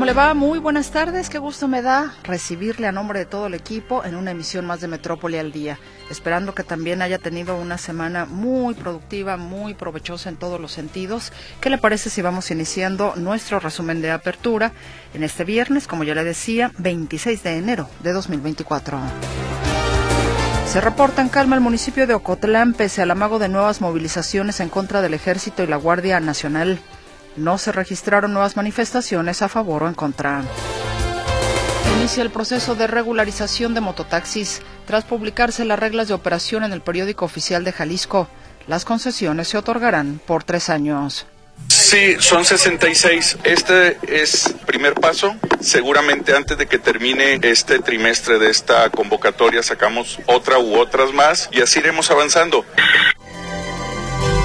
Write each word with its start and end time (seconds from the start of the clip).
¿Cómo 0.00 0.06
le 0.06 0.14
va? 0.14 0.32
Muy 0.32 0.58
buenas 0.58 0.92
tardes. 0.92 1.28
Qué 1.28 1.36
gusto 1.36 1.68
me 1.68 1.82
da 1.82 2.14
recibirle 2.22 2.86
a 2.86 2.90
nombre 2.90 3.18
de 3.18 3.26
todo 3.26 3.48
el 3.48 3.52
equipo 3.52 4.02
en 4.02 4.14
una 4.14 4.30
emisión 4.30 4.64
más 4.64 4.80
de 4.80 4.88
Metrópoli 4.88 5.36
al 5.36 5.52
Día. 5.52 5.78
Esperando 6.10 6.54
que 6.54 6.64
también 6.64 7.02
haya 7.02 7.18
tenido 7.18 7.54
una 7.58 7.76
semana 7.76 8.24
muy 8.24 8.72
productiva, 8.72 9.36
muy 9.36 9.74
provechosa 9.74 10.30
en 10.30 10.36
todos 10.36 10.58
los 10.58 10.72
sentidos. 10.72 11.34
¿Qué 11.60 11.68
le 11.68 11.76
parece 11.76 12.08
si 12.08 12.22
vamos 12.22 12.50
iniciando 12.50 13.12
nuestro 13.16 13.60
resumen 13.60 14.00
de 14.00 14.10
apertura 14.10 14.72
en 15.12 15.22
este 15.22 15.44
viernes, 15.44 15.86
como 15.86 16.02
ya 16.02 16.14
le 16.14 16.24
decía, 16.24 16.72
26 16.78 17.42
de 17.42 17.58
enero 17.58 17.86
de 18.02 18.14
2024? 18.14 18.98
Se 20.66 20.80
reporta 20.80 21.20
en 21.20 21.28
calma 21.28 21.56
el 21.56 21.60
municipio 21.60 22.06
de 22.06 22.14
Ocotlán 22.14 22.72
pese 22.72 23.02
al 23.02 23.10
amago 23.10 23.38
de 23.38 23.50
nuevas 23.50 23.82
movilizaciones 23.82 24.60
en 24.60 24.70
contra 24.70 25.02
del 25.02 25.12
Ejército 25.12 25.62
y 25.62 25.66
la 25.66 25.76
Guardia 25.76 26.20
Nacional. 26.20 26.80
No 27.36 27.58
se 27.58 27.72
registraron 27.72 28.32
nuevas 28.32 28.56
manifestaciones 28.56 29.42
a 29.42 29.48
favor 29.48 29.84
o 29.84 29.88
en 29.88 29.94
contra. 29.94 30.42
Inicia 31.98 32.22
el 32.22 32.30
proceso 32.30 32.74
de 32.74 32.86
regularización 32.86 33.74
de 33.74 33.80
mototaxis 33.80 34.62
tras 34.86 35.04
publicarse 35.04 35.64
las 35.64 35.78
reglas 35.78 36.08
de 36.08 36.14
operación 36.14 36.64
en 36.64 36.72
el 36.72 36.80
periódico 36.80 37.24
oficial 37.24 37.62
de 37.64 37.72
Jalisco. 37.72 38.28
Las 38.66 38.84
concesiones 38.84 39.48
se 39.48 39.58
otorgarán 39.58 40.20
por 40.26 40.44
tres 40.44 40.70
años. 40.70 41.26
Sí, 41.68 42.16
son 42.18 42.44
66. 42.44 43.38
Este 43.44 43.98
es 44.08 44.54
primer 44.66 44.94
paso. 44.94 45.36
Seguramente 45.60 46.34
antes 46.34 46.56
de 46.56 46.66
que 46.66 46.78
termine 46.78 47.38
este 47.42 47.78
trimestre 47.80 48.38
de 48.38 48.50
esta 48.50 48.88
convocatoria 48.90 49.62
sacamos 49.62 50.18
otra 50.26 50.58
u 50.58 50.76
otras 50.76 51.12
más 51.12 51.48
y 51.52 51.60
así 51.60 51.80
iremos 51.80 52.10
avanzando. 52.10 52.64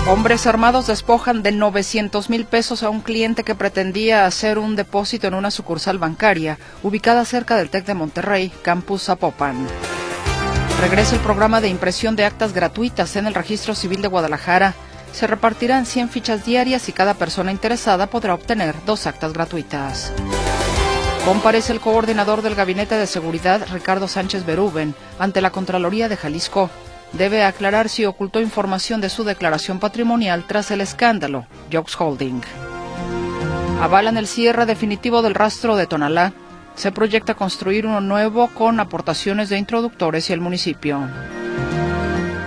Hombres 0.07 0.45
armados 0.45 0.85
despojan 0.85 1.41
de 1.41 1.51
900 1.51 2.29
mil 2.29 2.45
pesos 2.45 2.83
a 2.83 2.91
un 2.91 3.01
cliente 3.01 3.43
que 3.43 3.55
pretendía 3.55 4.27
hacer 4.27 4.59
un 4.59 4.75
depósito 4.75 5.25
en 5.25 5.33
una 5.33 5.49
sucursal 5.49 5.97
bancaria 5.97 6.59
ubicada 6.83 7.25
cerca 7.25 7.55
del 7.55 7.71
TEC 7.71 7.85
de 7.85 7.95
Monterrey, 7.95 8.51
Campus 8.61 9.05
Zapopan. 9.05 9.65
Regresa 10.79 11.15
el 11.15 11.21
programa 11.21 11.59
de 11.59 11.69
impresión 11.69 12.15
de 12.15 12.23
actas 12.23 12.53
gratuitas 12.53 13.15
en 13.15 13.25
el 13.25 13.33
Registro 13.33 13.73
Civil 13.73 14.03
de 14.03 14.07
Guadalajara. 14.07 14.75
Se 15.11 15.25
repartirán 15.25 15.87
100 15.87 16.09
fichas 16.09 16.45
diarias 16.45 16.87
y 16.87 16.91
cada 16.91 17.15
persona 17.15 17.51
interesada 17.51 18.05
podrá 18.05 18.35
obtener 18.35 18.75
dos 18.85 19.07
actas 19.07 19.33
gratuitas. 19.33 20.13
Comparece 21.25 21.73
el 21.73 21.79
coordinador 21.79 22.43
del 22.43 22.53
Gabinete 22.53 22.93
de 22.93 23.07
Seguridad, 23.07 23.65
Ricardo 23.73 24.07
Sánchez 24.07 24.45
Berúben, 24.45 24.93
ante 25.17 25.41
la 25.41 25.49
Contraloría 25.49 26.09
de 26.09 26.17
Jalisco 26.17 26.69
debe 27.13 27.43
aclarar 27.43 27.89
si 27.89 28.05
ocultó 28.05 28.41
información 28.41 29.01
de 29.01 29.09
su 29.09 29.23
declaración 29.23 29.79
patrimonial 29.79 30.45
tras 30.47 30.71
el 30.71 30.81
escándalo 30.81 31.45
Jokes 31.71 31.93
Holding. 31.97 32.41
Avalan 33.81 34.17
el 34.17 34.27
cierre 34.27 34.65
definitivo 34.65 35.21
del 35.21 35.35
rastro 35.35 35.75
de 35.75 35.87
Tonalá. 35.87 36.33
Se 36.75 36.91
proyecta 36.91 37.35
construir 37.35 37.85
uno 37.85 38.01
nuevo 38.01 38.47
con 38.47 38.79
aportaciones 38.79 39.49
de 39.49 39.57
introductores 39.57 40.29
y 40.29 40.33
el 40.33 40.41
municipio. 40.41 40.99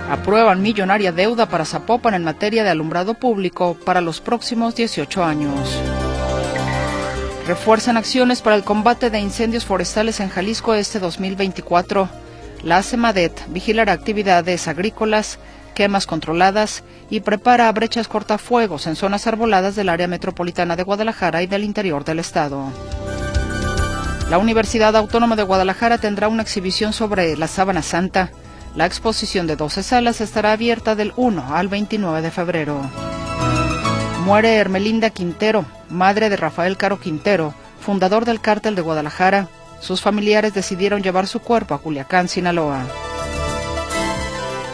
Aprueban 0.09 0.61
millonaria 0.61 1.11
deuda 1.11 1.47
para 1.47 1.65
Zapopan 1.65 2.15
en 2.15 2.23
materia 2.23 2.63
de 2.63 2.71
alumbrado 2.71 3.13
público 3.13 3.77
para 3.85 4.01
los 4.01 4.21
próximos 4.21 4.75
18 4.75 5.23
años. 5.23 5.79
Refuerzan 7.47 7.97
acciones 7.97 8.41
para 8.41 8.55
el 8.55 8.63
combate 8.63 9.09
de 9.09 9.19
incendios 9.19 9.65
forestales 9.65 10.19
en 10.19 10.29
Jalisco 10.29 10.73
este 10.73 10.99
2024. 10.99 12.09
La 12.63 12.83
CEMADET 12.83 13.47
vigilará 13.49 13.93
actividades 13.93 14.67
agrícolas, 14.67 15.39
quemas 15.75 16.05
controladas 16.05 16.83
y 17.09 17.21
prepara 17.21 17.71
brechas 17.71 18.09
cortafuegos 18.09 18.85
en 18.85 18.97
zonas 18.97 19.27
arboladas 19.27 19.75
del 19.75 19.87
área 19.87 20.07
metropolitana 20.07 20.75
de 20.75 20.83
Guadalajara 20.83 21.41
y 21.41 21.47
del 21.47 21.63
interior 21.63 22.03
del 22.03 22.19
estado. 22.19 22.65
La 24.29 24.37
Universidad 24.37 24.95
Autónoma 24.95 25.37
de 25.37 25.43
Guadalajara 25.43 25.97
tendrá 25.97 26.27
una 26.27 26.43
exhibición 26.43 26.91
sobre 26.91 27.37
la 27.37 27.47
sábana 27.47 27.81
santa. 27.81 28.29
La 28.75 28.85
exposición 28.85 29.47
de 29.47 29.55
12 29.55 29.81
salas 29.81 30.21
estará 30.21 30.51
abierta 30.51 30.95
del 30.95 31.13
1 31.15 31.55
al 31.55 31.69
29 31.69 32.21
de 32.21 32.29
febrero. 32.29 32.81
Muere 34.25 34.57
Hermelinda 34.57 35.09
Quintero, 35.09 35.65
madre 35.89 36.29
de 36.29 36.35
Rafael 36.35 36.77
Caro 36.77 36.99
Quintero, 36.99 37.53
fundador 37.79 38.25
del 38.25 38.41
Cártel 38.41 38.75
de 38.75 38.81
Guadalajara, 38.81 39.47
sus 39.79 40.01
familiares 40.01 40.53
decidieron 40.53 41.01
llevar 41.03 41.27
su 41.27 41.39
cuerpo 41.39 41.73
a 41.73 41.79
Culiacán, 41.79 42.27
Sinaloa. 42.27 42.85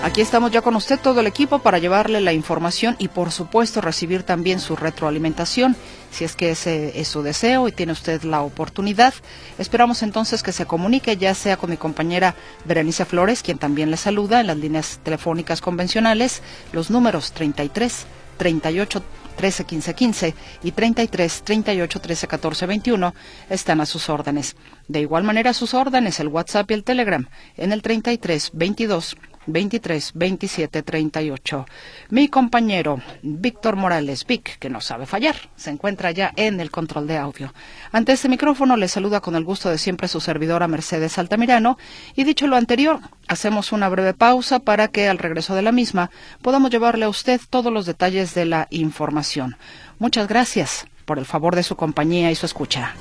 Aquí 0.06 0.22
estamos 0.22 0.52
ya 0.52 0.62
con 0.62 0.76
usted 0.76 1.00
todo 1.00 1.20
el 1.20 1.26
equipo 1.26 1.60
para 1.60 1.80
llevarle 1.80 2.22
la 2.22 2.32
información 2.32 2.96
y 3.00 3.08
por 3.08 3.32
supuesto 3.32 3.82
recibir 3.82 4.22
también 4.22 4.60
su 4.60 4.76
retroalimentación, 4.76 5.76
si 6.12 6.24
es 6.24 6.36
que 6.36 6.52
ese 6.52 7.00
es 7.00 7.08
su 7.08 7.24
deseo 7.24 7.68
y 7.68 7.72
tiene 7.72 7.94
usted 7.94 8.22
la 8.22 8.42
oportunidad. 8.42 9.16
Esperamos 9.58 10.04
entonces 10.04 10.44
que 10.44 10.52
se 10.52 10.68
comunique 10.68 11.18
ya 11.18 11.34
sea 11.34 11.58
con 11.58 11.72
mi 11.72 11.78
compañera 11.78 12.36
Berenice 12.66 13.04
Flores, 13.06 13.42
quien 13.42 13.58
también 13.58 13.90
le 13.90 13.98
saluda 13.98 14.42
en 14.42 14.48
las 14.48 14.58
líneas 14.58 15.00
telefónicas 15.02 15.60
convencionales, 15.60 16.44
los 16.72 16.92
números 16.92 17.32
33 17.32 18.06
38 18.38 19.02
13 19.36 19.66
15 19.66 19.94
15 19.94 20.36
y 20.64 20.72
33 20.72 21.44
38 21.44 22.00
13 22.00 22.28
14 22.28 22.66
21 22.66 23.16
están 23.50 23.82
a 23.82 23.86
sus 23.86 24.10
órdenes. 24.10 24.56
De 24.88 25.02
igual 25.02 25.24
manera, 25.24 25.54
sus 25.54 25.74
órdenes 25.74 26.20
el 26.20 26.28
WhatsApp 26.28 26.72
y 26.72 26.74
el 26.74 26.84
Telegram 26.84 27.28
en 27.58 27.72
el 27.72 27.82
33 27.82 28.52
22 28.54 29.16
23 29.48 30.12
27 30.14 30.84
38. 30.84 31.66
Mi 32.10 32.28
compañero 32.28 33.02
Víctor 33.22 33.76
Morales 33.76 34.26
Vic, 34.26 34.58
que 34.60 34.70
no 34.70 34.82
sabe 34.82 35.06
fallar, 35.06 35.36
se 35.56 35.70
encuentra 35.70 36.12
ya 36.12 36.34
en 36.36 36.60
el 36.60 36.72
control 36.72 37.08
de 37.08 37.18
audio. 37.18 37.54
Ante 37.92 38.14
este 38.14 38.30
micrófono 38.30 38.78
le 38.78 38.88
saluda 38.88 39.22
con 39.22 39.36
el 39.36 39.44
gusto 39.44 39.70
de 39.70 39.78
siempre 39.78 40.08
su 40.08 40.20
servidora 40.20 40.68
Mercedes 40.68 41.18
Altamirano 41.18 41.78
y 42.16 42.24
dicho 42.24 42.48
lo 42.48 42.56
anterior, 42.56 43.00
hacemos 43.28 43.72
una 43.72 43.90
breve 43.90 44.14
pausa 44.14 44.60
para 44.60 44.88
que 44.88 45.08
al 45.08 45.18
regreso 45.18 45.56
de 45.56 45.62
la 45.62 45.72
misma 45.72 46.12
podamos 46.42 46.72
llevarle 46.72 47.06
a 47.06 47.10
usted 47.10 47.40
todos 47.50 47.72
los 47.72 47.86
detalles 47.86 48.34
de 48.34 48.46
la 48.46 48.68
información. 48.70 49.58
Muchas 50.00 50.28
gracias 50.28 50.86
por 51.06 51.20
el 51.20 51.26
favor 51.26 51.56
de 51.56 51.64
su 51.64 51.76
compañía 51.76 52.32
y 52.32 52.36
su 52.36 52.46
escucha. 52.46 52.96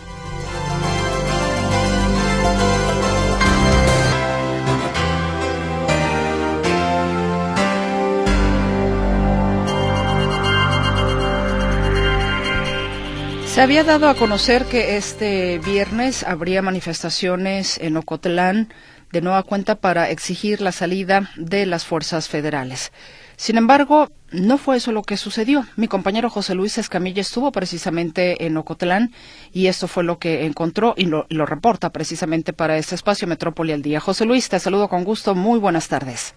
Se 13.54 13.62
había 13.62 13.84
dado 13.84 14.09
a 14.09 14.16
conocer 14.16 14.65
que 14.65 14.97
este 14.97 15.60
viernes 15.65 16.26
habría 16.26 16.60
manifestaciones 16.60 17.78
en 17.78 17.97
Ocotlán 17.97 18.66
de 19.12 19.20
nueva 19.20 19.44
cuenta 19.44 19.76
para 19.76 20.10
exigir 20.10 20.60
la 20.60 20.72
salida 20.72 21.31
de 21.37 21.65
las 21.65 21.87
fuerzas 21.87 22.28
federales. 22.28 22.92
Sin 23.37 23.56
embargo, 23.56 24.09
no 24.32 24.59
fue 24.59 24.78
eso 24.78 24.91
lo 24.91 25.03
que 25.03 25.16
sucedió. 25.16 25.62
Mi 25.76 25.87
compañero 25.87 26.31
José 26.31 26.56
Luis 26.56 26.78
Escamilla 26.78 27.20
estuvo 27.20 27.53
precisamente 27.53 28.44
en 28.44 28.56
Ocotlán 28.56 29.10
y 29.53 29.69
esto 29.69 29.86
fue 29.86 30.03
lo 30.03 30.19
que 30.19 30.47
encontró 30.47 30.94
y 30.97 31.06
lo, 31.06 31.25
reporta 31.47 31.91
precisamente 31.91 32.53
para 32.53 32.76
este 32.76 32.97
espacio 32.97 33.28
Metrópoli 33.28 33.71
al 33.71 33.82
Día. 33.82 34.00
José 34.00 34.25
Luis, 34.25 34.48
te 34.48 34.59
saludo 34.59 34.88
con 34.88 35.04
gusto. 35.04 35.36
Muy 35.36 35.60
buenas 35.60 35.88
tardes. 35.88 36.34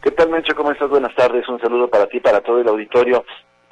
¿Qué 0.00 0.12
tal, 0.12 0.30
Mencho? 0.30 0.54
¿Cómo 0.54 0.70
estás? 0.70 0.88
Buenas 0.88 1.16
tardes. 1.16 1.48
Un 1.48 1.58
saludo 1.58 1.88
para 1.88 2.06
ti, 2.06 2.20
para 2.20 2.40
todo 2.40 2.60
el 2.60 2.68
auditorio. 2.68 3.24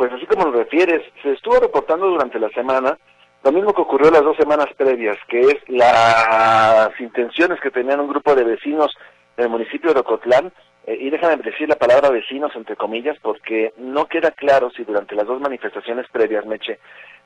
Pues 0.03 0.15
así 0.15 0.27
como 0.27 0.47
lo 0.47 0.59
refieres, 0.59 1.01
se 1.23 1.31
estuvo 1.31 1.61
reportando 1.61 2.09
durante 2.09 2.41
la 2.41 2.49
semana 2.49 2.99
lo 3.45 3.53
mismo 3.53 3.73
que 3.73 3.83
ocurrió 3.83 4.11
las 4.11 4.25
dos 4.25 4.37
semanas 4.37 4.67
previas, 4.77 5.17
que 5.29 5.39
es 5.43 5.57
las 5.69 6.91
intenciones 6.99 7.61
que 7.61 7.71
tenían 7.71 8.01
un 8.01 8.09
grupo 8.09 8.35
de 8.35 8.43
vecinos 8.43 8.93
del 9.37 9.49
municipio 9.49 9.95
de 9.95 10.01
Ocotlán, 10.01 10.53
eh, 10.89 10.97
y 10.99 11.09
déjame 11.09 11.37
decir 11.37 11.69
la 11.69 11.77
palabra 11.77 12.11
vecinos 12.11 12.51
entre 12.57 12.75
comillas, 12.75 13.17
porque 13.23 13.75
no 13.77 14.07
queda 14.07 14.33
claro 14.33 14.73
si 14.77 14.83
durante 14.83 15.15
las 15.15 15.29
dos 15.29 15.41
manifestaciones 15.41 16.07
previas, 16.11 16.47
Meche, 16.47 16.81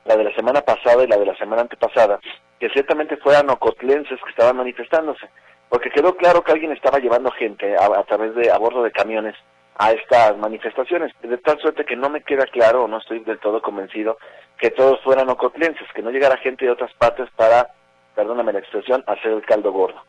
la 0.05 0.15
de 0.15 0.25
la 0.25 0.35
semana 0.35 0.61
pasada 0.61 1.03
y 1.03 1.07
la 1.07 1.17
de 1.17 1.25
la 1.25 1.35
semana 1.35 1.63
antepasada, 1.63 2.19
que 2.59 2.69
ciertamente 2.69 3.17
fueran 3.17 3.49
ocotlenses 3.49 4.19
que 4.23 4.29
estaban 4.29 4.57
manifestándose, 4.57 5.27
porque 5.67 5.89
quedó 5.89 6.15
claro 6.15 6.43
que 6.43 6.51
alguien 6.51 6.73
estaba 6.73 6.99
llevando 6.99 7.31
gente 7.31 7.75
a, 7.75 7.85
a 7.85 8.03
través 8.03 8.35
de, 8.35 8.51
a 8.51 8.57
bordo 8.59 8.83
de 8.83 8.91
camiones 8.91 9.33
a 9.77 9.91
estas 9.91 10.37
manifestaciones, 10.37 11.13
de 11.21 11.37
tal 11.37 11.59
suerte 11.59 11.85
que 11.85 11.95
no 11.95 12.09
me 12.09 12.21
queda 12.21 12.45
claro, 12.45 12.83
o 12.83 12.87
no 12.87 12.97
estoy 12.97 13.19
del 13.19 13.39
todo 13.39 13.61
convencido, 13.61 14.17
que 14.57 14.71
todos 14.71 14.99
fueran 15.03 15.29
ocotlenses, 15.29 15.87
que 15.93 16.01
no 16.01 16.09
llegara 16.09 16.37
gente 16.37 16.65
de 16.65 16.71
otras 16.71 16.91
partes 16.95 17.29
para, 17.35 17.69
perdóname 18.15 18.53
la 18.53 18.59
expresión, 18.59 19.03
hacer 19.05 19.31
el 19.31 19.45
caldo 19.45 19.71
gordo. 19.71 20.01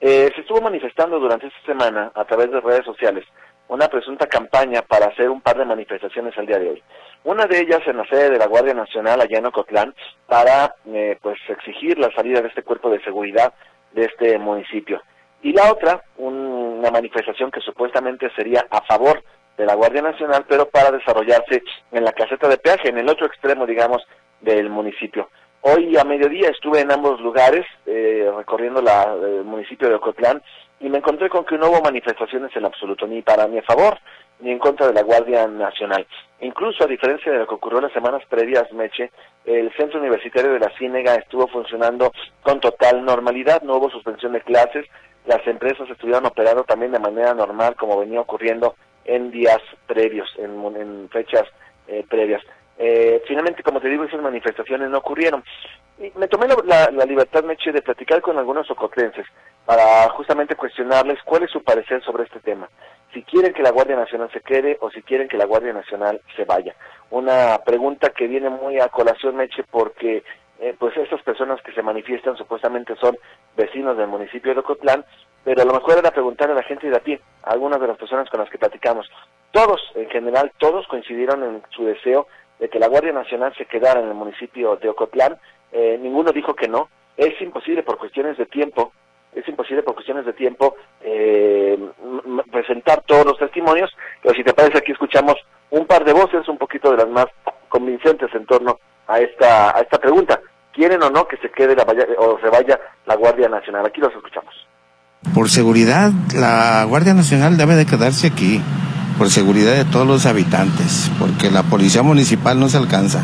Eh, 0.00 0.30
se 0.34 0.42
estuvo 0.42 0.60
manifestando 0.60 1.18
durante 1.18 1.48
esta 1.48 1.60
semana 1.66 2.12
a 2.14 2.24
través 2.24 2.50
de 2.50 2.60
redes 2.60 2.84
sociales 2.84 3.24
una 3.68 3.88
presunta 3.88 4.28
campaña 4.28 4.82
para 4.82 5.06
hacer 5.06 5.28
un 5.28 5.40
par 5.40 5.58
de 5.58 5.64
manifestaciones 5.64 6.36
al 6.38 6.46
día 6.46 6.58
de 6.58 6.70
hoy. 6.70 6.82
Una 7.24 7.46
de 7.46 7.58
ellas 7.58 7.80
en 7.86 7.96
la 7.96 8.06
sede 8.06 8.30
de 8.30 8.38
la 8.38 8.46
Guardia 8.46 8.74
Nacional 8.74 9.20
allá 9.20 9.38
en 9.38 9.46
Ocotlán 9.46 9.94
para 10.28 10.76
eh, 10.86 11.18
pues 11.20 11.38
exigir 11.48 11.98
la 11.98 12.12
salida 12.12 12.40
de 12.40 12.48
este 12.48 12.62
cuerpo 12.62 12.90
de 12.90 13.02
seguridad 13.02 13.52
de 13.90 14.04
este 14.04 14.38
municipio. 14.38 15.02
Y 15.42 15.52
la 15.52 15.70
otra, 15.70 16.02
una 16.16 16.90
manifestación 16.90 17.50
que 17.50 17.60
supuestamente 17.60 18.30
sería 18.34 18.66
a 18.70 18.82
favor 18.82 19.22
de 19.56 19.64
la 19.66 19.74
Guardia 19.74 20.02
Nacional, 20.02 20.44
pero 20.48 20.68
para 20.68 20.90
desarrollarse 20.90 21.62
en 21.92 22.04
la 22.04 22.12
caseta 22.12 22.48
de 22.48 22.58
peaje, 22.58 22.88
en 22.88 22.98
el 22.98 23.08
otro 23.08 23.26
extremo, 23.26 23.66
digamos, 23.66 24.02
del 24.40 24.68
municipio. 24.68 25.30
Hoy 25.62 25.96
a 25.96 26.04
mediodía 26.04 26.50
estuve 26.50 26.80
en 26.80 26.92
ambos 26.92 27.20
lugares, 27.20 27.64
eh, 27.86 28.30
recorriendo 28.36 28.80
la, 28.82 29.14
el 29.14 29.44
municipio 29.44 29.88
de 29.88 29.94
Ocotlán, 29.96 30.42
y 30.78 30.88
me 30.88 30.98
encontré 30.98 31.28
con 31.28 31.44
que 31.44 31.56
no 31.56 31.70
hubo 31.70 31.80
manifestaciones 31.80 32.54
en 32.54 32.66
absoluto, 32.66 33.06
ni 33.06 33.22
para 33.22 33.46
mi 33.48 33.60
favor, 33.62 33.98
ni 34.40 34.50
en 34.50 34.58
contra 34.58 34.86
de 34.86 34.92
la 34.92 35.02
Guardia 35.02 35.46
Nacional. 35.46 36.06
Incluso, 36.40 36.84
a 36.84 36.86
diferencia 36.86 37.32
de 37.32 37.38
lo 37.38 37.46
que 37.46 37.54
ocurrió 37.54 37.80
las 37.80 37.92
semanas 37.92 38.22
previas, 38.28 38.70
Meche, 38.72 39.10
el 39.46 39.72
Centro 39.74 39.98
Universitario 39.98 40.52
de 40.52 40.60
la 40.60 40.70
Cínega 40.76 41.14
estuvo 41.14 41.48
funcionando 41.48 42.12
con 42.42 42.60
total 42.60 43.04
normalidad, 43.04 43.62
no 43.62 43.76
hubo 43.76 43.90
suspensión 43.90 44.34
de 44.34 44.42
clases, 44.42 44.86
las 45.26 45.46
empresas 45.46 45.88
estuvieron 45.90 46.26
operando 46.26 46.64
también 46.64 46.92
de 46.92 46.98
manera 46.98 47.34
normal, 47.34 47.74
como 47.76 47.98
venía 47.98 48.20
ocurriendo 48.20 48.76
en 49.04 49.30
días 49.30 49.60
previos, 49.86 50.28
en, 50.38 51.08
fechas 51.10 51.44
eh, 51.88 52.04
previas. 52.08 52.42
Eh, 52.78 53.22
finalmente, 53.26 53.62
como 53.62 53.80
te 53.80 53.88
digo, 53.88 54.04
esas 54.04 54.20
manifestaciones 54.20 54.90
no 54.90 54.98
ocurrieron. 54.98 55.42
Y 55.98 56.12
me 56.16 56.28
tomé 56.28 56.46
la, 56.64 57.06
libertad, 57.06 57.42
Meche, 57.42 57.72
de 57.72 57.80
platicar 57.82 58.20
con 58.20 58.36
algunos 58.36 58.70
ocotlenses 58.70 59.24
para 59.64 60.08
justamente 60.10 60.54
cuestionarles 60.54 61.18
cuál 61.24 61.44
es 61.44 61.50
su 61.50 61.62
parecer 61.62 62.02
sobre 62.04 62.24
este 62.24 62.40
tema. 62.40 62.68
Si 63.14 63.22
quieren 63.22 63.54
que 63.54 63.62
la 63.62 63.70
Guardia 63.70 63.96
Nacional 63.96 64.30
se 64.30 64.40
quede 64.40 64.76
o 64.80 64.90
si 64.90 65.02
quieren 65.02 65.26
que 65.26 65.38
la 65.38 65.46
Guardia 65.46 65.72
Nacional 65.72 66.20
se 66.36 66.44
vaya. 66.44 66.74
Una 67.10 67.58
pregunta 67.64 68.10
que 68.10 68.26
viene 68.26 68.50
muy 68.50 68.78
a 68.78 68.88
colación, 68.88 69.36
Meche, 69.36 69.64
porque 69.70 70.22
eh, 70.60 70.74
pues 70.78 70.96
estas 70.96 71.22
personas 71.22 71.60
que 71.62 71.72
se 71.72 71.82
manifiestan 71.82 72.36
supuestamente 72.36 72.96
son 72.96 73.16
vecinos 73.56 73.96
del 73.96 74.08
municipio 74.08 74.54
de 74.54 74.60
Ocotlán, 74.60 75.04
pero 75.44 75.62
a 75.62 75.64
lo 75.64 75.74
mejor 75.74 75.98
era 75.98 76.10
preguntar 76.10 76.50
a 76.50 76.54
la 76.54 76.62
gente 76.62 76.88
de 76.88 76.96
a 76.96 77.00
pie, 77.00 77.20
a 77.44 77.50
algunas 77.50 77.80
de 77.80 77.86
las 77.86 77.98
personas 77.98 78.28
con 78.30 78.40
las 78.40 78.50
que 78.50 78.58
platicamos. 78.58 79.08
Todos, 79.52 79.80
en 79.94 80.08
general, 80.10 80.52
todos 80.58 80.86
coincidieron 80.88 81.42
en 81.42 81.62
su 81.70 81.84
deseo 81.84 82.26
de 82.58 82.68
que 82.68 82.78
la 82.78 82.88
Guardia 82.88 83.12
Nacional 83.12 83.54
se 83.56 83.66
quedara 83.66 84.00
en 84.00 84.08
el 84.08 84.14
municipio 84.14 84.76
de 84.76 84.88
Ocotlán. 84.88 85.38
Eh, 85.72 85.98
ninguno 86.00 86.32
dijo 86.32 86.54
que 86.54 86.68
no. 86.68 86.88
Es 87.16 87.40
imposible 87.40 87.82
por 87.82 87.98
cuestiones 87.98 88.36
de 88.36 88.46
tiempo, 88.46 88.92
es 89.34 89.46
imposible 89.48 89.82
por 89.82 89.94
cuestiones 89.94 90.26
de 90.26 90.32
tiempo 90.32 90.76
eh, 91.00 91.78
presentar 92.50 93.02
todos 93.02 93.24
los 93.24 93.38
testimonios, 93.38 93.94
pero 94.22 94.34
si 94.34 94.42
te 94.42 94.52
parece 94.52 94.78
aquí 94.78 94.92
escuchamos 94.92 95.36
un 95.70 95.86
par 95.86 96.04
de 96.04 96.12
voces, 96.12 96.48
un 96.48 96.58
poquito 96.58 96.90
de 96.90 96.98
las 96.98 97.08
más 97.08 97.26
convincentes 97.68 98.34
en 98.34 98.46
torno 98.46 98.78
a 99.08 99.18
esta, 99.18 99.76
a 99.76 99.80
esta 99.80 99.98
pregunta. 99.98 100.40
¿Quieren 100.72 101.02
o 101.02 101.10
no 101.10 101.26
que 101.26 101.36
se 101.38 101.50
quede 101.50 101.74
la 101.74 101.84
o 102.18 102.38
se 102.38 102.48
vaya 102.50 102.78
la 103.06 103.16
Guardia 103.16 103.48
Nacional? 103.48 103.86
Aquí 103.86 104.00
los 104.00 104.12
escuchamos. 104.12 104.54
Por 105.34 105.48
seguridad, 105.48 106.12
la 106.34 106.84
Guardia 106.84 107.14
Nacional 107.14 107.56
debe 107.56 107.74
de 107.74 107.86
quedarse 107.86 108.26
aquí 108.28 108.60
por 109.18 109.30
seguridad 109.30 109.72
de 109.72 109.84
todos 109.86 110.06
los 110.06 110.26
habitantes, 110.26 111.10
porque 111.18 111.50
la 111.50 111.62
policía 111.62 112.02
municipal 112.02 112.60
no 112.60 112.68
se 112.68 112.76
alcanza. 112.76 113.22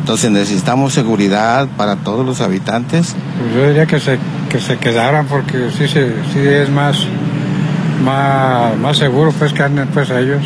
Entonces 0.00 0.30
necesitamos 0.30 0.94
seguridad 0.94 1.68
para 1.76 1.96
todos 1.96 2.26
los 2.26 2.40
habitantes. 2.40 3.14
Pues 3.38 3.54
yo 3.54 3.68
diría 3.68 3.86
que 3.86 4.00
se, 4.00 4.18
que 4.48 4.58
se 4.58 4.78
quedaran 4.78 5.26
porque 5.26 5.70
sí, 5.70 5.86
sí, 5.86 6.00
sí 6.32 6.40
es 6.40 6.70
más, 6.70 7.06
más, 8.02 8.76
más 8.78 8.96
seguro 8.96 9.32
pues 9.38 9.52
que 9.52 9.62
anden 9.62 9.88
pues 9.88 10.10
ellos. 10.10 10.42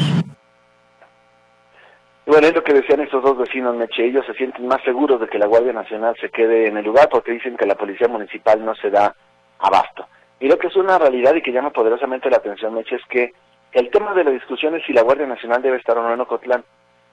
Y 2.24 2.30
bueno, 2.30 2.46
es 2.46 2.54
lo 2.54 2.62
que 2.62 2.72
decían 2.72 3.00
estos 3.00 3.22
dos 3.22 3.36
vecinos, 3.36 3.74
Meche, 3.74 4.04
ellos 4.04 4.24
se 4.26 4.34
sienten 4.34 4.68
más 4.68 4.80
seguros 4.84 5.20
de 5.20 5.26
que 5.26 5.38
la 5.38 5.46
Guardia 5.46 5.72
Nacional 5.72 6.14
se 6.20 6.30
quede 6.30 6.68
en 6.68 6.76
el 6.76 6.84
lugar 6.84 7.08
porque 7.10 7.32
dicen 7.32 7.56
que 7.56 7.66
la 7.66 7.74
Policía 7.74 8.06
Municipal 8.06 8.64
no 8.64 8.74
se 8.76 8.90
da 8.90 9.14
abasto. 9.58 10.06
Y 10.38 10.48
lo 10.48 10.56
que 10.56 10.68
es 10.68 10.76
una 10.76 10.98
realidad 10.98 11.34
y 11.34 11.42
que 11.42 11.52
llama 11.52 11.70
poderosamente 11.70 12.30
la 12.30 12.36
atención, 12.36 12.74
Meche, 12.74 12.96
es 12.96 13.04
que 13.08 13.32
el 13.72 13.90
tema 13.90 14.14
de 14.14 14.24
la 14.24 14.30
discusión 14.30 14.76
es 14.76 14.84
si 14.84 14.92
la 14.92 15.02
Guardia 15.02 15.26
Nacional 15.26 15.62
debe 15.62 15.78
estar 15.78 15.98
o 15.98 16.02
no 16.02 16.12
en 16.12 16.20
Ocotlán. 16.20 16.62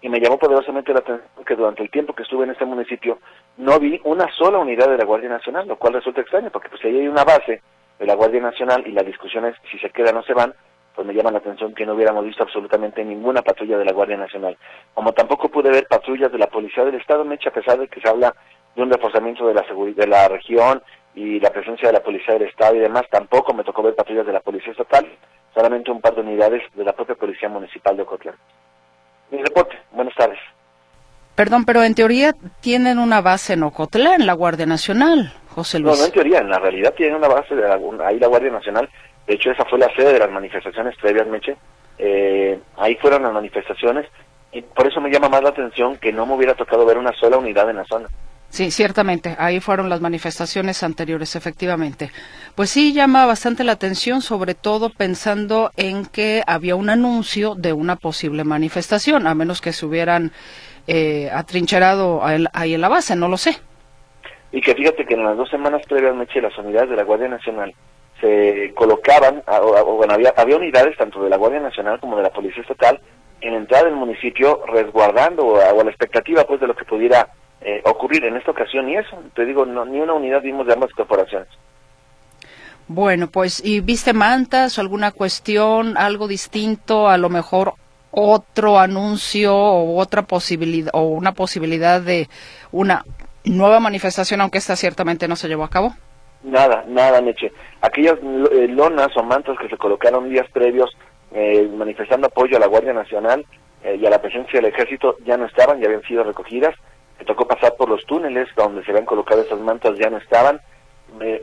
Y 0.02 0.10
me 0.10 0.20
llamó 0.20 0.38
poderosamente 0.38 0.94
la 0.94 1.00
atención 1.00 1.28
que 1.46 1.56
durante 1.56 1.84
el 1.84 1.90
tiempo 1.90 2.14
que 2.14 2.24
estuve 2.24 2.46
en 2.46 2.52
este 2.52 2.66
municipio 2.66 3.20
no 3.58 3.80
vi 3.80 4.00
una 4.04 4.32
sola 4.34 4.60
unidad 4.60 4.90
de 4.90 4.98
la 4.98 5.06
Guardia 5.06 5.30
Nacional, 5.30 5.68
lo 5.68 5.78
cual 5.78 5.94
resulta 5.94 6.22
extraño, 6.22 6.52
porque 6.52 6.70
pues 6.70 6.84
ahí 6.86 6.98
hay 6.98 7.08
una 7.08 7.24
base 7.24 7.62
de 7.98 8.06
la 8.06 8.16
Guardia 8.16 8.42
Nacional 8.42 8.84
y 8.86 8.92
la 8.92 9.04
discusión 9.04 9.46
es 9.46 9.56
si 9.70 9.78
se 9.80 9.90
quedan 9.90 10.16
o 10.18 10.24
se 10.24 10.34
van, 10.34 10.54
pues 11.00 11.08
me 11.08 11.14
llama 11.14 11.32
la 11.32 11.38
atención 11.38 11.74
que 11.74 11.86
no 11.86 11.94
hubiéramos 11.94 12.26
visto 12.26 12.44
absolutamente 12.44 13.06
ninguna 13.06 13.42
patrulla 13.42 13.78
de 13.78 13.86
la 13.86 13.94
Guardia 13.94 14.18
Nacional. 14.18 14.58
Como 14.94 15.14
tampoco 15.14 15.48
pude 15.48 15.70
ver 15.70 15.88
patrullas 15.88 16.30
de 16.30 16.38
la 16.38 16.48
Policía 16.48 16.84
del 16.84 16.96
Estado, 16.96 17.24
me 17.24 17.36
echa 17.36 17.52
a 17.52 17.54
pesar 17.54 17.80
de 17.80 17.88
que 17.88 18.02
se 18.02 18.10
habla 18.10 18.36
de 18.76 18.82
un 18.84 18.92
reforzamiento 18.92 19.48
de 19.48 19.54
la, 19.54 19.64
de 19.96 20.08
la 20.08 20.28
región 20.28 20.84
y 21.16 21.40
la 21.40 21.52
presencia 21.52 21.88
de 21.88 21.94
la 21.94 22.04
Policía 22.04 22.34
del 22.34 22.50
Estado 22.50 22.76
y 22.76 22.80
demás, 22.80 23.06
tampoco 23.10 23.54
me 23.54 23.64
tocó 23.64 23.82
ver 23.82 23.96
patrullas 23.96 24.26
de 24.26 24.34
la 24.34 24.42
Policía 24.42 24.74
Estatal 24.74 25.08
solamente 25.54 25.90
un 25.90 26.02
par 26.02 26.16
de 26.16 26.20
unidades 26.20 26.64
de 26.76 26.84
la 26.84 26.92
propia 26.92 27.16
Policía 27.16 27.48
Municipal 27.48 27.96
de 27.96 28.04
Ocotlán. 28.04 28.36
Mi 29.32 29.42
reporte, 29.42 29.78
buenas 29.94 30.16
tardes. 30.16 30.40
Perdón, 31.34 31.64
pero 31.64 31.82
en 31.82 31.96
teoría 31.96 32.36
tienen 32.60 33.00
una 33.00 33.22
base 33.22 33.54
en 33.54 33.64
Ocotlán, 33.64 34.26
la 34.26 34.34
Guardia 34.34 34.66
Nacional, 34.66 35.32
José 35.56 35.80
Luis. 35.80 35.96
No, 35.96 36.02
no 36.02 36.08
en 36.08 36.12
teoría, 36.12 36.40
en 36.40 36.50
la 36.50 36.60
realidad 36.60 36.94
tienen 36.94 37.16
una 37.16 37.30
base 37.30 37.56
de 37.56 37.64
ahí 38.04 38.20
la 38.20 38.28
Guardia 38.28 38.52
Nacional. 38.52 38.90
De 39.30 39.36
hecho, 39.36 39.52
esa 39.52 39.64
fue 39.66 39.78
la 39.78 39.94
sede 39.94 40.14
de 40.14 40.18
las 40.18 40.32
manifestaciones 40.32 40.96
previas, 40.98 41.28
Meche. 41.28 41.56
Eh, 42.00 42.60
ahí 42.78 42.96
fueron 42.96 43.22
las 43.22 43.32
manifestaciones 43.32 44.08
y 44.52 44.64
por 44.64 44.88
eso 44.88 45.00
me 45.02 45.12
llama 45.12 45.30
más 45.30 45.44
la 45.44 45.50
atención 45.50 45.98
que 45.98 46.12
no 46.12 46.26
me 46.26 46.34
hubiera 46.34 46.56
tocado 46.56 46.84
ver 46.84 46.98
una 46.98 47.14
sola 47.14 47.38
unidad 47.38 47.70
en 47.70 47.76
la 47.76 47.86
zona. 47.86 48.08
Sí, 48.50 48.72
ciertamente, 48.72 49.36
ahí 49.38 49.60
fueron 49.60 49.88
las 49.88 50.02
manifestaciones 50.02 50.82
anteriores, 50.82 51.36
efectivamente. 51.36 52.10
Pues 52.56 52.72
sí, 52.72 52.92
llama 52.92 53.28
bastante 53.28 53.64
la 53.64 53.74
atención, 53.74 54.24
sobre 54.24 54.56
todo 54.56 54.90
pensando 54.90 55.70
en 55.78 56.08
que 56.08 56.42
había 56.48 56.76
un 56.76 56.90
anuncio 56.90 57.54
de 57.54 57.72
una 57.72 57.98
posible 57.98 58.44
manifestación, 58.44 59.28
a 59.28 59.36
menos 59.36 59.62
que 59.62 59.74
se 59.74 59.86
hubieran 59.86 60.32
eh, 60.88 61.30
atrincherado 61.32 62.24
ahí 62.24 62.74
en 62.74 62.82
la 62.82 62.90
base, 62.90 63.16
no 63.16 63.28
lo 63.28 63.38
sé. 63.38 63.58
Y 64.52 64.60
que 64.60 64.74
fíjate 64.74 65.06
que 65.06 65.14
en 65.14 65.24
las 65.24 65.38
dos 65.38 65.52
semanas 65.52 65.84
previas, 65.88 66.16
Meche, 66.16 66.42
las 66.42 66.58
unidades 66.58 66.90
de 66.90 66.96
la 66.96 67.04
Guardia 67.04 67.28
Nacional 67.28 67.76
se 68.22 68.74
colocaban, 68.76 69.44
o, 69.48 69.96
bueno, 69.96 70.14
había, 70.14 70.34
había 70.36 70.58
unidades 70.58 70.98
tanto 70.98 71.24
de 71.24 71.30
la 71.30 71.38
Guardia 71.38 71.60
Nacional 71.60 72.00
como 72.00 72.18
de 72.18 72.24
la 72.24 72.32
Policía 72.32 72.62
Estatal 72.62 73.00
en 73.42 73.54
entrada 73.54 73.86
del 73.86 73.96
municipio 73.96 74.62
resguardando 74.68 75.46
o 75.46 75.84
la 75.84 75.90
expectativa 75.90 76.44
pues 76.44 76.60
de 76.60 76.68
lo 76.68 76.76
que 76.76 76.86
pudiera 76.86 77.30
eh, 77.62 77.82
ocurrir 77.86 78.24
en 78.26 78.38
esta 78.38 78.52
ocasión 78.52 78.90
y 78.90 78.98
eso, 78.98 79.22
te 79.36 79.46
digo, 79.46 79.66
no, 79.66 79.86
ni 79.86 80.00
una 80.00 80.14
unidad 80.14 80.42
vimos 80.42 80.66
de 80.68 80.74
ambas 80.74 80.92
corporaciones. 80.94 81.48
Bueno, 82.88 83.28
pues, 83.28 83.64
¿y 83.64 83.82
viste 83.82 84.14
mantas 84.14 84.78
o 84.78 84.82
alguna 84.82 85.12
cuestión, 85.12 85.96
algo 85.98 86.28
distinto, 86.28 87.08
a 87.08 87.18
lo 87.18 87.30
mejor 87.30 87.74
otro 88.12 88.80
anuncio 88.80 89.56
o 89.56 90.00
otra 90.00 90.24
posibilidad 90.24 90.90
o 90.94 91.04
una 91.04 91.34
posibilidad 91.34 92.02
de 92.02 92.28
una 92.72 93.06
nueva 93.44 93.80
manifestación, 93.80 94.42
aunque 94.42 94.58
esta 94.58 94.76
ciertamente 94.76 95.28
no 95.28 95.36
se 95.36 95.48
llevó 95.48 95.64
a 95.66 95.70
cabo? 95.70 95.94
Nada, 96.44 96.86
nada, 96.88 97.22
Meche. 97.22 97.52
Aquellas 97.82 98.18
eh, 98.52 98.68
lonas 98.70 99.16
o 99.18 99.24
mantas 99.24 99.58
que 99.58 99.68
se 99.68 99.78
colocaron 99.78 100.30
días 100.30 100.50
previos 100.52 100.96
eh, 101.32 101.70
manifestando 101.76 102.28
apoyo 102.28 102.58
a 102.58 102.60
la 102.60 102.68
Guardia 102.68 102.94
Nacional 102.94 103.46
y 103.82 104.06
a 104.06 104.10
la 104.10 104.22
presencia 104.22 104.60
del 104.60 104.74
Ejército 104.74 105.16
ya 105.24 105.38
no 105.38 105.46
estaban, 105.46 105.80
ya 105.80 105.86
habían 105.86 106.04
sido 106.04 106.22
recogidas 106.26 106.76
me 107.20 107.26
tocó 107.26 107.48
pasar 107.48 107.76
por 107.76 107.90
los 107.90 108.06
túneles 108.06 108.48
donde 108.56 108.84
se 108.84 108.92
habían 108.92 109.06
colocado 109.06 109.42
esas 109.42 109.60
mantas, 109.60 109.98
ya 109.98 110.10
no 110.10 110.18
estaban. 110.18 110.60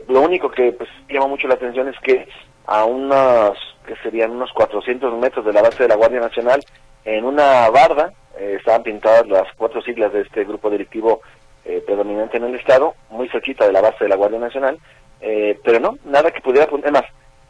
lo 0.07 0.21
único 0.21 0.49
que 0.49 0.71
pues 0.71 0.89
llama 1.07 1.27
mucho 1.27 1.47
la 1.47 1.53
atención 1.53 1.87
es 1.87 1.99
que 1.99 2.27
a 2.65 2.83
unos, 2.85 3.57
que 3.85 3.95
serían 3.97 4.31
unos 4.31 4.51
400 4.53 5.13
metros 5.19 5.45
de 5.45 5.53
la 5.53 5.61
base 5.61 5.83
de 5.83 5.89
la 5.89 5.95
Guardia 5.95 6.19
Nacional, 6.19 6.63
en 7.05 7.23
una 7.23 7.69
barda, 7.69 8.11
eh, 8.37 8.55
estaban 8.57 8.83
pintadas 8.83 9.27
las 9.27 9.45
cuatro 9.55 9.81
siglas 9.81 10.11
de 10.11 10.21
este 10.21 10.43
grupo 10.43 10.69
directivo 10.69 11.21
eh, 11.67 11.83
predominante 11.85 12.37
en 12.37 12.45
el 12.45 12.55
Estado, 12.55 12.95
muy 13.09 13.27
cerquita 13.27 13.65
de 13.65 13.73
la 13.73 13.81
base 13.81 14.05
de 14.05 14.09
la 14.09 14.15
Guardia 14.15 14.39
Nacional, 14.39 14.79
eh, 15.19 15.59
pero 15.65 15.81
no, 15.81 15.97
nada 16.05 16.31
que 16.31 16.39
pudiera 16.39 16.63
apuntar. 16.63 16.93
más, 16.93 17.03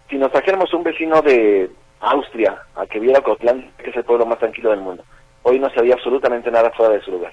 si 0.09 0.17
nos 0.17 0.31
trajéramos 0.31 0.73
un 0.73 0.83
vecino 0.83 1.21
de 1.21 1.69
Austria 1.99 2.57
a 2.75 2.87
que 2.87 2.99
viera 2.99 3.21
Cotlán, 3.21 3.71
que 3.77 3.91
es 3.91 3.95
el 3.95 4.03
pueblo 4.03 4.25
más 4.25 4.39
tranquilo 4.39 4.71
del 4.71 4.79
mundo, 4.79 5.03
hoy 5.43 5.59
no 5.59 5.69
se 5.69 5.79
había 5.79 5.93
absolutamente 5.93 6.49
nada 6.49 6.71
fuera 6.71 6.93
de 6.93 7.01
su 7.01 7.11
lugar. 7.11 7.31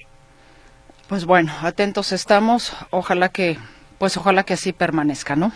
Pues 1.09 1.25
bueno, 1.25 1.51
atentos 1.63 2.11
estamos. 2.11 2.75
Ojalá 2.91 3.29
que, 3.29 3.57
pues 3.97 4.15
ojalá 4.17 4.43
que 4.43 4.53
así 4.53 4.71
permanezca, 4.71 5.35
¿no? 5.35 5.51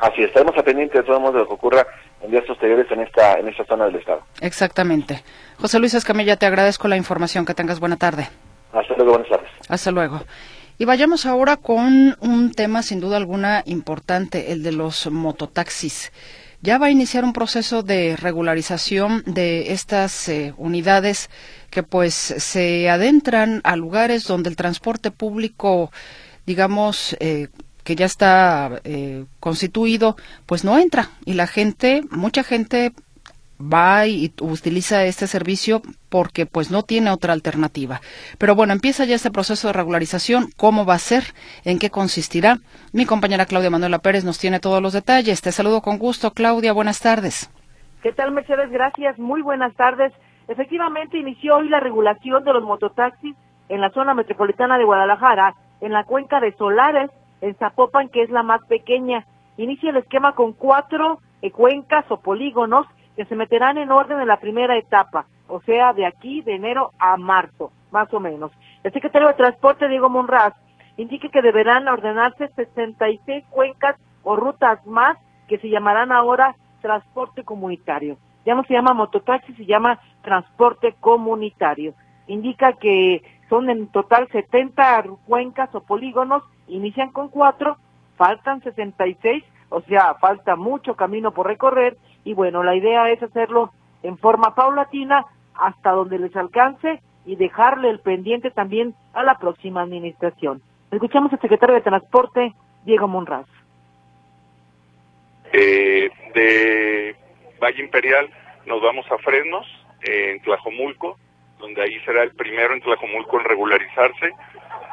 Así, 0.00 0.22
estaremos 0.22 0.56
a 0.56 0.62
pendiente 0.62 0.98
de 0.98 1.04
todo 1.04 1.18
modo 1.18 1.32
de 1.32 1.38
lo 1.40 1.48
que 1.48 1.54
ocurra 1.54 1.84
en 2.22 2.30
días 2.30 2.44
posteriores 2.44 2.88
en 2.92 3.00
esta, 3.00 3.40
en 3.40 3.48
esta 3.48 3.64
zona 3.64 3.86
del 3.86 3.96
Estado. 3.96 4.22
Exactamente. 4.40 5.24
José 5.60 5.80
Luis 5.80 5.94
Escamilla, 5.94 6.36
te 6.36 6.46
agradezco 6.46 6.86
la 6.86 6.96
información. 6.96 7.44
Que 7.44 7.54
tengas 7.54 7.80
buena 7.80 7.96
tarde. 7.96 8.28
Hasta 8.72 8.94
luego, 8.94 9.12
buenas 9.12 9.28
tardes. 9.28 9.50
Hasta 9.68 9.90
luego. 9.90 10.22
Y 10.78 10.84
vayamos 10.84 11.26
ahora 11.26 11.56
con 11.56 12.16
un 12.20 12.52
tema 12.52 12.82
sin 12.82 13.00
duda 13.00 13.16
alguna 13.16 13.62
importante, 13.66 14.52
el 14.52 14.62
de 14.62 14.72
los 14.72 15.10
mototaxis. 15.10 16.12
ya 16.60 16.78
va 16.78 16.86
a 16.86 16.90
iniciar 16.90 17.24
un 17.24 17.32
proceso 17.32 17.82
de 17.82 18.16
regularización 18.16 19.22
de 19.26 19.72
estas 19.72 20.28
eh, 20.28 20.54
unidades 20.56 21.30
que 21.70 21.82
pues 21.82 22.14
se 22.14 22.88
adentran 22.90 23.60
a 23.64 23.76
lugares 23.76 24.24
donde 24.24 24.50
el 24.50 24.56
transporte 24.56 25.10
público, 25.10 25.90
digamos, 26.46 27.16
eh, 27.20 27.48
que 27.84 27.96
ya 27.96 28.06
está 28.06 28.80
eh, 28.84 29.24
constituido, 29.40 30.16
pues 30.46 30.62
no 30.62 30.78
entra 30.78 31.10
y 31.24 31.34
la 31.34 31.46
gente, 31.46 32.02
mucha 32.10 32.42
gente 32.42 32.92
va 33.60 34.06
y 34.06 34.32
utiliza 34.40 35.04
este 35.04 35.26
servicio 35.26 35.82
porque 36.08 36.46
pues 36.46 36.70
no 36.70 36.82
tiene 36.82 37.10
otra 37.10 37.32
alternativa. 37.32 38.00
Pero 38.38 38.54
bueno, 38.54 38.72
empieza 38.72 39.04
ya 39.04 39.14
este 39.14 39.30
proceso 39.30 39.68
de 39.68 39.72
regularización, 39.72 40.46
cómo 40.56 40.86
va 40.86 40.94
a 40.94 40.98
ser, 40.98 41.24
en 41.64 41.78
qué 41.78 41.90
consistirá. 41.90 42.58
Mi 42.92 43.04
compañera 43.04 43.46
Claudia 43.46 43.70
Manuela 43.70 43.98
Pérez 43.98 44.24
nos 44.24 44.38
tiene 44.38 44.60
todos 44.60 44.82
los 44.82 44.92
detalles. 44.92 45.42
Te 45.42 45.52
saludo 45.52 45.82
con 45.82 45.98
gusto, 45.98 46.32
Claudia, 46.32 46.72
buenas 46.72 47.00
tardes. 47.00 47.50
¿Qué 48.02 48.12
tal, 48.12 48.32
Mercedes? 48.32 48.70
Gracias, 48.70 49.18
muy 49.18 49.42
buenas 49.42 49.74
tardes. 49.74 50.12
Efectivamente, 50.46 51.18
inició 51.18 51.56
hoy 51.56 51.68
la 51.68 51.80
regulación 51.80 52.44
de 52.44 52.52
los 52.52 52.62
mototaxis 52.62 53.34
en 53.68 53.80
la 53.80 53.90
zona 53.90 54.14
metropolitana 54.14 54.78
de 54.78 54.84
Guadalajara, 54.84 55.54
en 55.80 55.92
la 55.92 56.04
cuenca 56.04 56.40
de 56.40 56.54
Solares, 56.56 57.10
en 57.40 57.54
Zapopan, 57.56 58.08
que 58.08 58.22
es 58.22 58.30
la 58.30 58.42
más 58.42 58.64
pequeña. 58.66 59.26
Inicia 59.56 59.90
el 59.90 59.96
esquema 59.96 60.34
con 60.34 60.52
cuatro 60.52 61.20
eh, 61.42 61.50
cuencas 61.50 62.04
o 62.08 62.20
polígonos 62.20 62.86
que 63.18 63.24
se 63.24 63.34
meterán 63.34 63.78
en 63.78 63.90
orden 63.90 64.20
en 64.20 64.28
la 64.28 64.38
primera 64.38 64.78
etapa, 64.78 65.26
o 65.48 65.60
sea, 65.62 65.92
de 65.92 66.06
aquí, 66.06 66.40
de 66.42 66.54
enero 66.54 66.92
a 67.00 67.16
marzo, 67.16 67.72
más 67.90 68.14
o 68.14 68.20
menos. 68.20 68.52
El 68.84 68.92
secretario 68.92 69.26
de 69.26 69.34
Transporte, 69.34 69.88
Diego 69.88 70.08
Monraz, 70.08 70.54
indica 70.96 71.28
que 71.28 71.42
deberán 71.42 71.88
ordenarse 71.88 72.46
66 72.54 73.44
cuencas 73.50 73.96
o 74.22 74.36
rutas 74.36 74.86
más 74.86 75.18
que 75.48 75.58
se 75.58 75.68
llamarán 75.68 76.12
ahora 76.12 76.54
transporte 76.80 77.42
comunitario. 77.42 78.18
Ya 78.46 78.54
no 78.54 78.62
se 78.62 78.74
llama 78.74 78.94
mototaxi, 78.94 79.52
se 79.54 79.66
llama 79.66 79.98
transporte 80.22 80.94
comunitario. 81.00 81.94
Indica 82.28 82.74
que 82.74 83.24
son 83.48 83.68
en 83.68 83.88
total 83.88 84.28
70 84.30 85.02
cuencas 85.26 85.74
o 85.74 85.80
polígonos, 85.80 86.44
inician 86.68 87.10
con 87.10 87.30
cuatro, 87.30 87.78
faltan 88.16 88.62
66, 88.62 89.42
o 89.70 89.80
sea, 89.80 90.14
falta 90.20 90.54
mucho 90.54 90.94
camino 90.94 91.32
por 91.32 91.48
recorrer 91.48 91.96
y 92.28 92.34
bueno, 92.34 92.62
la 92.62 92.76
idea 92.76 93.10
es 93.10 93.22
hacerlo 93.22 93.72
en 94.02 94.18
forma 94.18 94.54
paulatina 94.54 95.24
hasta 95.54 95.92
donde 95.92 96.18
les 96.18 96.36
alcance 96.36 97.00
y 97.24 97.36
dejarle 97.36 97.88
el 97.88 98.00
pendiente 98.00 98.50
también 98.50 98.94
a 99.14 99.22
la 99.22 99.38
próxima 99.38 99.80
administración. 99.80 100.60
Escuchamos 100.90 101.32
al 101.32 101.40
secretario 101.40 101.74
de 101.74 101.80
Transporte, 101.80 102.52
Diego 102.84 103.08
Monraz. 103.08 103.46
Eh, 105.54 106.10
de 106.34 107.16
Valle 107.62 107.82
Imperial 107.82 108.28
nos 108.66 108.82
vamos 108.82 109.10
a 109.10 109.16
Fresnos, 109.16 109.66
en 110.02 110.42
Tlajomulco, 110.42 111.16
donde 111.58 111.80
ahí 111.80 111.98
será 112.00 112.24
el 112.24 112.32
primero 112.32 112.74
en 112.74 112.82
Tlajomulco 112.82 113.40
en 113.40 113.46
regularizarse. 113.46 114.32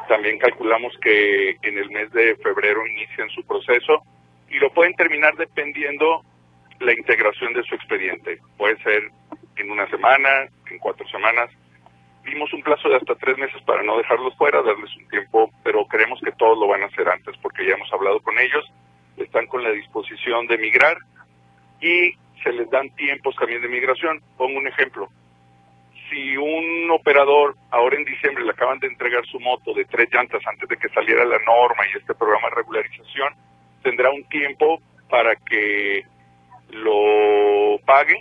También 0.08 0.40
calculamos 0.40 0.94
que 1.02 1.58
en 1.62 1.78
el 1.78 1.90
mes 1.90 2.10
de 2.14 2.38
febrero 2.38 2.88
inician 2.88 3.30
su 3.32 3.44
proceso 3.44 4.04
y 4.50 4.58
lo 4.58 4.70
pueden 4.70 4.94
terminar 4.94 5.36
dependiendo 5.36 6.24
la 6.80 6.94
integración 6.94 7.54
de 7.54 7.64
su 7.64 7.76
expediente. 7.76 8.40
Puede 8.58 8.78
ser 8.84 9.10
en 9.58 9.72
una 9.72 9.88
semana, 9.90 10.48
en 10.70 10.80
cuatro 10.80 11.08
semanas. 11.08 11.50
Dimos 12.26 12.52
un 12.54 12.62
plazo 12.62 12.90
de 12.90 12.96
hasta 12.96 13.16
tres 13.16 13.38
meses 13.38 13.62
para 13.64 13.84
no 13.84 13.98
dejarlos 13.98 14.36
fuera, 14.36 14.62
darles 14.62 14.96
un 14.98 15.08
tiempo, 15.10 15.52
pero 15.64 15.86
creemos 15.86 16.20
que 16.22 16.32
todos 16.32 16.58
lo 16.58 16.68
van 16.68 16.84
a 16.84 16.88
hacer 16.88 17.08
antes 17.08 17.36
porque 17.42 17.66
ya 17.66 17.76
hemos 17.76 17.92
hablado 17.94 18.20
con 18.22 18.38
ellos, 18.40 18.66
están 19.18 19.46
con 19.48 19.64
la 19.64 19.72
disposición 19.72 20.48
de 20.48 20.58
migrar 20.58 20.98
y 21.82 22.14
se 22.44 22.52
les 22.52 22.70
dan 22.70 22.90
tiempos 22.96 23.36
también 23.36 23.62
de 23.62 23.68
migración. 23.68 24.22
Pongo 24.38 24.58
un 24.58 24.68
ejemplo. 24.68 25.08
Si 26.10 26.38
un 26.38 26.90
operador 26.92 27.56
ahora 27.72 27.96
en 27.96 28.06
diciembre 28.06 28.44
le 28.44 28.52
acaban 28.52 28.80
de 28.80 28.88
entregar 28.88 29.26
su 29.26 29.40
moto 29.40 29.74
de 29.74 29.86
tres 29.86 30.08
llantas 30.12 30.42
antes 30.48 30.68
de 30.70 30.78
que 30.78 30.90
saliera 30.90 31.26
la 31.26 31.40
norma 31.40 31.84
y 31.88 31.98
este 31.98 32.14
programa 32.14 32.50
de 32.50 32.56
regularización, 32.56 33.34
tendrá 33.82 34.12
un 34.12 34.24
tiempo 34.26 34.82
para 35.10 35.36
que 35.36 36.04
lo 36.72 37.78
pague 37.86 38.20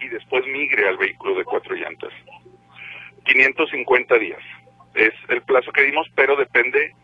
y 0.00 0.08
después 0.08 0.46
migre 0.46 0.88
al 0.88 0.96
vehículo 0.96 1.34
de 1.34 1.44
cuatro 1.44 1.74
llantas. 1.74 2.12
550 3.24 4.18
días 4.18 4.40
es 4.94 5.12
el 5.28 5.42
plazo 5.42 5.72
que 5.72 5.82
dimos, 5.82 6.06
pero 6.14 6.36
depende 6.36 6.94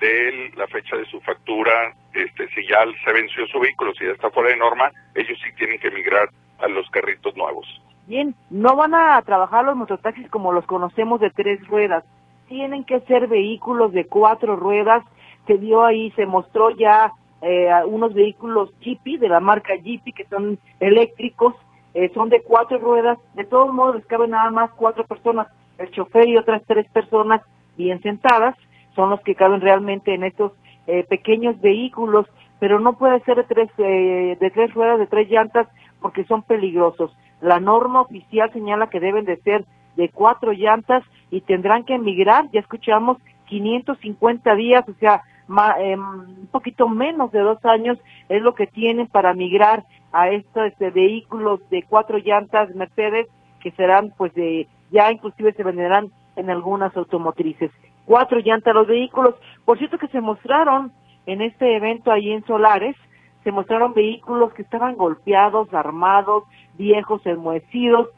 de 0.00 0.52
la 0.56 0.66
fecha 0.66 0.96
de 0.96 1.04
su 1.06 1.20
factura, 1.20 1.94
este, 2.14 2.48
si 2.48 2.66
ya 2.66 2.78
se 3.04 3.12
venció 3.12 3.46
su 3.46 3.60
vehículo, 3.60 3.94
si 3.94 4.04
ya 4.04 4.12
está 4.12 4.30
fuera 4.30 4.50
de 4.50 4.56
norma, 4.56 4.90
ellos 5.14 5.38
sí 5.44 5.52
tienen 5.56 5.78
que 5.78 5.90
migrar 5.90 6.28
a 6.58 6.68
los 6.68 6.88
carritos 6.90 7.36
nuevos. 7.36 7.66
Bien, 8.06 8.34
no 8.48 8.76
van 8.76 8.94
a 8.94 9.20
trabajar 9.22 9.64
los 9.64 9.76
mototaxis 9.76 10.28
como 10.30 10.52
los 10.52 10.64
conocemos 10.66 11.20
de 11.20 11.30
tres 11.30 11.64
ruedas, 11.68 12.04
tienen 12.48 12.84
que 12.84 13.00
ser 13.00 13.28
vehículos 13.28 13.92
de 13.92 14.06
cuatro 14.06 14.56
ruedas, 14.56 15.04
se 15.46 15.58
dio 15.58 15.84
ahí, 15.84 16.10
se 16.12 16.26
mostró 16.26 16.70
ya 16.70 17.12
eh, 17.42 17.70
unos 17.86 18.14
vehículos 18.14 18.70
Jeepy, 18.80 19.16
de 19.16 19.28
la 19.28 19.40
marca 19.40 19.74
Jeepy, 19.76 20.12
que 20.12 20.26
son 20.26 20.58
eléctricos, 20.78 21.54
eh, 21.94 22.10
son 22.14 22.28
de 22.28 22.42
cuatro 22.42 22.78
ruedas, 22.78 23.18
de 23.34 23.44
todos 23.44 23.72
modos 23.72 23.96
les 23.96 24.06
caben 24.06 24.30
nada 24.30 24.50
más 24.50 24.70
cuatro 24.72 25.04
personas, 25.04 25.48
el 25.78 25.90
chofer 25.90 26.28
y 26.28 26.36
otras 26.36 26.62
tres 26.66 26.88
personas 26.90 27.42
bien 27.76 28.00
sentadas, 28.02 28.54
son 28.94 29.10
los 29.10 29.20
que 29.20 29.34
caben 29.34 29.60
realmente 29.60 30.14
en 30.14 30.24
estos 30.24 30.52
eh, 30.86 31.04
pequeños 31.04 31.60
vehículos, 31.60 32.26
pero 32.58 32.78
no 32.78 32.98
puede 32.98 33.20
ser 33.20 33.36
de 33.36 33.44
tres, 33.44 33.70
eh, 33.78 34.36
de 34.38 34.50
tres 34.50 34.72
ruedas, 34.74 34.98
de 34.98 35.06
tres 35.06 35.30
llantas, 35.30 35.66
porque 36.00 36.24
son 36.24 36.42
peligrosos. 36.42 37.16
La 37.40 37.58
norma 37.58 38.02
oficial 38.02 38.52
señala 38.52 38.90
que 38.90 39.00
deben 39.00 39.24
de 39.24 39.36
ser 39.38 39.64
de 39.96 40.08
cuatro 40.10 40.52
llantas 40.52 41.02
y 41.30 41.40
tendrán 41.40 41.84
que 41.84 41.94
emigrar, 41.94 42.50
ya 42.52 42.60
escuchamos, 42.60 43.18
550 43.46 44.54
días, 44.54 44.88
o 44.88 44.94
sea, 44.94 45.22
eh, 45.80 45.96
un 45.96 46.48
poquito 46.50 46.88
menos 46.88 47.32
de 47.32 47.40
dos 47.40 47.64
años 47.64 47.98
es 48.28 48.42
lo 48.42 48.54
que 48.54 48.66
tienen 48.66 49.06
para 49.08 49.34
migrar 49.34 49.84
a 50.12 50.28
estos 50.28 50.72
vehículos 50.78 51.60
de 51.70 51.82
cuatro 51.82 52.18
llantas 52.18 52.74
Mercedes 52.74 53.26
que 53.60 53.70
serán 53.72 54.12
pues 54.16 54.32
de 54.34 54.68
ya 54.90 55.10
inclusive 55.12 55.52
se 55.52 55.62
venderán 55.62 56.10
en 56.36 56.50
algunas 56.50 56.96
automotrices. 56.96 57.70
Cuatro 58.04 58.38
llantas 58.40 58.74
los 58.74 58.86
vehículos. 58.86 59.34
Por 59.64 59.78
cierto 59.78 59.98
que 59.98 60.08
se 60.08 60.20
mostraron 60.20 60.92
en 61.26 61.42
este 61.42 61.76
evento 61.76 62.10
ahí 62.10 62.30
en 62.32 62.44
Solares, 62.44 62.96
se 63.44 63.52
mostraron 63.52 63.94
vehículos 63.94 64.52
que 64.52 64.62
estaban 64.62 64.96
golpeados, 64.96 65.72
armados, 65.72 66.44
viejos, 66.74 67.24
enmohecidos. 67.24 68.08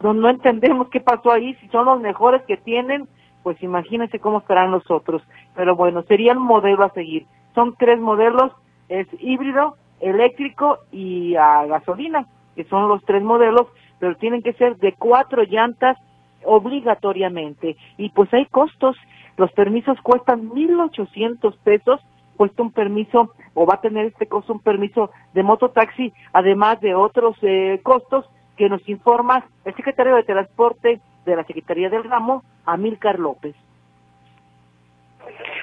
No, 0.00 0.14
no 0.14 0.28
entendemos 0.28 0.88
qué 0.88 1.00
pasó 1.00 1.32
ahí, 1.32 1.54
si 1.54 1.68
son 1.68 1.84
los 1.86 2.00
mejores 2.00 2.42
que 2.42 2.56
tienen, 2.56 3.08
pues 3.42 3.62
imagínense 3.62 4.18
cómo 4.18 4.38
estarán 4.38 4.70
los 4.70 4.90
otros. 4.90 5.22
Pero 5.54 5.76
bueno, 5.76 6.02
sería 6.02 6.32
el 6.32 6.38
modelo 6.38 6.84
a 6.84 6.92
seguir. 6.92 7.26
Son 7.54 7.74
tres 7.78 8.00
modelos, 8.00 8.52
es 8.88 9.06
híbrido, 9.20 9.76
eléctrico 10.00 10.78
y 10.90 11.36
a 11.36 11.64
gasolina, 11.66 12.26
que 12.56 12.64
son 12.64 12.88
los 12.88 13.04
tres 13.04 13.22
modelos, 13.22 13.68
pero 13.98 14.16
tienen 14.16 14.42
que 14.42 14.52
ser 14.54 14.76
de 14.78 14.94
cuatro 14.94 15.42
llantas 15.44 15.96
obligatoriamente. 16.44 17.76
Y 17.98 18.10
pues 18.10 18.32
hay 18.34 18.46
costos, 18.46 18.96
los 19.36 19.52
permisos 19.52 20.00
cuestan 20.02 20.50
1.800 20.50 21.56
pesos, 21.62 22.00
cuesta 22.36 22.62
un 22.62 22.72
permiso 22.72 23.32
o 23.54 23.66
va 23.66 23.74
a 23.74 23.80
tener 23.80 24.06
este 24.06 24.26
costo 24.26 24.52
un 24.52 24.60
permiso 24.60 25.10
de 25.34 25.42
mototaxi, 25.42 26.12
además 26.32 26.80
de 26.80 26.94
otros 26.94 27.36
eh, 27.42 27.80
costos 27.82 28.24
que 28.56 28.68
nos 28.68 28.86
informa 28.88 29.44
el 29.64 29.74
secretario 29.74 30.16
de 30.16 30.24
Transporte 30.24 31.00
de 31.24 31.36
la 31.36 31.44
Secretaría 31.44 31.88
del 31.88 32.04
Ramo, 32.04 32.42
Amílcar 32.66 33.18
López. 33.18 33.54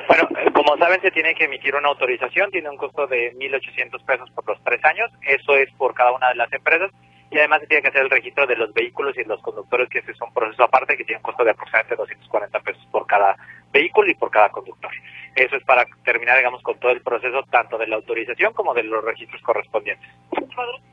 Bueno, 0.08 0.28
eh, 0.40 0.52
como 0.54 0.78
saben, 0.78 1.02
se 1.02 1.12
tiene 1.12 1.36
que 1.36 1.46
emitir 1.46 1.76
una 1.76 1.90
autorización, 1.90 2.50
tiene 2.52 2.70
un 2.70 2.78
costo 2.78 3.08
de 3.08 3.34
1.800 3.36 4.04
pesos 4.06 4.30
por 4.32 4.48
los 4.48 4.64
tres 4.64 4.84
años, 4.84 5.12
eso 5.22 5.56
es 5.56 5.72
por 5.74 5.94
cada 5.94 6.14
una 6.14 6.30
de 6.30 6.36
las 6.36 6.52
empresas, 6.52 6.92
y 7.32 7.38
además 7.38 7.62
se 7.62 7.68
tiene 7.68 7.84
que 7.84 7.90
hacer 7.90 8.02
el 8.02 8.10
registro 8.10 8.48
de 8.48 8.56
los 8.56 8.74
vehículos 8.74 9.16
y 9.18 9.24
los 9.24 9.42
conductores, 9.42 9.88
que 9.90 10.00
ese 10.00 10.12
es 10.12 10.22
un 10.22 10.34
proceso 10.34 10.64
aparte 10.64 10.98
que 10.98 11.04
tiene 11.04 11.18
un 11.18 11.24
costo 11.24 11.44
de 11.44 11.52
aproximadamente 11.52 11.96
240 11.96 12.60
pesos 12.62 12.88
por 12.92 13.06
cada 13.06 13.36
vehículo 13.72 14.10
y 14.10 14.16
por 14.16 14.32
cada 14.32 14.50
conductor. 14.50 14.92
Eso 15.36 15.56
es 15.56 15.64
para 15.64 15.86
terminar, 16.04 16.38
digamos, 16.38 16.64
con 16.64 16.80
todo 16.80 16.92
el 16.92 17.02
proceso 17.02 17.44
tanto 17.52 17.78
de 17.78 17.88
la 17.88 17.98
autorización 17.98 18.54
como 18.54 18.74
de 18.74 18.84
los 18.84 19.04
registros 19.04 19.42
correspondientes. 19.44 20.10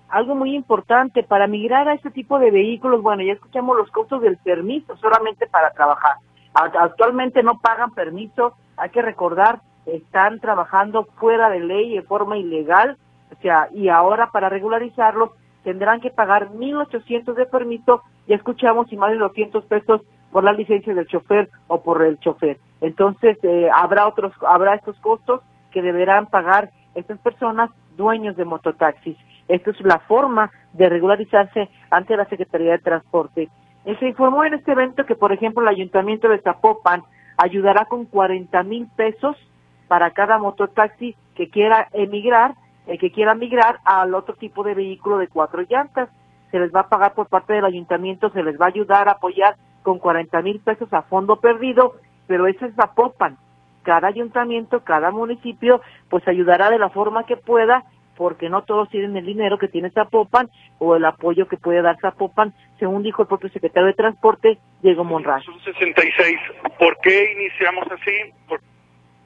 Algo 0.09 0.35
muy 0.35 0.55
importante, 0.55 1.23
para 1.23 1.47
migrar 1.47 1.89
a 1.89 1.95
este 1.95 2.11
tipo 2.11 2.39
de 2.39 2.51
vehículos, 2.51 3.03
bueno, 3.03 3.23
ya 3.23 3.33
escuchamos 3.33 3.77
los 3.77 3.91
costos 3.91 4.23
del 4.23 4.37
permiso 4.39 4.97
solamente 4.97 5.47
para 5.47 5.73
trabajar. 5.73 6.17
Actualmente 6.55 7.43
no 7.43 7.59
pagan 7.59 7.93
permiso, 7.93 8.55
hay 8.77 8.91
que 8.91 9.03
recordar, 9.03 9.61
están 9.85 10.41
trabajando 10.41 11.05
fuera 11.19 11.51
de 11.51 11.61
ley 11.61 11.95
de 11.95 12.03
forma 12.03 12.39
ilegal, 12.39 12.97
o 13.31 13.41
sea, 13.43 13.69
y 13.73 13.89
ahora 13.89 14.31
para 14.31 14.49
regularizarlos 14.49 15.31
tendrán 15.65 16.01
que 16.01 16.11
pagar 16.11 16.51
1.800 16.51 17.35
de 17.35 17.47
permiso, 17.47 18.03
ya 18.27 18.37
escuchamos, 18.37 18.91
y 18.93 18.97
más 18.97 19.11
de 19.11 19.19
200 19.19 19.65
pesos 19.65 20.01
por 20.31 20.45
la 20.45 20.53
licencia 20.53 20.95
del 20.95 21.07
chofer 21.07 21.51
o 21.67 21.83
por 21.83 22.03
el 22.03 22.19
chofer. 22.21 22.59
Entonces, 22.81 23.39
eh, 23.43 23.69
habrá 23.75 24.07
otros, 24.07 24.33
habrá 24.47 24.75
estos 24.77 24.99
costos 25.01 25.41
que 25.73 25.83
deberán 25.83 26.27
pagar 26.27 26.71
estas 26.95 27.19
personas 27.19 27.71
dueños 27.97 28.37
de 28.37 28.45
mototaxis. 28.45 29.17
Esta 29.49 29.71
es 29.71 29.81
la 29.81 30.01
forma 30.01 30.51
de 30.73 30.89
regularizarse 30.89 31.69
ante 31.91 32.17
la 32.17 32.27
Secretaría 32.27 32.73
de 32.73 32.79
Transporte. 32.79 33.49
Se 33.85 34.09
informó 34.09 34.45
en 34.45 34.55
este 34.55 34.73
evento 34.73 35.07
que, 35.07 35.15
por 35.15 35.33
ejemplo, 35.33 35.63
el 35.63 35.69
Ayuntamiento 35.69 36.29
de 36.29 36.41
Zapopan 36.41 37.05
ayudará 37.37 37.85
con 37.85 38.07
40 38.07 38.63
mil 38.65 38.89
pesos 38.97 39.37
para 39.87 40.11
cada 40.11 40.39
mototaxi 40.39 41.15
que 41.37 41.49
quiera 41.51 41.89
emigrar, 41.93 42.55
eh, 42.87 42.99
que 42.99 43.13
quiera 43.13 43.35
migrar 43.35 43.79
al 43.85 44.15
otro 44.15 44.35
tipo 44.35 44.65
de 44.65 44.75
vehículo 44.75 45.19
de 45.19 45.29
cuatro 45.29 45.63
llantas. 45.69 46.09
Se 46.51 46.59
les 46.59 46.75
va 46.75 46.81
a 46.81 46.89
pagar 46.89 47.15
por 47.15 47.29
parte 47.29 47.53
del 47.53 47.65
ayuntamiento, 47.65 48.31
se 48.31 48.43
les 48.43 48.61
va 48.61 48.67
a 48.67 48.69
ayudar 48.69 49.09
a 49.09 49.13
apoyar 49.13 49.57
con 49.83 49.99
40 49.99 50.43
mil 50.43 50.59
pesos 50.61 50.93
a 50.93 51.03
fondo 51.03 51.37
perdido, 51.37 51.95
pero 52.27 52.49
eso 52.49 52.67
es 52.67 52.75
Zapopan. 52.75 53.37
Cada 53.85 54.09
ayuntamiento, 54.09 54.81
cada 54.81 55.13
municipio, 55.13 55.81
pues 56.09 56.27
ayudará 56.27 56.71
de 56.71 56.79
la 56.79 56.91
forma 56.91 57.25
que 57.25 57.37
pueda 57.37 57.85
porque 58.17 58.49
no 58.49 58.63
todos 58.63 58.89
tienen 58.89 59.17
el 59.17 59.27
dinero 59.27 59.59
que 59.59 59.69
tiene 59.69 59.91
Zapopan 59.91 60.49
o 60.79 60.97
el 60.97 61.05
apoyo 61.05 61.47
que 61.47 61.57
puede 61.57 61.83
dar 61.83 61.99
Zapopan, 62.01 62.55
según 62.79 63.03
dijo 63.03 63.23
el 63.23 63.29
propio 63.29 63.51
secretario 63.51 63.89
de 63.89 63.95
Transporte, 63.95 64.59
Diego 64.83 65.05
Monraz. 65.05 65.45
Son 65.45 65.61
66. 65.61 66.39
¿Por 66.79 66.97
qué 66.99 67.33
iniciamos 67.33 67.85
así? 67.91 68.61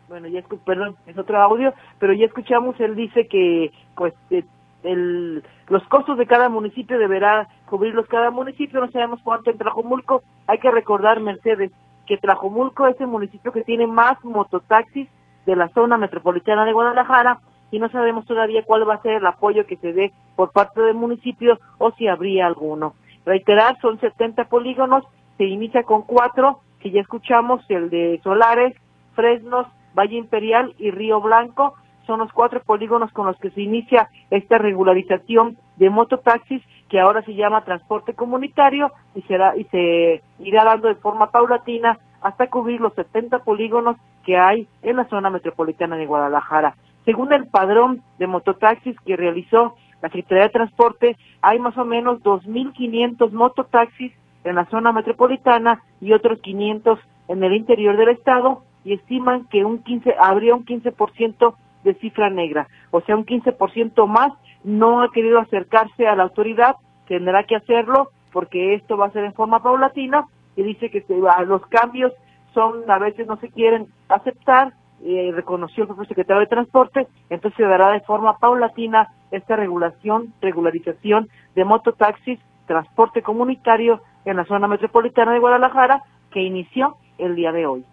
Bueno, 0.09 0.27
ya 0.27 0.43
perdón, 0.65 0.97
es 1.07 1.17
otro 1.17 1.41
audio, 1.41 1.73
pero 2.01 2.13
ya 2.13 2.27
escuchamos, 2.27 2.79
él 2.81 2.97
dice 2.97 3.29
que 3.29 3.71
pues 3.95 4.13
eh, 4.31 4.43
el, 4.83 5.45
los 5.69 5.85
costos 5.85 6.19
de 6.19 6.27
cada 6.27 6.49
municipio 6.49 6.99
deberá 6.99 7.49
cubrirlos 7.67 8.09
cada 8.09 8.31
municipio, 8.33 8.81
no 8.81 8.91
sabemos 8.91 9.21
cuánto 9.23 9.51
en 9.51 9.59
Trajomulco. 9.59 10.25
Hay 10.49 10.59
que 10.59 10.71
recordar, 10.71 11.21
Mercedes, 11.21 11.71
que 12.07 12.17
Trajomulco 12.17 12.89
es 12.89 13.01
el 13.01 13.07
municipio 13.07 13.53
que 13.53 13.63
tiene 13.63 13.87
más 13.87 14.23
mototaxis 14.25 15.09
de 15.47 15.57
la 15.57 15.69
zona 15.69 15.97
metropolitana 15.97 16.65
de 16.65 16.73
Guadalajara 16.73 17.39
y 17.71 17.79
no 17.79 17.89
sabemos 17.91 18.27
todavía 18.27 18.65
cuál 18.65 18.89
va 18.89 18.95
a 18.95 19.03
ser 19.03 19.15
el 19.15 19.27
apoyo 19.27 19.67
que 19.67 19.77
se 19.77 19.93
dé 19.93 20.13
por 20.37 20.53
parte 20.53 20.81
del 20.81 20.95
municipio 20.95 21.59
o 21.79 21.93
si 21.93 22.09
habría 22.09 22.47
alguno. 22.47 22.95
Reiterar, 23.25 23.79
son 23.81 24.01
70 24.01 24.45
polígonos, 24.45 25.05
se 25.37 25.45
inicia 25.45 25.83
con 25.85 26.03
cuatro, 26.03 26.61
que 26.81 26.91
ya 26.91 27.01
escuchamos, 27.01 27.65
el 27.69 27.91
de 27.91 28.21
Solares, 28.23 28.75
Fresnos, 29.15 29.67
Valle 29.97 30.17
Imperial 30.17 30.75
y 30.79 30.91
Río 30.91 31.21
Blanco, 31.21 31.75
son 32.07 32.21
los 32.21 32.33
cuatro 32.33 32.61
polígonos 32.61 33.13
con 33.13 33.27
los 33.27 33.37
que 33.39 33.51
se 33.51 33.63
inicia 33.63 34.09
esta 34.31 34.59
regularización 34.59 35.57
de 35.77 35.91
mototaxis 35.91 36.63
que 36.89 36.99
ahora 36.99 37.23
se 37.23 37.35
llama 37.35 37.65
transporte 37.65 38.15
comunitario 38.15 38.91
y 39.15 39.23
será 39.23 39.57
y 39.57 39.65
se 39.65 40.23
irá 40.41 40.65
dando 40.65 40.89
de 40.89 40.97
forma 40.97 41.31
paulatina 41.31 41.99
hasta 42.21 42.49
cubrir 42.49 42.81
los 42.81 42.95
70 42.95 43.45
polígonos 43.45 43.97
que 44.25 44.37
hay 44.37 44.67
en 44.83 44.97
la 44.97 45.09
zona 45.09 45.31
metropolitana 45.31 45.97
de 45.97 46.07
Guadalajara. 46.07 46.75
Según 47.11 47.33
el 47.33 47.49
padrón 47.49 48.05
de 48.21 48.29
mototaxis 48.29 48.95
que 49.01 49.17
realizó 49.17 49.75
la 50.01 50.11
Secretaría 50.11 50.45
de 50.45 50.51
Transporte, 50.51 51.17
hay 51.43 51.59
más 51.59 51.77
o 51.77 51.85
menos 51.85 52.23
2.500 52.23 53.33
mototaxis 53.33 54.13
en 54.45 54.55
la 54.55 54.67
zona 54.67 54.93
metropolitana 54.93 55.83
y 56.01 56.13
otros 56.13 56.39
500 56.41 57.01
en 57.27 57.43
el 57.43 57.55
interior 57.55 57.97
del 57.97 58.11
estado 58.11 58.63
y 58.85 58.93
estiman 58.93 59.49
que 59.49 59.65
un 59.65 59.83
15 59.83 60.15
habría 60.21 60.55
un 60.55 60.65
15% 60.65 61.57
de 61.83 61.95
cifra 61.95 62.31
negra, 62.31 62.69
o 62.93 63.01
sea, 63.01 63.17
un 63.17 63.27
15% 63.27 64.07
más 64.07 64.33
no 64.63 65.03
ha 65.03 65.11
querido 65.11 65.41
acercarse 65.41 66.07
a 66.07 66.15
la 66.15 66.23
autoridad, 66.23 66.77
tendrá 67.09 67.43
que 67.43 67.57
hacerlo 67.57 68.11
porque 68.31 68.75
esto 68.75 68.97
va 68.97 69.07
a 69.07 69.11
ser 69.11 69.25
en 69.25 69.35
forma 69.35 69.65
paulatina 69.65 70.29
y 70.55 70.63
dice 70.63 70.93
que 70.93 71.05
los 71.45 71.67
cambios 71.67 72.13
son 72.55 72.89
a 72.89 73.01
veces 73.01 73.27
no 73.27 73.37
se 73.39 73.49
quieren 73.49 73.89
aceptar 74.09 74.75
eh, 75.03 75.33
reconoció 75.35 75.85
el 75.85 75.89
propio 75.89 76.05
secretario 76.05 76.41
de 76.41 76.47
Transporte, 76.47 77.07
entonces 77.31 77.57
se 77.57 77.65
dará 77.65 77.91
de 77.91 78.01
forma 78.01 78.37
paulatina 78.39 79.09
esta 79.31 79.57
regulación, 79.57 80.35
regularización 80.41 81.29
de 81.55 81.65
mototaxis, 81.65 82.39
transporte 82.67 83.23
comunitario 83.23 84.03
en 84.25 84.37
la 84.37 84.45
zona 84.45 84.69
metropolitana 84.69 85.33
de 85.33 85.39
Guadalajara, 85.39 86.03
que 86.31 86.43
inició 86.43 86.97
el 87.19 87.35
día 87.35 87.51
de 87.53 87.67
hoy. 87.67 87.85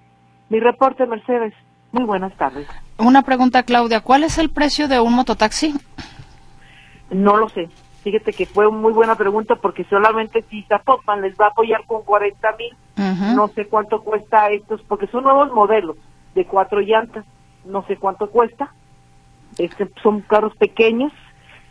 Mi 0.50 0.60
reporte, 0.60 1.06
Mercedes. 1.06 1.54
Muy 1.92 2.04
buenas 2.04 2.36
tardes. 2.36 2.68
Una 2.98 3.22
pregunta, 3.22 3.64
Claudia. 3.64 4.02
¿Cuál 4.02 4.24
es 4.24 4.38
el 4.38 4.50
precio 4.50 4.88
de 4.88 5.00
un 5.00 5.14
mototaxi? 5.14 5.74
No 7.10 7.38
lo 7.38 7.48
sé. 7.50 7.70
Fíjate 8.04 8.34
que 8.34 8.46
fue 8.46 8.70
muy 8.70 8.94
buena 8.94 9.16
pregunta 9.16 9.56
porque 9.56 9.84
solamente 9.86 10.42
si 10.44 10.64
Zapopan 10.64 11.22
les 11.22 11.36
va 11.36 11.46
a 11.46 11.50
apoyar 11.50 11.86
con 11.86 12.04
40 12.04 12.56
mil, 12.58 13.36
no 13.36 13.48
sé 13.50 13.66
cuánto 13.66 14.02
cuesta 14.02 14.50
estos, 14.50 14.82
porque 14.84 15.08
son 15.08 15.24
nuevos 15.24 15.52
modelos 15.52 15.98
de 16.38 16.46
cuatro 16.46 16.82
llantas, 16.82 17.26
no 17.66 17.84
sé 17.88 17.98
cuánto 17.98 18.30
cuesta, 18.30 18.72
este, 19.58 19.90
son 20.04 20.22
carros 20.22 20.56
pequeños, 20.56 21.12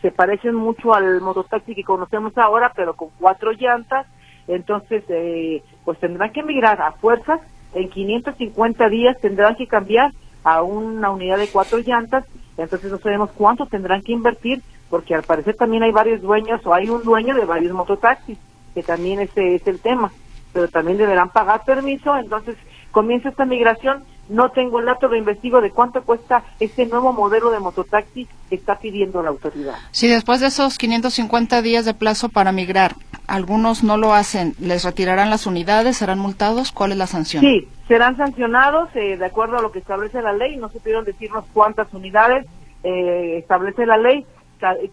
se 0.03 0.11
parecen 0.11 0.57
mucho 0.57 0.93
al 0.93 1.21
mototaxi 1.21 1.75
que 1.75 1.85
conocemos 1.85 2.37
ahora, 2.37 2.73
pero 2.75 2.95
con 2.95 3.11
cuatro 3.21 3.53
llantas, 3.53 4.07
entonces 4.49 5.05
eh, 5.09 5.63
pues 5.85 5.99
tendrán 6.01 6.33
que 6.33 6.43
migrar 6.43 6.83
a 6.83 6.93
fuerzas, 6.93 7.41
en 7.75 7.89
550 7.89 8.89
días 8.89 9.17
tendrán 9.21 9.55
que 9.55 9.69
cambiar 9.69 10.11
a 10.43 10.63
una 10.63 11.11
unidad 11.11 11.39
de 11.39 11.49
cuatro 11.49 11.79
llantas, 11.79 12.25
entonces 12.57 12.91
no 12.91 12.99
sabemos 12.99 13.31
cuánto 13.37 13.67
tendrán 13.67 14.03
que 14.03 14.13
invertir, 14.13 14.63
porque 14.91 15.15
al 15.15 15.23
parecer 15.23 15.55
también 15.55 15.85
hay 15.85 15.93
varios 15.93 16.23
dueños 16.23 16.61
o 16.67 16.75
hay 16.75 16.91
un 16.91 17.05
dueño 17.05 17.37
de 17.37 17.45
varios 17.45 17.73
mototaxis, 17.73 18.39
que 18.75 18.83
también 18.83 19.21
ese 19.21 19.55
es 19.55 19.67
el 19.69 19.79
tema, 19.79 20.11
pero 20.53 20.67
también 20.67 20.99
deberán 20.99 21.31
pagar 21.31 21.65
permiso, 21.65 22.17
entonces 22.17 22.57
comienza 22.91 23.29
esta 23.29 23.45
migración 23.45 24.03
no 24.29 24.51
tengo 24.51 24.81
el 24.81 24.87
dato, 24.87 25.09
de 25.09 25.19
investigo 25.19 25.61
de 25.61 25.71
cuánto 25.71 26.03
cuesta 26.03 26.43
este 26.61 26.87
nuevo 26.87 27.13
modelo 27.13 27.51
de 27.51 27.61
mototaxi 27.61 28.27
que 28.49 28.55
está 28.55 28.79
pidiendo 28.79 29.23
la 29.23 29.31
autoridad. 29.31 29.75
Si 29.91 30.09
después 30.09 30.41
de 30.41 30.49
esos 30.49 30.79
550 30.79 31.63
días 31.63 31.85
de 31.85 31.95
plazo 31.95 32.29
para 32.29 32.53
migrar, 32.53 32.95
algunos 33.27 33.83
no 33.83 33.97
lo 33.97 34.15
hacen, 34.15 34.55
¿les 34.61 34.85
retirarán 34.85 35.31
las 35.31 35.47
unidades? 35.47 35.97
¿Serán 35.97 36.19
multados? 36.19 36.73
¿Cuál 36.73 36.93
es 36.93 36.99
la 36.99 37.07
sanción? 37.07 37.43
Sí, 37.43 37.69
serán 37.89 38.17
sancionados 38.17 38.89
eh, 38.95 39.17
de 39.17 39.25
acuerdo 39.25 39.59
a 39.59 39.63
lo 39.63 39.73
que 39.73 39.79
establece 39.79 40.23
la 40.23 40.33
ley. 40.33 40.57
No 40.57 40.69
se 40.69 40.79
pudieron 40.79 41.05
decirnos 41.05 41.45
cuántas 41.53 41.93
unidades 41.93 42.47
eh, 42.85 43.39
establece 43.39 43.87
la 43.87 43.97
ley 43.97 44.27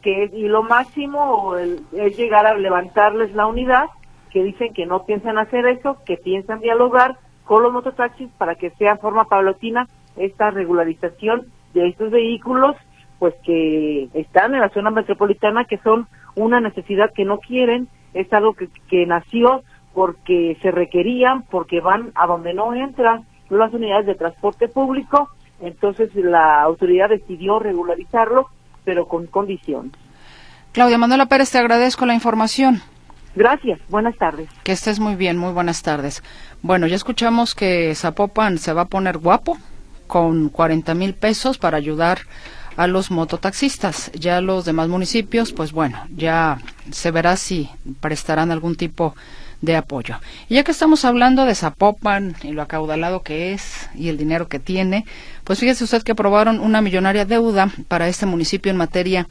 que 0.02 0.30
y 0.34 0.48
lo 0.48 0.63
máximo 0.63 1.56
es 1.56 2.17
llegar 2.17 2.46
a 2.46 2.54
levantarles 2.56 3.34
la 3.34 3.46
unidad 3.46 3.86
que 4.32 4.43
dicen 4.43 4.74
que 4.74 4.86
no 4.86 5.06
piensan 5.06 5.38
hacer 5.38 5.65
eso, 5.67 5.98
que 6.06 6.17
piensan 6.17 6.60
dialogar 6.60 7.17
con 7.46 7.64
los 7.64 7.74
mototaxis 7.74 8.30
para 8.38 8.56
que 8.56 8.72
sea 8.72 8.98
forma 8.98 9.26
paulatina 9.26 9.88
esta 10.16 10.52
regularización 10.52 11.48
de 11.74 11.88
estos 11.88 12.12
vehículos 12.12 12.76
pues 13.20 13.34
que 13.46 14.10
están 14.14 14.54
en 14.54 14.62
la 14.62 14.70
zona 14.70 14.92
metropolitana 14.92 15.66
que 15.66 15.78
son 15.78 16.08
una 16.36 16.60
necesidad 16.60 17.14
que 17.14 17.26
no 17.26 17.38
quieren. 17.40 17.88
Es 18.14 18.32
algo 18.34 18.54
que, 18.54 18.68
que 18.90 19.06
nació 19.06 19.64
porque 19.94 20.58
se 20.62 20.72
requerían 20.72 21.44
porque 21.44 21.80
van 21.80 22.12
a 22.16 22.28
donde 22.28 22.54
no 22.54 22.74
entran 22.74 23.26
las 23.50 23.74
unidades 23.74 24.08
de 24.08 24.16
transporte 24.16 24.68
público. 24.68 25.30
Entonces 25.62 26.14
la 26.16 26.62
autoridad 26.62 27.10
decidió 27.10 27.60
regularizarlo 27.60 28.48
pero 28.84 29.08
con 29.08 29.28
condiciones. 29.28 29.94
Claudia 30.74 30.98
Manuela 30.98 31.28
Pérez 31.28 31.52
te 31.52 31.60
agradezco 31.60 32.06
la 32.06 32.16
información 32.16 32.82
Gracias, 33.36 33.80
buenas 33.89 34.15
tardes. 34.17 34.48
Que 34.63 34.72
estés 34.72 35.00
muy 35.00 35.15
bien, 35.15 35.38
muy 35.38 35.52
buenas 35.54 35.82
tardes. 35.82 36.22
Bueno, 36.62 36.86
ya 36.88 36.96
escuchamos 36.96 37.56
que 37.56 37.93
Zapopan 37.96 38.60
se 38.60 38.74
va 38.74 38.84
a 38.84 38.88
poner 38.88 39.17
guapo 39.17 39.58
con 40.08 40.50
40 40.50 40.93
mil 40.93 41.13
pesos 41.15 41.58
para 41.58 41.78
ayudar 41.78 42.19
a 42.78 42.88
los 42.88 43.10
mototaxistas. 43.10 44.12
Ya 44.13 44.41
los 44.41 44.65
demás 44.65 44.88
municipios, 44.88 45.52
pues 45.52 45.72
bueno, 45.72 45.98
ya 46.15 46.60
se 46.91 47.12
verá 47.12 47.36
si 47.36 47.69
prestarán 48.00 48.52
algún 48.52 48.76
tipo 48.76 49.15
de 49.62 49.78
apoyo. 49.78 50.17
Y 50.50 50.56
ya 50.56 50.63
que 50.63 50.72
estamos 50.72 51.06
hablando 51.06 51.46
de 51.46 51.56
Zapopan 51.56 52.36
y 52.43 52.52
lo 52.52 52.62
acaudalado 52.62 53.24
que 53.24 53.54
es 53.54 53.89
y 53.96 54.10
el 54.10 54.17
dinero 54.17 54.48
que 54.50 54.60
tiene, 54.60 55.06
pues 55.43 55.60
fíjese 55.60 55.86
usted 55.86 56.04
que 56.04 56.12
aprobaron 56.12 56.60
una 56.60 56.82
millonaria 56.82 57.26
deuda 57.26 57.69
para 57.88 58.08
este 58.08 58.26
municipio 58.26 58.72
en 58.72 58.78
materia 58.78 59.28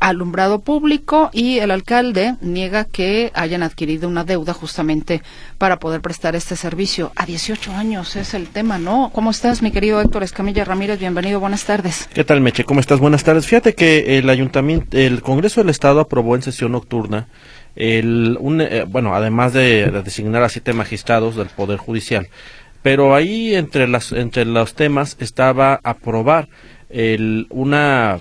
alumbrado 0.00 0.60
público 0.60 1.30
y 1.32 1.58
el 1.58 1.70
alcalde 1.70 2.34
niega 2.40 2.84
que 2.84 3.30
hayan 3.34 3.62
adquirido 3.62 4.08
una 4.08 4.24
deuda 4.24 4.52
justamente 4.52 5.22
para 5.58 5.78
poder 5.78 6.00
prestar 6.00 6.34
este 6.36 6.56
servicio. 6.56 7.12
A 7.16 7.26
18 7.26 7.72
años 7.72 8.16
es 8.16 8.34
el 8.34 8.48
tema, 8.48 8.78
¿no? 8.78 9.10
¿Cómo 9.14 9.30
estás, 9.30 9.62
mi 9.62 9.70
querido 9.70 10.00
Héctor 10.00 10.22
Escamilla 10.22 10.64
Ramírez? 10.64 10.98
Bienvenido, 10.98 11.40
buenas 11.40 11.64
tardes. 11.64 12.08
¿Qué 12.12 12.24
tal, 12.24 12.40
Meche? 12.40 12.64
¿Cómo 12.64 12.80
estás? 12.80 12.98
Buenas 12.98 13.24
tardes. 13.24 13.46
Fíjate 13.46 13.74
que 13.74 14.18
el 14.18 14.28
ayuntamiento, 14.30 14.96
el 14.96 15.22
Congreso 15.22 15.60
del 15.60 15.70
Estado 15.70 16.00
aprobó 16.00 16.34
en 16.36 16.42
sesión 16.42 16.72
nocturna 16.72 17.28
el, 17.76 18.36
un, 18.40 18.60
eh, 18.60 18.84
bueno, 18.86 19.14
además 19.14 19.52
de, 19.52 19.90
designar 20.04 20.42
a 20.42 20.48
siete 20.48 20.72
magistrados 20.72 21.36
del 21.36 21.48
Poder 21.48 21.78
Judicial, 21.78 22.28
pero 22.82 23.14
ahí 23.14 23.54
entre, 23.54 23.86
las, 23.86 24.12
entre 24.12 24.44
los 24.44 24.74
temas 24.74 25.16
estaba 25.20 25.80
aprobar 25.82 26.48
el, 26.88 27.46
una 27.50 28.18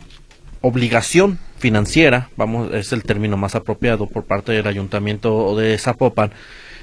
obligación 0.61 1.39
financiera, 1.57 2.29
vamos, 2.37 2.73
es 2.73 2.91
el 2.93 3.03
término 3.03 3.37
más 3.37 3.55
apropiado 3.55 4.07
por 4.07 4.23
parte 4.25 4.51
del 4.51 4.67
ayuntamiento 4.67 5.55
de 5.55 5.77
Zapopan, 5.77 6.31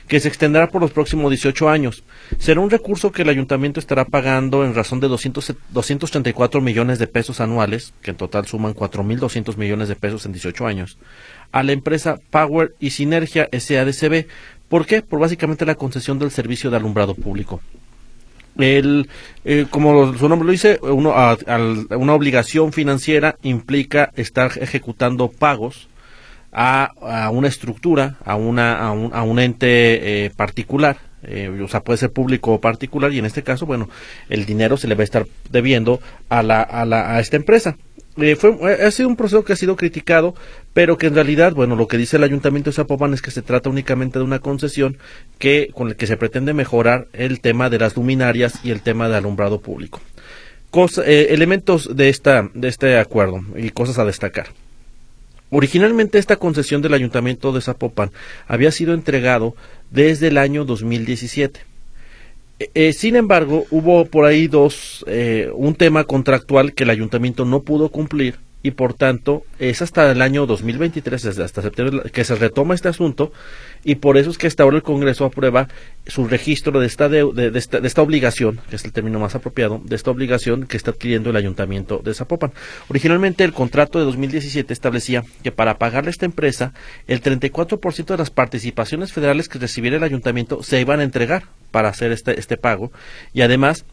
que 0.08 0.20
se 0.20 0.28
extenderá 0.28 0.70
por 0.70 0.80
los 0.80 0.92
próximos 0.92 1.30
18 1.30 1.68
años. 1.68 2.04
Será 2.38 2.60
un 2.60 2.70
recurso 2.70 3.10
que 3.10 3.22
el 3.22 3.28
ayuntamiento 3.28 3.80
estará 3.80 4.04
pagando 4.04 4.64
en 4.64 4.74
razón 4.74 5.00
de 5.00 5.08
200, 5.08 5.54
234 5.70 6.60
millones 6.60 6.98
de 6.98 7.06
pesos 7.06 7.40
anuales, 7.40 7.92
que 8.02 8.12
en 8.12 8.16
total 8.16 8.46
suman 8.46 8.74
4.200 8.74 9.56
millones 9.56 9.88
de 9.88 9.96
pesos 9.96 10.24
en 10.26 10.32
18 10.32 10.66
años, 10.66 10.98
a 11.52 11.62
la 11.62 11.72
empresa 11.72 12.18
Power 12.30 12.74
y 12.78 12.90
Sinergia 12.90 13.48
SADCB. 13.52 14.26
¿Por 14.68 14.86
qué? 14.86 15.02
Por 15.02 15.20
básicamente 15.20 15.66
la 15.66 15.74
concesión 15.74 16.18
del 16.18 16.30
servicio 16.30 16.70
de 16.70 16.76
alumbrado 16.76 17.14
público. 17.14 17.60
El, 18.58 19.08
eh, 19.44 19.66
como 19.68 20.14
su 20.14 20.28
nombre 20.28 20.46
lo 20.46 20.52
dice, 20.52 20.78
uno, 20.82 21.14
una 21.90 22.14
obligación 22.14 22.72
financiera 22.72 23.36
implica 23.42 24.12
estar 24.16 24.52
ejecutando 24.60 25.28
pagos 25.28 25.88
a, 26.52 27.30
una 27.32 27.48
estructura, 27.48 28.16
a, 28.24 28.36
una, 28.36 28.78
a, 28.78 28.92
un, 28.92 29.14
a 29.14 29.22
un 29.22 29.38
ente 29.38 30.24
eh, 30.24 30.30
particular, 30.30 30.96
eh, 31.22 31.48
o 31.62 31.68
sea, 31.68 31.80
puede 31.80 31.98
ser 31.98 32.12
público 32.12 32.54
o 32.54 32.60
particular, 32.60 33.12
y 33.12 33.18
en 33.18 33.26
este 33.26 33.42
caso, 33.42 33.66
bueno, 33.66 33.90
el 34.30 34.46
dinero 34.46 34.76
se 34.76 34.88
le 34.88 34.94
va 34.94 35.02
a 35.02 35.04
estar 35.04 35.26
debiendo 35.50 36.00
a, 36.28 36.42
la, 36.42 36.62
a, 36.62 36.84
la, 36.86 37.14
a 37.14 37.20
esta 37.20 37.36
empresa. 37.36 37.76
Eh, 38.18 38.36
fue, 38.36 38.56
ha 38.82 38.90
sido 38.90 39.08
un 39.08 39.16
proceso 39.16 39.44
que 39.44 39.52
ha 39.52 39.56
sido 39.56 39.76
criticado, 39.76 40.34
pero 40.72 40.96
que 40.96 41.06
en 41.08 41.14
realidad, 41.14 41.52
bueno, 41.52 41.76
lo 41.76 41.86
que 41.86 41.98
dice 41.98 42.16
el 42.16 42.24
Ayuntamiento 42.24 42.70
de 42.70 42.76
Zapopan 42.76 43.12
es 43.12 43.20
que 43.20 43.30
se 43.30 43.42
trata 43.42 43.68
únicamente 43.68 44.18
de 44.18 44.24
una 44.24 44.38
concesión 44.38 44.96
que 45.38 45.70
con 45.74 45.88
el 45.88 45.96
que 45.96 46.06
se 46.06 46.16
pretende 46.16 46.54
mejorar 46.54 47.08
el 47.12 47.40
tema 47.40 47.68
de 47.68 47.78
las 47.78 47.96
luminarias 47.96 48.60
y 48.64 48.70
el 48.70 48.80
tema 48.80 49.08
de 49.08 49.16
alumbrado 49.16 49.60
público. 49.60 50.00
elementos 51.04 51.94
de, 51.94 52.08
esta, 52.08 52.50
de 52.54 52.68
este 52.68 52.98
acuerdo 52.98 53.42
y 53.54 53.70
cosas 53.70 53.98
a 53.98 54.04
destacar. 54.04 54.48
Originalmente 55.50 56.18
esta 56.18 56.36
concesión 56.36 56.82
del 56.82 56.94
Ayuntamiento 56.94 57.52
de 57.52 57.60
Zapopan 57.60 58.10
había 58.48 58.72
sido 58.72 58.94
entregado 58.94 59.54
desde 59.90 60.28
el 60.28 60.38
año 60.38 60.64
2017. 60.64 61.75
Eh, 62.58 62.70
eh, 62.74 62.92
sin 62.92 63.16
embargo, 63.16 63.66
hubo 63.70 64.06
por 64.06 64.24
ahí 64.24 64.46
dos, 64.46 65.04
eh, 65.08 65.50
un 65.54 65.74
tema 65.74 66.04
contractual 66.04 66.74
que 66.74 66.84
el 66.84 66.90
ayuntamiento 66.90 67.44
no 67.44 67.62
pudo 67.62 67.90
cumplir 67.90 68.45
y 68.66 68.72
por 68.72 68.94
tanto 68.94 69.44
es 69.60 69.80
hasta 69.80 70.10
el 70.10 70.20
año 70.20 70.44
2023, 70.44 71.22
desde 71.22 71.44
hasta 71.44 71.62
septiembre, 71.62 72.10
que 72.10 72.24
se 72.24 72.34
retoma 72.34 72.74
este 72.74 72.88
asunto 72.88 73.32
y 73.84 73.94
por 73.94 74.18
eso 74.18 74.30
es 74.30 74.38
que 74.38 74.48
hasta 74.48 74.64
ahora 74.64 74.78
el 74.78 74.82
Congreso 74.82 75.24
aprueba 75.24 75.68
su 76.04 76.26
registro 76.26 76.80
de 76.80 76.86
esta, 76.88 77.08
de, 77.08 77.52
esta, 77.54 77.78
de 77.78 77.86
esta 77.86 78.02
obligación, 78.02 78.58
que 78.68 78.74
es 78.74 78.84
el 78.84 78.90
término 78.90 79.20
más 79.20 79.36
apropiado, 79.36 79.80
de 79.84 79.94
esta 79.94 80.10
obligación 80.10 80.66
que 80.66 80.76
está 80.76 80.90
adquiriendo 80.90 81.30
el 81.30 81.36
Ayuntamiento 81.36 82.00
de 82.02 82.12
Zapopan. 82.12 82.50
Originalmente 82.88 83.44
el 83.44 83.52
contrato 83.52 84.00
de 84.00 84.04
2017 84.04 84.72
establecía 84.72 85.22
que 85.44 85.52
para 85.52 85.78
pagarle 85.78 86.08
a 86.08 86.10
esta 86.10 86.26
empresa 86.26 86.72
el 87.06 87.22
34% 87.22 88.04
de 88.04 88.16
las 88.16 88.30
participaciones 88.30 89.12
federales 89.12 89.48
que 89.48 89.60
recibiera 89.60 89.96
el 89.96 90.02
Ayuntamiento 90.02 90.64
se 90.64 90.80
iban 90.80 90.98
a 90.98 91.04
entregar 91.04 91.44
para 91.70 91.88
hacer 91.88 92.10
este, 92.10 92.40
este 92.40 92.56
pago 92.56 92.90
y 93.32 93.42
además 93.42 93.84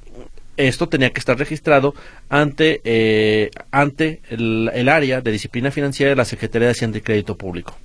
esto 0.58 0.88
tenía 0.88 1.12
que 1.12 1.20
estar 1.20 1.38
registrado 1.38 1.94
ante, 2.30 2.82
eh, 2.84 3.52
ante 3.72 4.22
el, 4.30 4.90
área 4.90 5.22
de 5.22 5.32
disciplina 5.32 5.72
financiera 5.72 6.12
de 6.12 6.16
la 6.16 6.26
Secretaría 6.26 6.68
de 6.68 6.74
Hacienda 6.74 6.98
y 6.98 7.02
Crédito 7.02 7.38
Público. 7.38 7.76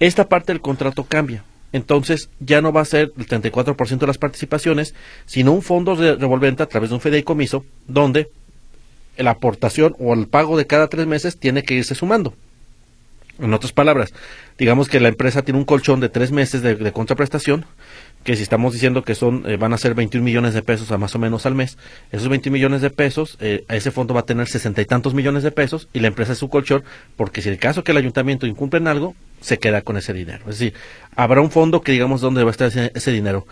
Esta 0.00 0.28
parte 0.28 0.52
del 0.52 0.60
contrato 0.60 1.04
cambia. 1.04 1.44
Entonces 1.72 2.30
ya 2.40 2.60
no 2.60 2.72
va 2.72 2.82
a 2.82 2.86
ser 2.86 3.12
el 3.16 3.26
34% 3.26 3.98
de 3.98 4.06
las 4.06 4.18
participaciones, 4.18 4.94
sino 5.26 5.52
un 5.52 5.62
fondo 5.62 5.96
de 5.96 6.16
revolvente 6.16 6.62
a 6.62 6.66
través 6.66 6.90
de 6.90 6.94
un 6.94 7.00
fideicomiso 7.00 7.64
donde 7.86 8.28
la 9.16 9.32
aportación 9.32 9.94
o 9.98 10.14
el 10.14 10.26
pago 10.26 10.56
de 10.56 10.66
cada 10.66 10.88
tres 10.88 11.06
meses 11.06 11.38
tiene 11.38 11.62
que 11.62 11.74
irse 11.74 11.94
sumando. 11.94 12.34
En 13.38 13.52
otras 13.52 13.72
palabras, 13.72 14.14
digamos 14.58 14.88
que 14.88 15.00
la 15.00 15.08
empresa 15.08 15.42
tiene 15.42 15.58
un 15.58 15.66
colchón 15.66 16.00
de 16.00 16.08
tres 16.08 16.32
meses 16.32 16.62
de 16.62 16.92
contraprestación, 16.92 17.66
que 18.26 18.34
si 18.34 18.42
estamos 18.42 18.72
diciendo 18.72 19.04
que 19.04 19.14
son 19.14 19.44
eh, 19.46 19.56
van 19.56 19.72
a 19.72 19.78
ser 19.78 19.94
21 19.94 20.24
millones 20.24 20.52
de 20.52 20.60
pesos 20.60 20.90
a 20.90 20.98
más 20.98 21.14
o 21.14 21.18
menos 21.20 21.46
al 21.46 21.54
mes, 21.54 21.78
esos 22.10 22.28
21 22.28 22.52
millones 22.52 22.82
de 22.82 22.90
pesos, 22.90 23.38
eh, 23.40 23.64
ese 23.68 23.92
fondo 23.92 24.14
va 24.14 24.20
a 24.20 24.26
tener 24.26 24.48
sesenta 24.48 24.82
y 24.82 24.84
tantos 24.84 25.14
millones 25.14 25.44
de 25.44 25.52
pesos 25.52 25.88
y 25.92 26.00
la 26.00 26.08
empresa 26.08 26.32
es 26.32 26.38
su 26.38 26.48
colchón, 26.48 26.82
porque 27.14 27.40
si 27.40 27.50
el 27.50 27.58
caso 27.58 27.84
que 27.84 27.92
el 27.92 27.98
ayuntamiento 27.98 28.48
incumple 28.48 28.80
en 28.80 28.88
algo, 28.88 29.14
se 29.40 29.58
queda 29.58 29.82
con 29.82 29.96
ese 29.96 30.12
dinero. 30.12 30.40
Es 30.48 30.58
decir, 30.58 30.74
habrá 31.14 31.40
un 31.40 31.52
fondo 31.52 31.82
que 31.82 31.92
digamos 31.92 32.20
dónde 32.20 32.42
va 32.42 32.50
a 32.50 32.50
estar 32.50 32.90
ese, 32.94 33.12
dinero. 33.12 33.46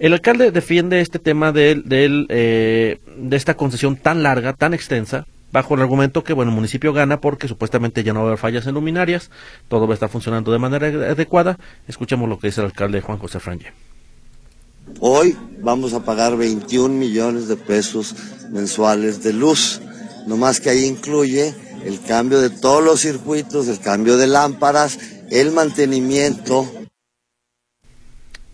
El 0.00 0.12
alcalde 0.12 0.50
defiende 0.50 1.00
este 1.00 1.20
tema 1.20 1.52
de, 1.52 1.80
eh, 2.28 2.98
de 3.16 3.36
esta 3.36 3.54
concesión 3.54 3.94
tan 3.94 4.24
larga, 4.24 4.54
tan 4.54 4.74
extensa, 4.74 5.24
bajo 5.52 5.76
el 5.76 5.82
argumento 5.82 6.24
que 6.24 6.32
bueno 6.32 6.50
el 6.50 6.56
municipio 6.56 6.92
gana 6.92 7.20
porque 7.20 7.46
supuestamente 7.46 8.02
ya 8.02 8.12
no 8.12 8.20
va 8.20 8.24
a 8.24 8.28
haber 8.30 8.38
fallas 8.38 8.66
en 8.66 8.74
luminarias, 8.74 9.30
todo 9.68 9.86
va 9.86 9.92
a 9.92 9.94
estar 9.94 10.08
funcionando 10.08 10.50
de 10.50 10.58
manera 10.58 10.88
adecuada. 10.88 11.58
Escuchemos 11.86 12.28
lo 12.28 12.40
que 12.40 12.48
dice 12.48 12.60
el 12.60 12.66
alcalde 12.66 13.00
Juan 13.00 13.18
José 13.18 13.38
Franje. 13.38 13.72
Hoy 15.00 15.36
vamos 15.60 15.92
a 15.92 16.04
pagar 16.04 16.36
21 16.36 16.94
millones 16.94 17.48
de 17.48 17.56
pesos 17.56 18.14
mensuales 18.50 19.22
de 19.22 19.32
luz, 19.32 19.80
no 20.26 20.36
más 20.36 20.60
que 20.60 20.70
ahí 20.70 20.84
incluye 20.84 21.54
el 21.84 22.00
cambio 22.00 22.40
de 22.40 22.50
todos 22.50 22.82
los 22.82 23.00
circuitos, 23.00 23.68
el 23.68 23.80
cambio 23.80 24.16
de 24.16 24.26
lámparas, 24.26 24.98
el 25.30 25.52
mantenimiento. 25.52 26.66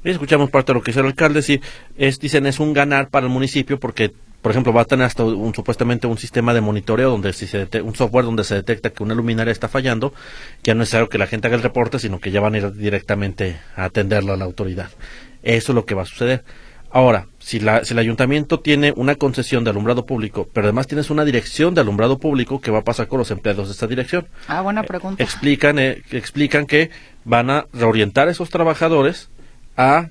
escuchamos 0.04 0.50
parte 0.50 0.72
de 0.72 0.78
lo 0.78 0.82
que 0.82 0.90
dice 0.90 1.00
el 1.00 1.06
alcalde, 1.06 1.42
sí, 1.42 1.60
es, 1.96 2.18
dicen 2.18 2.46
es 2.46 2.60
un 2.60 2.72
ganar 2.72 3.08
para 3.08 3.26
el 3.26 3.32
municipio 3.32 3.78
porque 3.78 4.12
por 4.42 4.50
ejemplo, 4.50 4.72
va 4.72 4.82
a 4.82 4.84
tener 4.84 5.06
hasta 5.06 5.24
un, 5.24 5.54
supuestamente 5.54 6.08
un 6.08 6.18
sistema 6.18 6.52
de 6.52 6.60
monitoreo 6.60 7.10
donde 7.10 7.32
si 7.32 7.46
se 7.46 7.68
un 7.80 7.94
software 7.94 8.24
donde 8.24 8.42
se 8.42 8.56
detecta 8.56 8.90
que 8.90 9.04
una 9.04 9.14
luminaria 9.14 9.52
está 9.52 9.68
fallando, 9.68 10.12
ya 10.64 10.74
no 10.74 10.82
es 10.82 10.88
necesario 10.88 11.08
que 11.08 11.16
la 11.16 11.28
gente 11.28 11.46
haga 11.46 11.56
el 11.56 11.62
reporte, 11.62 12.00
sino 12.00 12.18
que 12.18 12.32
ya 12.32 12.40
van 12.40 12.54
a 12.54 12.58
ir 12.58 12.72
directamente 12.72 13.60
a 13.76 13.84
atenderlo 13.84 14.32
a 14.32 14.36
la 14.36 14.44
autoridad. 14.44 14.90
Eso 15.42 15.72
es 15.72 15.76
lo 15.76 15.84
que 15.84 15.94
va 15.94 16.02
a 16.02 16.06
suceder. 16.06 16.44
Ahora, 16.90 17.26
si, 17.38 17.58
la, 17.58 17.84
si 17.84 17.94
el 17.94 17.98
ayuntamiento 17.98 18.60
tiene 18.60 18.92
una 18.94 19.14
concesión 19.14 19.64
de 19.64 19.70
alumbrado 19.70 20.04
público, 20.04 20.46
pero 20.52 20.66
además 20.66 20.86
tienes 20.86 21.08
una 21.08 21.24
dirección 21.24 21.74
de 21.74 21.80
alumbrado 21.80 22.18
público, 22.18 22.60
¿qué 22.60 22.70
va 22.70 22.80
a 22.80 22.84
pasar 22.84 23.08
con 23.08 23.18
los 23.18 23.30
empleados 23.30 23.68
de 23.68 23.72
esta 23.72 23.86
dirección? 23.86 24.26
Ah, 24.46 24.60
buena 24.60 24.82
pregunta. 24.82 25.22
explican, 25.22 25.78
eh, 25.78 26.02
explican 26.10 26.66
que 26.66 26.90
van 27.24 27.48
a 27.48 27.66
reorientar 27.72 28.28
a 28.28 28.30
esos 28.30 28.50
trabajadores 28.50 29.30
a 29.76 30.08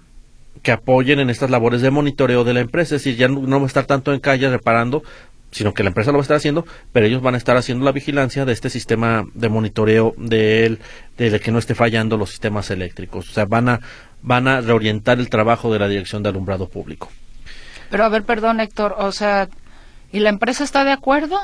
que 0.64 0.72
apoyen 0.72 1.20
en 1.20 1.30
estas 1.30 1.50
labores 1.50 1.82
de 1.82 1.92
monitoreo 1.92 2.44
de 2.44 2.54
la 2.54 2.60
empresa. 2.60 2.96
Es 2.96 3.04
decir, 3.04 3.18
ya 3.18 3.28
no, 3.28 3.60
va 3.60 3.64
a 3.64 3.68
estar 3.68 3.86
tanto 3.86 4.14
en 4.14 4.20
calle 4.20 4.50
reparando, 4.50 5.04
sino 5.52 5.74
que 5.74 5.84
la 5.84 5.90
empresa 5.90 6.12
lo 6.12 6.18
va 6.18 6.22
a 6.22 6.24
estar 6.24 6.38
haciendo, 6.38 6.66
pero 6.92 7.06
ellos 7.06 7.22
van 7.22 7.36
a 7.36 7.38
estar 7.38 7.58
haciendo 7.58 7.86
la 7.86 7.92
vigilancia 7.92 8.46
de 8.46 8.54
este 8.54 8.70
sistema 8.70 9.26
de 9.34 9.50
monitoreo 9.50 10.14
de, 10.18 10.66
él, 10.66 10.80
de 11.18 11.40
que 11.40 11.52
no 11.52 11.60
esté 11.60 11.76
fallando 11.76 12.18
los 12.18 12.30
sistemas 12.30 12.70
eléctricos. 12.70 13.30
O 13.30 13.34
sea, 13.34 13.46
van 13.46 13.70
a 13.70 13.82
van 14.22 14.48
a 14.48 14.62
reorientar 14.62 15.20
el 15.20 15.30
trabajo 15.30 15.72
de 15.72 15.80
la 15.80 15.88
Dirección 15.88 16.24
de 16.24 16.30
Alumbrado 16.30 16.68
Público. 16.70 17.12
Pero 17.90 18.06
a 18.06 18.10
ver, 18.10 18.24
perdón, 18.24 18.60
Héctor, 18.60 18.96
o 18.98 19.12
sea, 19.12 19.50
¿y 20.12 20.20
la 20.20 20.30
empresa 20.30 20.64
está 20.64 20.84
de 20.84 20.92
acuerdo? 20.92 21.40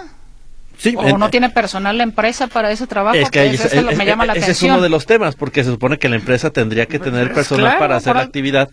Sí, 0.78 0.94
¿O 0.96 1.18
no 1.18 1.30
tiene 1.30 1.50
personal 1.50 1.98
la 1.98 2.04
empresa 2.04 2.48
para 2.48 2.72
ese 2.72 2.86
trabajo? 2.86 3.18
Es 3.18 3.32
que 3.32 3.48
eso 3.48 3.68
me 3.98 4.06
llama 4.06 4.26
la 4.26 4.34
ese 4.34 4.52
es 4.52 4.63
uno 4.63 4.80
de 4.80 4.90
los 4.90 5.08
temas, 5.08 5.36
porque 5.36 5.63
se 5.63 5.72
supone 5.72 5.98
que 5.98 6.08
la 6.08 6.18
empresa 6.18 6.52
tendría 6.52 6.86
que 6.86 7.00
pues, 7.00 7.10
tener 7.10 7.34
pues, 7.34 7.48
personal 7.48 7.80
para 7.80 7.96
hacer 7.96 8.16
la 8.16 8.22
actividad, 8.22 8.70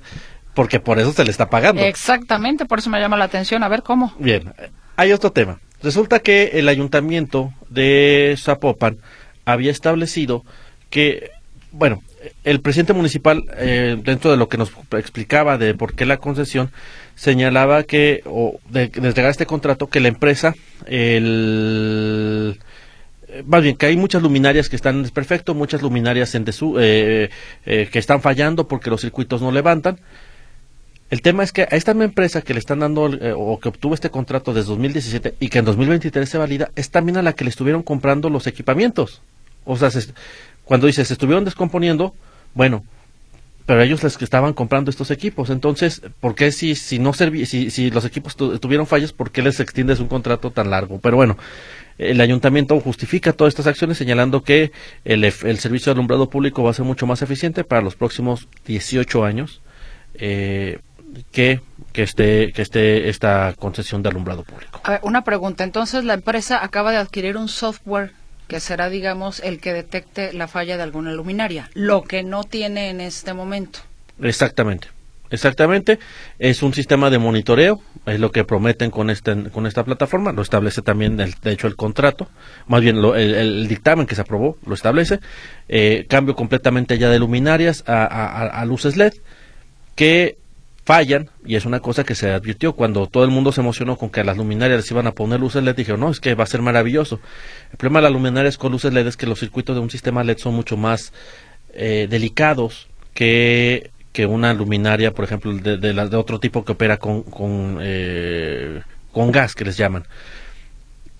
porque 0.52 0.80
por 0.80 0.98
eso 0.98 1.12
se 1.12 1.24
le 1.24 1.30
está 1.30 1.48
pagando. 1.48 1.80
Exactamente, 1.82 2.66
por 2.66 2.78
eso 2.78 2.90
me 2.90 3.00
llama 3.00 3.16
la 3.16 3.24
atención. 3.24 3.62
A 3.62 3.68
ver 3.68 3.82
cómo. 3.82 4.14
Bien, 4.18 4.52
hay 4.96 5.12
otro 5.12 5.32
tema. 5.32 5.60
Resulta 5.82 6.20
que 6.20 6.52
el 6.54 6.68
ayuntamiento 6.68 7.52
de 7.70 8.36
Zapopan 8.38 8.98
había 9.46 9.70
establecido 9.70 10.44
que, 10.90 11.30
bueno, 11.72 12.02
el 12.44 12.60
presidente 12.60 12.92
municipal, 12.92 13.44
eh, 13.56 13.96
dentro 14.02 14.30
de 14.30 14.36
lo 14.36 14.48
que 14.48 14.58
nos 14.58 14.72
explicaba 14.92 15.58
de 15.58 15.74
por 15.74 15.94
qué 15.94 16.06
la 16.06 16.18
concesión, 16.18 16.70
señalaba 17.14 17.84
que, 17.84 18.22
o 18.26 18.58
de, 18.70 18.90
este 19.28 19.46
contrato, 19.46 19.88
que 19.88 20.00
la 20.00 20.08
empresa, 20.08 20.54
el, 20.86 22.58
eh, 23.28 23.42
más 23.46 23.62
bien, 23.62 23.76
que 23.76 23.86
hay 23.86 23.96
muchas 23.96 24.22
luminarias 24.22 24.68
que 24.68 24.76
están 24.76 24.96
en 24.96 25.02
desperfecto, 25.02 25.54
muchas 25.54 25.82
luminarias 25.82 26.34
en 26.34 26.44
desu, 26.44 26.76
eh, 26.78 27.30
que 27.64 27.98
están 27.98 28.20
fallando 28.20 28.68
porque 28.68 28.90
los 28.90 29.00
circuitos 29.00 29.42
no 29.42 29.52
levantan. 29.52 29.98
El 31.10 31.22
tema 31.22 31.44
es 31.44 31.52
que 31.52 31.62
a 31.62 31.68
esta 31.76 31.92
empresa 31.92 32.42
que 32.42 32.54
le 32.54 32.58
están 32.58 32.80
dando 32.80 33.04
o 33.36 33.60
que 33.60 33.68
obtuvo 33.68 33.94
este 33.94 34.10
contrato 34.10 34.52
desde 34.52 34.68
2017 34.70 35.34
y 35.38 35.48
que 35.48 35.58
en 35.58 35.64
2023 35.64 36.28
se 36.28 36.38
valida, 36.38 36.70
es 36.74 36.90
también 36.90 37.18
a 37.18 37.22
la 37.22 37.34
que 37.34 37.44
le 37.44 37.50
estuvieron 37.50 37.82
comprando 37.82 38.30
los 38.30 38.46
equipamientos. 38.46 39.22
O 39.64 39.76
sea, 39.76 39.90
se, 39.90 40.12
cuando 40.64 40.86
dices, 40.86 41.10
estuvieron 41.10 41.44
descomponiendo, 41.44 42.14
bueno, 42.54 42.84
pero 43.66 43.82
ellos 43.82 44.02
les 44.02 44.18
que 44.18 44.24
estaban 44.24 44.52
comprando 44.52 44.90
estos 44.90 45.10
equipos. 45.10 45.50
Entonces, 45.50 46.02
¿por 46.20 46.34
qué 46.34 46.52
si, 46.52 46.74
si, 46.74 46.98
no 46.98 47.12
serví, 47.12 47.46
si, 47.46 47.70
si 47.70 47.90
los 47.90 48.04
equipos 48.04 48.36
tuvieron 48.36 48.86
fallas, 48.86 49.12
por 49.12 49.30
qué 49.30 49.42
les 49.42 49.58
extiendes 49.60 50.00
un 50.00 50.08
contrato 50.08 50.50
tan 50.50 50.70
largo? 50.70 50.98
Pero 51.00 51.16
bueno, 51.16 51.38
el 51.96 52.20
ayuntamiento 52.20 52.78
justifica 52.80 53.32
todas 53.32 53.52
estas 53.52 53.66
acciones 53.66 53.96
señalando 53.96 54.42
que 54.42 54.72
el, 55.04 55.24
el 55.24 55.58
servicio 55.58 55.86
de 55.86 55.92
alumbrado 55.92 56.28
público 56.28 56.62
va 56.62 56.70
a 56.70 56.74
ser 56.74 56.84
mucho 56.84 57.06
más 57.06 57.22
eficiente 57.22 57.64
para 57.64 57.80
los 57.80 57.94
próximos 57.94 58.48
18 58.66 59.24
años 59.24 59.62
eh, 60.14 60.80
que, 61.30 61.60
que, 61.92 62.02
esté, 62.02 62.52
que 62.52 62.62
esté 62.62 63.08
esta 63.08 63.54
concesión 63.58 64.02
de 64.02 64.10
alumbrado 64.10 64.44
público. 64.44 64.80
una 65.02 65.24
pregunta. 65.24 65.64
Entonces, 65.64 66.04
la 66.04 66.14
empresa 66.14 66.62
acaba 66.62 66.90
de 66.90 66.98
adquirir 66.98 67.36
un 67.36 67.48
software 67.48 68.12
que 68.54 68.60
será, 68.60 68.88
digamos, 68.88 69.40
el 69.40 69.58
que 69.58 69.72
detecte 69.72 70.32
la 70.32 70.46
falla 70.46 70.76
de 70.76 70.84
alguna 70.84 71.10
luminaria, 71.10 71.68
lo 71.74 72.04
que 72.04 72.22
no 72.22 72.44
tiene 72.44 72.88
en 72.88 73.00
este 73.00 73.34
momento. 73.34 73.80
Exactamente. 74.22 74.86
Exactamente, 75.28 75.98
es 76.38 76.62
un 76.62 76.72
sistema 76.72 77.10
de 77.10 77.18
monitoreo, 77.18 77.80
es 78.06 78.20
lo 78.20 78.30
que 78.30 78.44
prometen 78.44 78.92
con 78.92 79.10
este, 79.10 79.50
con 79.50 79.66
esta 79.66 79.82
plataforma, 79.82 80.30
lo 80.30 80.42
establece 80.42 80.82
también, 80.82 81.16
de 81.16 81.50
hecho, 81.50 81.66
el 81.66 81.74
contrato, 81.74 82.28
más 82.68 82.80
bien 82.80 82.98
el, 82.98 83.66
dictamen 83.66 84.06
que 84.06 84.14
se 84.14 84.20
aprobó 84.20 84.56
lo 84.64 84.74
establece, 84.74 85.18
eh, 85.68 86.06
cambio 86.08 86.36
completamente 86.36 86.96
ya 86.96 87.10
de 87.10 87.18
luminarias 87.18 87.82
a, 87.88 88.64
luces 88.68 88.96
LED, 88.96 89.14
que 89.96 90.38
fallan, 90.84 91.30
y 91.44 91.56
es 91.56 91.64
una 91.64 91.80
cosa 91.80 92.04
que 92.04 92.14
se 92.14 92.30
advirtió 92.30 92.74
cuando 92.74 93.06
todo 93.06 93.24
el 93.24 93.30
mundo 93.30 93.52
se 93.52 93.60
emocionó 93.60 93.96
con 93.96 94.10
que 94.10 94.20
a 94.20 94.24
las 94.24 94.36
luminarias 94.36 94.78
les 94.78 94.90
iban 94.90 95.06
a 95.06 95.12
poner 95.12 95.40
luces 95.40 95.62
LED, 95.62 95.76
dijeron, 95.76 96.00
no, 96.00 96.10
es 96.10 96.20
que 96.20 96.34
va 96.34 96.44
a 96.44 96.46
ser 96.46 96.62
maravilloso. 96.62 97.20
El 97.70 97.78
problema 97.78 98.00
de 98.00 98.04
las 98.04 98.12
luminarias 98.12 98.58
con 98.58 98.72
luces 98.72 98.92
LED 98.92 99.06
es 99.06 99.16
que 99.16 99.26
los 99.26 99.40
circuitos 99.40 99.74
de 99.74 99.80
un 99.80 99.90
sistema 99.90 100.22
LED 100.22 100.38
son 100.38 100.54
mucho 100.54 100.76
más 100.76 101.12
eh, 101.72 102.06
delicados 102.08 102.88
que 103.14 103.90
que 104.14 104.26
una 104.26 104.54
luminaria, 104.54 105.12
por 105.12 105.24
ejemplo, 105.24 105.52
de, 105.52 105.76
de, 105.76 106.16
otro 106.16 106.38
tipo 106.38 106.64
que 106.64 106.70
opera 106.70 106.98
con, 106.98 107.24
con, 107.24 107.78
eh, 107.82 108.80
con 109.10 109.32
gas, 109.32 109.56
que 109.56 109.64
les 109.64 109.76
llaman. 109.76 110.04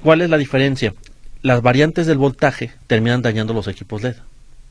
¿Cuál 0.00 0.22
es 0.22 0.30
la 0.30 0.38
diferencia? 0.38 0.94
Las 1.42 1.60
variantes 1.60 2.06
del 2.06 2.18
voltaje 2.18 2.70
terminan 2.86 3.20
dañando 3.20 3.52
los 3.52 3.66
equipos 3.66 4.04
LED. 4.04 4.14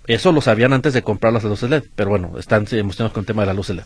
Eso 0.08 0.32
lo 0.32 0.40
sabían 0.40 0.72
antes 0.72 0.94
de 0.94 1.02
comprar 1.02 1.34
las 1.34 1.44
luces 1.44 1.70
LED, 1.70 1.84
pero 1.98 2.12
bueno, 2.12 2.40
están 2.40 2.66
emocionados 2.72 3.12
con 3.12 3.24
el 3.24 3.28
tema 3.28 3.42
de 3.42 3.48
las 3.48 3.58
luces 3.58 3.76
LED. 3.76 3.86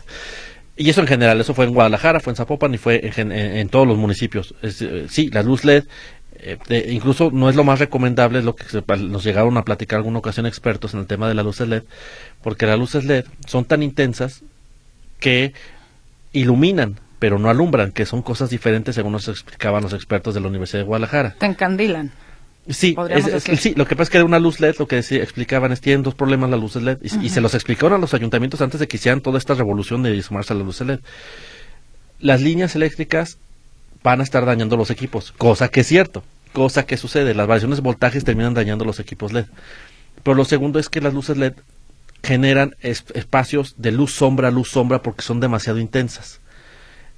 Y 0.78 0.88
eso 0.90 1.00
en 1.00 1.08
general, 1.08 1.40
eso 1.40 1.54
fue 1.54 1.64
en 1.64 1.74
Guadalajara, 1.74 2.20
fue 2.20 2.32
en 2.32 2.36
Zapopan 2.36 2.72
y 2.72 2.78
fue 2.78 3.00
en, 3.02 3.68
todos 3.68 3.86
los 3.86 3.98
municipios. 3.98 4.54
Eh, 4.62 5.06
sí, 5.08 5.28
la 5.28 5.42
luz 5.42 5.64
LED 5.64 5.84
eh, 6.40 6.88
incluso 6.90 7.30
no 7.32 7.50
es 7.50 7.56
lo 7.56 7.64
más 7.64 7.80
recomendable, 7.80 8.38
es 8.38 8.44
lo 8.44 8.54
que 8.54 8.64
nos 8.98 9.24
llegaron 9.24 9.56
a 9.56 9.64
platicar 9.64 9.96
alguna 9.96 10.20
ocasión 10.20 10.46
expertos 10.46 10.94
en 10.94 11.00
el 11.00 11.06
tema 11.06 11.28
de 11.28 11.34
las 11.34 11.44
luces 11.44 11.68
LED, 11.68 11.82
porque 12.42 12.66
las 12.66 12.78
luces 12.78 13.04
LED 13.04 13.24
son 13.46 13.64
tan 13.64 13.82
intensas 13.82 14.42
que 15.18 15.52
iluminan, 16.32 17.00
pero 17.18 17.40
no 17.40 17.50
alumbran, 17.50 17.90
que 17.90 18.06
son 18.06 18.22
cosas 18.22 18.50
diferentes 18.50 18.94
según 18.94 19.12
nos 19.12 19.26
explicaban 19.26 19.82
los 19.82 19.92
expertos 19.92 20.34
de 20.34 20.40
la 20.40 20.46
Universidad 20.46 20.82
de 20.82 20.86
Guadalajara. 20.86 21.34
Te 21.40 21.46
encandilan. 21.46 22.12
Sí, 22.70 22.94
sí, 23.58 23.74
lo 23.76 23.86
que 23.86 23.96
pasa 23.96 24.02
es 24.04 24.10
que 24.10 24.22
una 24.22 24.38
luz 24.38 24.60
LED, 24.60 24.76
lo 24.78 24.86
que 24.86 24.98
explicaban 24.98 25.72
es 25.72 25.80
tienen 25.80 26.02
dos 26.02 26.14
problemas 26.14 26.50
las 26.50 26.60
luces 26.60 26.82
LED 26.82 26.98
y, 27.02 27.30
se 27.30 27.40
los 27.40 27.54
explicaron 27.54 27.94
a 27.94 27.98
los 27.98 28.12
ayuntamientos 28.12 28.60
antes 28.60 28.78
de 28.78 28.86
que 28.86 28.98
hicieran 28.98 29.22
toda 29.22 29.38
esta 29.38 29.54
revolución 29.54 30.02
de 30.02 30.22
sumarse 30.22 30.52
a 30.52 30.56
las 30.56 30.66
luces 30.66 30.86
LED. 30.86 31.00
Las 32.20 32.42
líneas 32.42 32.76
eléctricas 32.76 33.38
van 34.02 34.20
a 34.20 34.22
estar 34.22 34.44
dañando 34.44 34.76
los 34.76 34.90
equipos, 34.90 35.32
cosa 35.32 35.68
que 35.68 35.80
es 35.80 35.86
cierto, 35.86 36.22
cosa 36.52 36.84
que 36.84 36.98
sucede, 36.98 37.34
las 37.34 37.46
variaciones 37.46 37.78
de 37.78 37.82
voltajes 37.82 38.24
terminan 38.24 38.54
dañando 38.54 38.84
los 38.84 39.00
equipos 39.00 39.32
LED. 39.32 39.46
Pero 40.22 40.34
lo 40.34 40.44
segundo 40.44 40.78
es 40.78 40.90
que 40.90 41.00
las 41.00 41.14
luces 41.14 41.38
LED 41.38 41.54
generan 42.22 42.76
espacios 42.82 43.76
de 43.78 43.92
luz 43.92 44.12
sombra, 44.12 44.50
luz 44.50 44.68
sombra 44.70 45.00
porque 45.00 45.22
son 45.22 45.40
demasiado 45.40 45.78
intensas. 45.78 46.40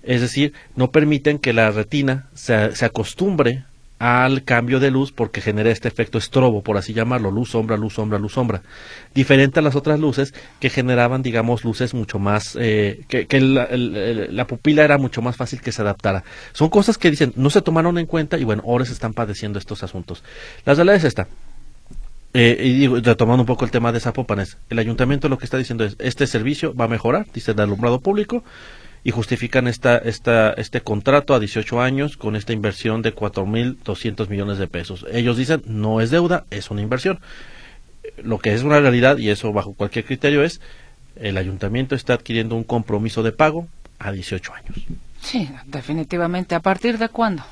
Es 0.03 0.21
decir, 0.21 0.53
no 0.77 0.93
permiten 0.93 1.39
que 1.39 1.53
la 1.53 1.71
retina 1.73 2.29
se, 2.35 2.77
se 2.77 2.85
acostumbre 2.85 3.65
al 4.01 4.45
cambio 4.45 4.81
de 4.81 4.91
luz 4.91 5.13
porque 5.13 5.43
genera 5.43 5.71
este 5.71 5.87
efecto 5.87 6.17
estrobo, 6.17 6.63
por 6.63 6.79
así 6.79 6.95
llamarlo, 6.95 7.31
luz, 7.31 7.51
sombra, 7.51 7.77
luz, 7.77 7.93
sombra, 7.93 8.19
luz, 8.19 8.33
sombra. 8.33 8.63
Diferente 9.15 9.61
a 9.61 9.63
las 9.63 9.77
otras 9.77 10.01
luces 10.01 10.33
que 10.59 10.71
generaban, 10.71 11.23
digamos, 11.23 11.65
luces 11.65 11.93
mucho 11.93 12.19
más, 12.19 12.57
eh, 12.59 13.05
que, 13.09 13.41
la, 13.41 14.47
pupila 14.47 14.85
era 14.85 14.97
mucho 14.97 15.21
más 15.21 15.37
fácil 15.37 15.61
que 15.61 15.71
se 15.71 15.83
adaptara. 15.83 16.25
Son 16.55 16.71
cosas 16.71 16.97
que 16.97 17.11
dicen, 17.11 17.35
no 17.37 17.51
se 17.51 17.61
tomaron 17.61 17.99
en 17.99 18.07
cuenta 18.07 18.39
y 18.39 18.45
bueno, 18.45 18.63
ahora 18.67 18.87
se 18.87 18.95
están 18.95 19.13
padeciendo 19.13 19.59
estos 19.59 19.83
asuntos. 19.83 20.25
La 20.65 20.73
realidad 20.73 20.97
es 20.97 21.05
esta. 21.05 21.29
Eh, 22.33 22.57
y 22.65 22.87
retomando 22.87 23.43
un 23.43 23.47
poco 23.47 23.67
el 23.67 23.71
tema 23.71 23.93
de 23.93 24.01
Zapopan, 24.01 24.43
el 24.71 24.79
ayuntamiento 24.79 25.29
lo 25.29 25.37
que 25.37 25.45
está 25.45 25.59
diciendo 25.59 25.85
es, 25.85 25.97
este 25.99 26.27
servicio 26.27 26.75
va 26.75 26.87
a 26.87 26.89
mejorar, 26.89 27.27
dice 27.35 27.51
el 27.51 27.61
alumbrado 27.61 28.01
público, 28.01 28.45
y 29.03 29.11
justifican 29.11 29.67
esta, 29.67 29.97
esta, 29.97 30.53
este 30.53 30.83
contrato 30.83 31.35
a 31.35 31.41
18 31.41 31.81
años 31.81 32.17
con 32.17 32.37
esta 32.37 32.53
inversión 32.53 33.03
de 33.03 33.15
4.200 33.15 34.29
millones 34.29 34.59
de 34.59 34.69
pesos. 34.69 35.07
Ellos 35.11 35.37
dicen, 35.37 35.63
no 35.67 36.01
es 36.01 36.11
deuda, 36.11 36.45
es 36.51 36.71
una 36.71 36.83
inversión. 36.83 37.21
Lo 38.23 38.39
que 38.39 38.53
es 38.53 38.63
una 38.63 38.81
realidad, 38.81 39.19
y 39.19 39.31
eso 39.31 39.53
bajo 39.53 39.73
cualquier 39.73 40.05
criterio, 40.05 40.43
es 40.43 40.61
el 41.17 41.37
ayuntamiento 41.37 41.95
está 41.95 42.15
adquiriendo 42.15 42.55
un 42.57 42.65
compromiso 42.65 43.23
de 43.23 43.33
pago 43.33 43.69
a 43.99 44.13
18 44.13 44.55
años. 44.55 44.87
Sí, 45.21 45.51
definitivamente. 45.67 46.55
¿A 46.55 46.61
partir 46.61 46.99
de 46.99 47.09
cuándo? 47.09 47.45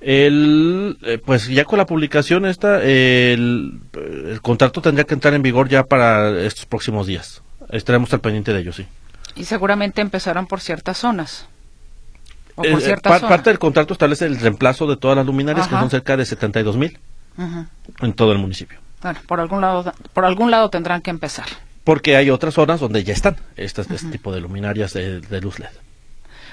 El, 0.00 0.96
eh, 1.02 1.18
pues 1.24 1.48
ya 1.48 1.64
con 1.64 1.78
la 1.78 1.86
publicación 1.86 2.46
esta, 2.46 2.82
el, 2.82 3.80
el 3.92 4.40
contrato 4.40 4.80
tendría 4.80 5.04
que 5.04 5.14
entrar 5.14 5.34
en 5.34 5.42
vigor 5.42 5.68
ya 5.68 5.84
para 5.84 6.40
estos 6.40 6.66
próximos 6.66 7.06
días. 7.06 7.42
Estaremos 7.70 8.12
al 8.14 8.20
pendiente 8.20 8.52
de 8.52 8.60
ello, 8.60 8.72
sí. 8.72 8.86
Y 9.36 9.44
seguramente 9.44 10.00
empezarán 10.00 10.46
por 10.46 10.60
ciertas 10.60 10.98
zonas. 10.98 11.46
O 12.56 12.62
por 12.62 12.82
eh, 12.82 12.96
Parte 13.02 13.50
del 13.50 13.58
contrato 13.58 13.92
establece 13.92 14.26
el 14.26 14.38
reemplazo 14.38 14.86
de 14.86 14.96
todas 14.96 15.16
las 15.16 15.26
luminarias, 15.26 15.68
que 15.68 15.74
son 15.74 15.90
cerca 15.90 16.16
de 16.16 16.24
72 16.24 16.76
mil 16.76 16.98
en 18.00 18.12
todo 18.12 18.32
el 18.32 18.38
municipio. 18.38 18.78
Bueno, 19.02 19.18
por 19.26 19.40
algún 19.40 19.60
lado, 19.60 19.92
por 20.12 20.24
algún 20.24 20.50
lado 20.50 20.68
tendrán 20.68 21.00
que 21.00 21.10
empezar. 21.10 21.46
Porque 21.84 22.16
hay 22.16 22.28
otras 22.30 22.54
zonas 22.54 22.80
donde 22.80 23.02
ya 23.02 23.14
están 23.14 23.36
este 23.56 23.84
tipo 24.10 24.32
de 24.32 24.40
luminarias 24.40 24.92
de, 24.92 25.20
de 25.20 25.40
luz 25.40 25.58
LED. 25.58 25.70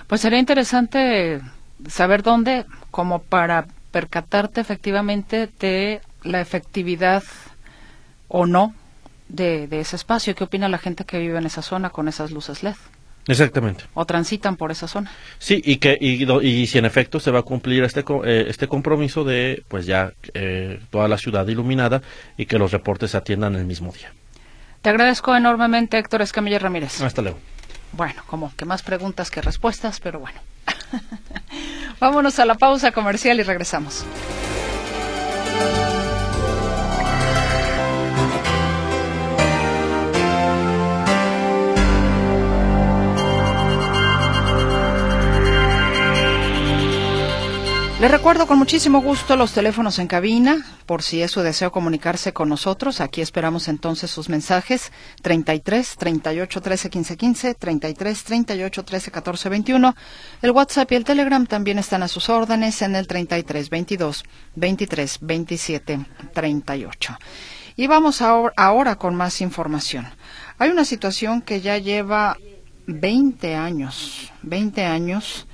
Pues 0.07 0.21
sería 0.21 0.39
interesante 0.39 1.41
saber 1.89 2.23
dónde, 2.23 2.65
como 2.91 3.19
para 3.19 3.67
percatarte 3.91 4.61
efectivamente 4.61 5.49
de 5.59 6.01
la 6.23 6.39
efectividad 6.39 7.23
o 8.27 8.45
no 8.45 8.73
de, 9.29 9.67
ese 9.71 9.95
espacio. 9.95 10.35
¿Qué 10.35 10.43
opina 10.43 10.69
la 10.69 10.77
gente 10.77 11.05
que 11.05 11.19
vive 11.19 11.37
en 11.37 11.45
esa 11.45 11.61
zona 11.61 11.89
con 11.89 12.07
esas 12.07 12.31
luces 12.31 12.63
LED? 12.63 12.75
Exactamente. 13.27 13.83
O 13.93 14.05
transitan 14.05 14.55
por 14.55 14.71
esa 14.71 14.87
zona. 14.87 15.11
Sí, 15.37 15.61
y 15.63 15.77
que 15.77 15.97
y, 15.99 16.67
si 16.67 16.77
en 16.77 16.85
efecto 16.85 17.19
se 17.19 17.29
va 17.29 17.39
a 17.39 17.43
cumplir 17.43 17.83
este 17.83 18.05
eh, 18.23 18.45
este 18.47 18.67
compromiso 18.67 19.25
de 19.25 19.63
pues 19.67 19.85
ya 19.85 20.13
eh, 20.33 20.79
toda 20.89 21.09
la 21.09 21.17
ciudad 21.17 21.45
iluminada 21.47 22.01
y 22.37 22.45
que 22.45 22.57
los 22.57 22.71
reportes 22.71 23.11
se 23.11 23.17
atiendan 23.17 23.55
el 23.55 23.65
mismo 23.65 23.91
día. 23.91 24.13
Te 24.81 24.89
agradezco 24.89 25.35
enormemente, 25.35 25.97
Héctor 25.97 26.21
Escamilla 26.21 26.59
Ramírez. 26.59 27.01
Hasta 27.01 27.21
luego. 27.21 27.37
Bueno, 27.91 28.23
como 28.27 28.55
que 28.55 28.63
más 28.63 28.83
preguntas 28.83 29.29
que 29.29 29.41
respuestas, 29.41 29.99
pero 29.99 30.19
bueno. 30.19 30.39
Vámonos 31.99 32.39
a 32.39 32.45
la 32.45 32.55
pausa 32.55 32.91
comercial 32.91 33.39
y 33.39 33.43
regresamos. 33.43 34.05
Le 47.99 48.07
recuerdo 48.09 48.45
con 48.45 48.59
muchísimo 48.59 49.01
gusto 49.01 49.35
los 49.35 49.53
teléfonos 49.53 49.97
en 49.97 50.05
cabina, 50.05 50.63
por 50.85 51.01
si 51.01 51.23
es 51.23 51.31
su 51.31 51.41
deseo 51.41 51.71
comunicarse 51.71 52.31
con 52.31 52.47
nosotros. 52.47 53.01
Aquí 53.01 53.21
esperamos 53.21 53.67
entonces 53.67 54.11
sus 54.11 54.29
mensajes. 54.29 54.91
33 55.23 55.95
38 55.97 56.61
13 56.61 56.89
15 56.91 57.17
15, 57.17 57.53
33 57.55 58.23
38 58.23 58.85
13 58.85 59.09
14 59.11 59.49
21. 59.49 59.95
El 60.43 60.51
WhatsApp 60.51 60.91
y 60.91 60.95
el 60.95 61.05
Telegram 61.05 61.47
también 61.47 61.79
están 61.79 62.03
a 62.03 62.07
sus 62.07 62.29
órdenes 62.29 62.83
en 62.83 62.95
el 62.95 63.07
33 63.07 63.71
22 63.71 64.25
23 64.53 65.17
27 65.19 66.05
38. 66.33 67.17
Y 67.77 67.87
vamos 67.87 68.21
ahora 68.21 68.97
con 68.97 69.15
más 69.15 69.41
información. 69.41 70.07
Hay 70.59 70.69
una 70.69 70.85
situación 70.85 71.41
que 71.41 71.61
ya 71.61 71.79
lleva 71.79 72.37
20 72.85 73.55
años, 73.55 74.31
20 74.43 74.85
años 74.85 75.47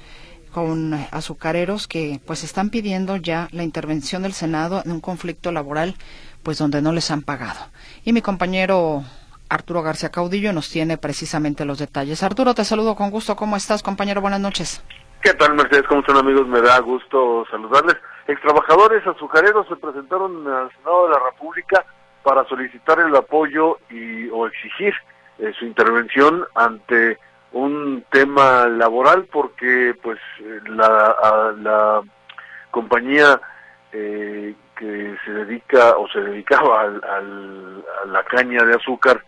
con 0.54 0.94
azucareros 1.12 1.88
que 1.88 2.22
pues 2.26 2.44
están 2.44 2.70
pidiendo 2.70 3.18
ya 3.18 3.50
la 3.52 3.64
intervención 3.64 4.24
del 4.24 4.34
Senado 4.34 4.82
en 4.86 4.92
un 4.92 5.02
conflicto 5.02 5.52
laboral 5.52 5.96
pues 6.44 6.58
donde 6.58 6.82
no 6.82 6.94
les 6.94 7.12
han 7.12 7.24
pagado. 7.24 7.60
Y 8.06 8.14
mi 8.14 8.22
compañero 8.22 9.04
Arturo 9.50 9.82
García 9.82 10.10
Caudillo 10.10 10.54
nos 10.54 10.70
tiene 10.70 10.98
precisamente 10.98 11.66
los 11.66 11.80
detalles. 11.80 12.24
Arturo, 12.24 12.54
te 12.54 12.64
saludo 12.66 12.96
con 12.96 13.12
gusto. 13.12 13.36
¿Cómo 13.36 13.56
estás, 13.56 13.84
compañero? 13.84 14.22
Buenas 14.22 14.40
noches. 14.40 14.84
¿Qué 15.22 15.34
tal, 15.34 15.56
Mercedes? 15.56 15.88
¿Cómo 15.88 16.02
están, 16.02 16.18
amigos? 16.18 16.48
Me 16.48 16.62
da 16.62 16.80
gusto 16.80 17.46
saludarles. 17.50 17.96
Extrabajadores 18.28 19.06
azucareros 19.08 19.68
se 19.68 19.76
presentaron 19.76 20.48
al 20.48 20.72
Senado 20.78 21.08
de 21.08 21.14
la 21.14 21.20
República 21.32 21.86
para 22.24 22.46
solicitar 22.46 23.00
el 23.00 23.16
apoyo 23.16 23.80
y 23.90 24.28
o 24.30 24.48
exigir 24.48 24.94
eh, 25.40 25.52
su 25.58 25.66
intervención 25.66 26.46
ante 26.56 27.18
un 27.54 28.04
tema 28.12 28.68
laboral 28.68 29.26
porque 29.32 29.96
pues 30.02 30.20
la, 30.68 31.54
la 31.58 32.02
compañía 32.72 33.40
eh, 33.92 34.56
que 34.76 35.16
se 35.24 35.32
dedica 35.32 35.96
o 35.98 36.08
se 36.10 36.20
dedicaba 36.20 36.82
al, 36.82 37.04
a 37.04 38.08
la 38.08 38.24
caña 38.24 38.64
de 38.64 38.76
azúcar, 38.76 39.24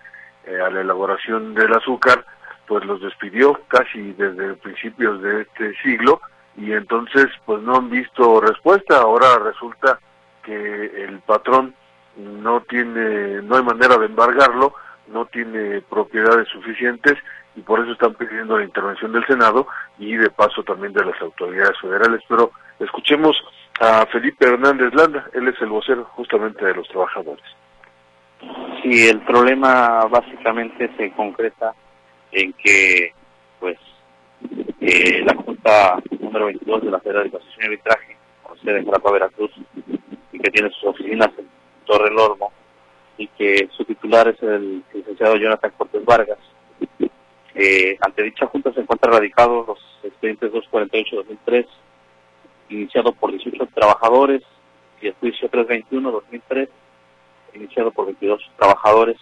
eh, 0.46 0.60
a 0.60 0.70
la 0.70 0.82
elaboración 0.82 1.54
del 1.54 1.74
azúcar, 1.74 2.26
pues 2.68 2.84
los 2.86 3.00
despidió 3.02 3.62
casi 3.68 4.14
desde 4.14 4.56
principios 4.56 5.22
de 5.22 5.42
este 5.42 5.76
siglo 5.84 6.20
y 6.58 6.72
entonces 6.72 7.28
pues 7.46 7.62
no 7.62 7.78
han 7.78 7.90
visto 7.90 8.42
respuesta. 8.42 8.98
Ahora 8.98 9.38
resulta 9.38 10.00
que 10.44 11.04
el 11.04 11.20
patrón 11.20 11.76
no 12.18 12.62
tiene, 12.62 13.42
no 13.44 13.58
hay 13.58 13.64
manera 13.64 13.98
de 13.98 14.08
embargarlo 14.08 14.74
no 15.08 15.26
tiene 15.26 15.82
propiedades 15.82 16.48
suficientes 16.50 17.14
y 17.56 17.62
por 17.62 17.80
eso 17.80 17.94
están 17.94 18.14
pidiendo 18.16 18.58
la 18.58 18.66
intervención 18.66 19.12
del 19.14 19.26
Senado 19.26 19.68
y 19.98 20.16
de 20.16 20.30
paso 20.30 20.64
también 20.64 20.94
de 20.94 21.06
las 21.06 21.20
autoridades 21.22 21.80
federales. 21.80 22.22
Pero 22.28 22.52
escuchemos 22.80 23.38
a 23.80 24.06
Felipe 24.08 24.46
Hernández 24.46 24.94
Landa, 24.94 25.30
él 25.34 25.48
es 25.48 25.62
el 25.62 25.70
vocero 25.70 26.06
justamente 26.16 26.66
de 26.66 26.76
los 26.76 26.88
trabajadores. 26.88 27.46
Sí, 28.84 29.08
el 29.08 29.22
problema 29.22 30.06
básicamente 30.10 30.90
se 30.98 31.12
concreta 31.12 31.74
en 32.32 32.54
que, 32.54 33.14
pues, 33.60 33.78
eh, 34.82 35.24
la 35.26 35.36
Junta 35.36 35.98
número 36.20 36.46
22 36.46 36.84
de 36.84 36.92
la 36.92 37.00
Federal 37.00 37.24
de 37.24 37.32
Concesión 37.32 37.62
y 37.62 37.66
Arbitraje, 37.66 38.18
con 38.44 38.60
sede 38.60 38.80
en 38.80 38.86
Jalapa, 38.86 39.12
Veracruz, 39.12 39.52
y 40.32 40.40
que 40.40 40.52
tiene 40.52 40.70
sus 40.72 40.84
oficinas 40.90 41.30
en 41.38 41.48
Torre 41.86 42.12
Lormo, 42.12 42.52
y 43.18 43.28
que 43.30 43.70
su 43.72 43.86
titular 43.86 44.28
es 44.28 44.42
el 44.44 44.84
licenciado 44.94 45.38
Jonathan 45.38 45.72
Cortés 45.78 46.06
Vargas. 46.06 46.38
Eh, 47.68 47.98
ante 48.00 48.22
dicha 48.22 48.46
Junta 48.46 48.72
se 48.74 48.82
encuentran 48.82 49.14
radicados 49.14 49.66
los 49.66 49.80
expedientes 50.04 50.52
248-2003, 50.52 51.66
iniciado 52.70 53.12
por 53.12 53.32
18 53.32 53.68
trabajadores, 53.74 54.44
y 55.02 55.08
el 55.08 55.16
juicio 55.16 55.50
321-2003, 55.50 56.70
iniciado 57.56 57.90
por 57.90 58.06
22 58.06 58.40
trabajadores. 58.56 59.18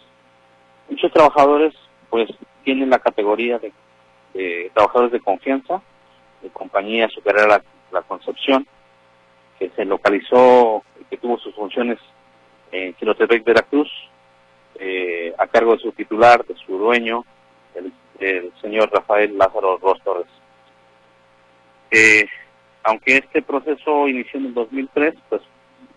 Muchos 0.90 1.10
trabajadores, 1.14 1.74
pues, 2.10 2.30
tienen 2.66 2.90
la 2.90 3.00
categoría 3.00 3.60
de, 3.60 3.72
trabajadores 4.74 5.14
de 5.14 5.22
confianza, 5.22 5.82
de 6.42 6.50
compañía 6.50 7.08
superior 7.08 7.50
a 7.50 7.64
la, 7.92 8.02
Concepción, 8.02 8.68
que 9.58 9.70
se 9.70 9.86
localizó 9.86 10.84
que 11.10 11.16
tuvo 11.16 11.38
sus 11.38 11.56
funciones 11.56 11.98
en 12.74 12.94
Quilotepec, 12.96 13.46
Veracruz, 13.46 13.90
eh, 14.76 15.34
a 15.38 15.48
cargo 15.48 15.74
de 15.74 15.80
su 15.80 15.94
titular, 15.94 16.44
de 16.46 16.56
su 16.56 16.78
dueño, 16.78 17.24
el, 18.20 18.52
señor 18.62 18.92
Rafael 18.92 19.38
Lázaro 19.38 19.78
Ros 19.78 20.02
Torres. 20.04 20.28
Eh, 21.92 22.28
aunque 22.84 23.18
este 23.18 23.42
proceso 23.42 24.08
inició 24.08 24.40
en 24.40 24.48
el 24.48 24.54
2003, 24.54 25.14
pues 25.30 25.42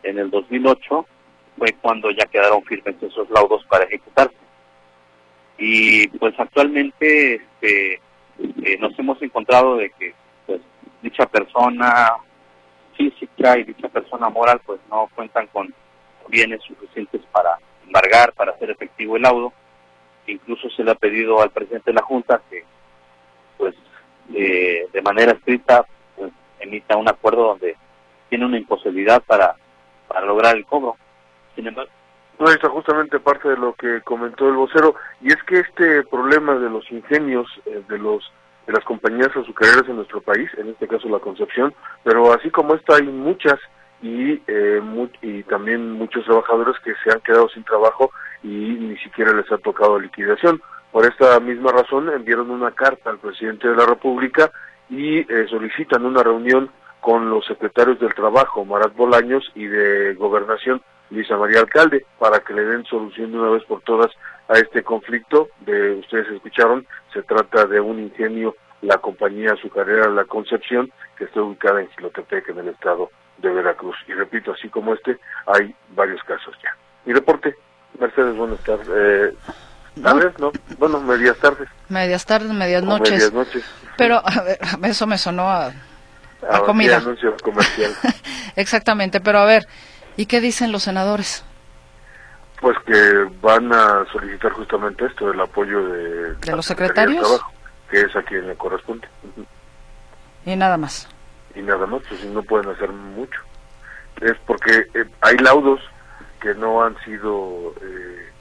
en 0.03 0.19
el 0.19 0.31
2008 0.31 1.07
fue 1.59 1.73
cuando 1.81 2.11
ya 2.11 2.27
quedaron 2.27 2.63
firmes 2.65 2.97
esos 3.03 3.29
laudos 3.31 3.65
para 3.69 3.85
ejecutarse. 3.85 4.37
Y 5.59 6.09
pues 6.09 6.35
actualmente 6.39 7.37
este, 7.37 7.95
eh, 7.95 8.79
nos 8.79 8.97
hemos 8.99 9.21
encontrado 9.23 9.77
de 9.77 9.91
que 9.91 10.15
pues 10.47 10.61
dicha 11.03 11.27
persona 11.27 12.13
física 12.97 13.59
y 13.59 13.65
dicha 13.65 13.89
persona 13.89 14.29
moral 14.29 14.61
pues 14.65 14.81
no 14.91 15.09
cuentan 15.15 15.47
con 15.49 15.73
bienes 16.29 16.61
suficientes 16.63 17.23
para 17.33 17.59
embargar, 17.85 18.33
para 18.35 18.53
hacer 18.53 18.71
efectivo 18.71 19.17
el 19.17 19.23
laudo. 19.23 19.53
Incluso 20.27 20.69
se 20.71 20.85
le 20.85 20.91
ha 20.91 20.95
pedido 20.95 21.41
al 21.41 21.51
presidente 21.51 21.91
de 21.91 21.95
la 21.95 22.03
Junta 22.03 22.41
que 22.51 22.65
pues 23.57 23.75
eh, 24.35 24.87
de 24.93 25.03
manera 25.03 25.33
escrita 25.33 25.87
pues, 26.17 26.33
emita 26.61 26.97
un 26.97 27.09
acuerdo 27.09 27.45
donde 27.49 27.77
tiene 28.29 28.47
una 28.47 28.59
imposibilidad 28.59 29.23
para, 29.23 29.55
para 30.09 30.27
lograr 30.27 30.57
el 30.57 30.67
cobro. 30.67 30.97
Sin 31.55 31.67
embargo, 31.67 31.91
no, 32.39 32.51
está 32.51 32.69
justamente 32.69 33.19
parte 33.19 33.49
de 33.49 33.57
lo 33.57 33.73
que 33.75 34.03
comentó 34.03 34.49
el 34.49 34.57
vocero, 34.57 34.95
y 35.23 35.29
es 35.29 35.43
que 35.45 35.61
este 35.61 36.03
problema 36.05 36.55
de 36.57 36.69
los 36.69 36.91
ingenios 36.91 37.47
eh, 37.65 37.83
de 37.89 37.99
los 37.99 38.31
de 38.67 38.73
las 38.73 38.85
compañías 38.85 39.29
azucareras 39.29 39.89
en 39.89 39.95
nuestro 39.95 40.21
país, 40.21 40.51
en 40.59 40.71
este 40.71 40.89
caso 40.89 41.09
la 41.09 41.21
Concepción, 41.21 41.73
pero 42.03 42.33
así 42.33 42.51
como 42.51 42.75
esta 42.75 42.97
hay 42.97 43.05
muchas 43.05 43.61
y, 44.03 44.43
eh, 44.49 44.83
y 45.23 45.45
también 45.45 45.93
muchos 45.93 46.25
trabajadores 46.25 46.75
que 46.81 46.93
se 47.03 47.13
han 47.13 47.21
quedado 47.21 47.49
sin 47.49 47.63
trabajo 47.63 48.11
y 48.47 48.77
ni 48.79 48.97
siquiera 48.99 49.33
les 49.33 49.51
ha 49.51 49.59
tocado 49.59 49.99
liquidación. 49.99 50.63
Por 50.93 51.05
esta 51.05 51.39
misma 51.41 51.73
razón 51.73 52.09
enviaron 52.11 52.51
una 52.51 52.71
carta 52.71 53.11
al 53.11 53.19
presidente 53.19 53.69
de 53.69 53.77
la 53.77 53.87
República 53.87 54.51
y 54.89 55.19
eh, 55.19 55.47
solicitan 55.49 56.07
una 56.07 56.23
reunión 56.23 56.71
con 57.01 57.29
los 57.29 57.45
secretarios 57.47 57.99
del 57.99 58.15
Trabajo, 58.15 58.65
Marat 58.65 58.95
Bolaños, 58.95 59.45
y 59.55 59.67
de 59.67 60.15
Gobernación, 60.15 60.81
Luisa 61.11 61.37
María 61.37 61.61
Alcalde, 61.61 62.07
para 62.19 62.41
que 62.41 62.55
le 62.55 62.65
den 62.65 62.85
solución 62.85 63.33
de 63.33 63.39
una 63.39 63.51
vez 63.51 63.65
por 63.65 63.81
todas 63.83 64.11
a 64.49 64.55
este 64.55 64.83
conflicto. 64.83 65.49
De 65.61 65.97
ustedes 65.97 66.29
escucharon, 66.29 66.87
se 67.13 67.23
trata 67.23 67.67
de 67.67 67.81
un 67.81 67.99
ingenio, 68.01 68.57
la 68.81 68.99
compañía 68.99 69.53
azucarera 69.53 70.09
La 70.09 70.25
Concepción, 70.25 70.91
que 71.17 71.25
está 71.25 71.43
ubicada 71.43 71.81
en 71.81 71.89
Xilotepec, 71.91 72.49
en 72.49 72.59
el 72.59 72.69
estado 72.69 73.11
de 73.39 73.51
Veracruz. 73.51 73.97
Y 74.09 74.13
repito, 74.13 74.53
así 74.53 74.69
como 74.69 74.95
este, 74.95 75.19
hay 75.47 75.75
varios 75.95 76.23
casos 76.25 76.55
ya. 76.63 76.77
Mi 77.05 77.13
reporte, 77.13 77.57
Mercedes, 77.99 78.37
buenas 78.37 78.59
tardes. 78.61 78.89
Eh, 78.91 79.35
¿Tardes? 80.03 80.39
No. 80.39 80.53
Bueno, 80.79 81.01
medias 81.01 81.37
tardes. 81.39 81.69
Medias 81.89 82.27
tardes, 82.27 82.51
medias 82.51 82.83
noches. 82.83 83.11
Medias 83.13 83.33
noches. 83.33 83.65
Pero 83.97 84.21
a 84.25 84.43
ver, 84.43 84.59
eso 84.85 85.07
me 85.07 85.17
sonó 85.19 85.49
a, 85.49 85.73
a 86.51 86.61
comida. 86.61 86.99
anuncio 86.99 87.35
comercial. 87.43 87.93
Exactamente, 88.57 89.21
pero 89.21 89.39
a 89.39 89.45
ver, 89.47 89.67
¿y 90.17 90.27
qué 90.27 90.41
dicen 90.41 90.73
los 90.73 90.83
senadores? 90.83 91.45
Pues 92.61 92.77
que 92.87 93.29
van 93.41 93.73
a 93.73 94.05
solicitar 94.13 94.53
justamente 94.53 95.07
esto, 95.07 95.31
el 95.31 95.41
apoyo 95.41 95.89
de, 95.89 96.35
¿De 96.35 96.57
los 96.57 96.65
secretarios, 96.65 97.41
que 97.91 98.01
es 98.01 98.17
a 98.17 98.23
quien 98.23 98.47
le 98.47 98.57
corresponde. 98.57 99.09
Y 100.45 100.57
nada 100.57 100.77
más. 100.77 101.09
Y 101.55 101.61
nada 101.61 101.87
más, 101.87 102.03
pues 102.09 102.25
no 102.25 102.43
pueden 102.43 102.71
hacer 102.71 102.91
mucho. 102.91 103.41
Es 104.21 104.37
porque 104.47 104.87
eh, 104.95 105.05
hay 105.21 105.37
laudos 105.39 105.81
que 106.41 106.55
no 106.55 106.83
han 106.83 106.97
sido 107.05 107.75
eh, 107.83 108.33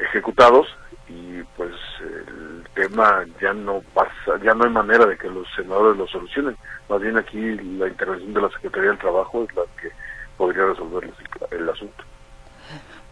ejecutados 0.00 0.66
y 1.08 1.42
pues 1.56 1.72
el 2.00 2.64
tema 2.74 3.24
ya 3.40 3.52
no 3.52 3.82
pasa, 3.94 4.38
ya 4.42 4.54
no 4.54 4.64
hay 4.64 4.70
manera 4.70 5.06
de 5.06 5.16
que 5.16 5.28
los 5.28 5.46
senadores 5.54 5.98
lo 5.98 6.06
solucionen. 6.06 6.56
Más 6.88 7.00
bien 7.00 7.16
aquí 7.16 7.38
la 7.78 7.88
intervención 7.88 8.32
de 8.32 8.42
la 8.42 8.50
Secretaría 8.50 8.90
del 8.90 8.98
Trabajo 8.98 9.44
es 9.44 9.54
la 9.54 9.62
que 9.80 9.90
podría 10.36 10.66
resolver 10.66 11.10
el, 11.50 11.68
asunto. 11.68 12.04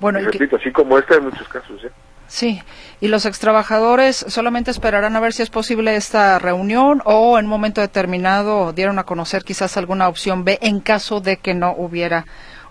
Bueno, 0.01 0.21
y 0.21 0.25
repito, 0.25 0.57
así 0.57 0.71
como 0.71 0.99
este 0.99 1.15
hay 1.15 1.21
muchos 1.21 1.49
casos, 1.49 1.83
¿eh? 1.85 1.91
Sí, 2.29 2.61
y 3.01 3.09
los 3.09 3.25
extrabajadores 3.25 4.17
solamente 4.29 4.71
esperarán 4.71 5.17
a 5.17 5.21
ver 5.21 5.33
si 5.33 5.43
es 5.43 5.49
posible 5.49 5.97
esta 5.97 6.39
reunión 6.39 7.01
o 7.07 7.39
en 7.39 7.47
un 7.47 7.51
momento 7.51 7.81
determinado 7.81 8.75
dieron 8.75 8.99
a 8.99 9.05
conocer 9.05 9.45
quizás 9.45 9.79
alguna 9.79 10.09
opción 10.09 10.45
B 10.45 10.59
en 10.61 10.81
caso 10.81 11.23
de 11.23 11.39
que 11.39 11.55
no 11.55 11.73
hubiera 11.73 12.27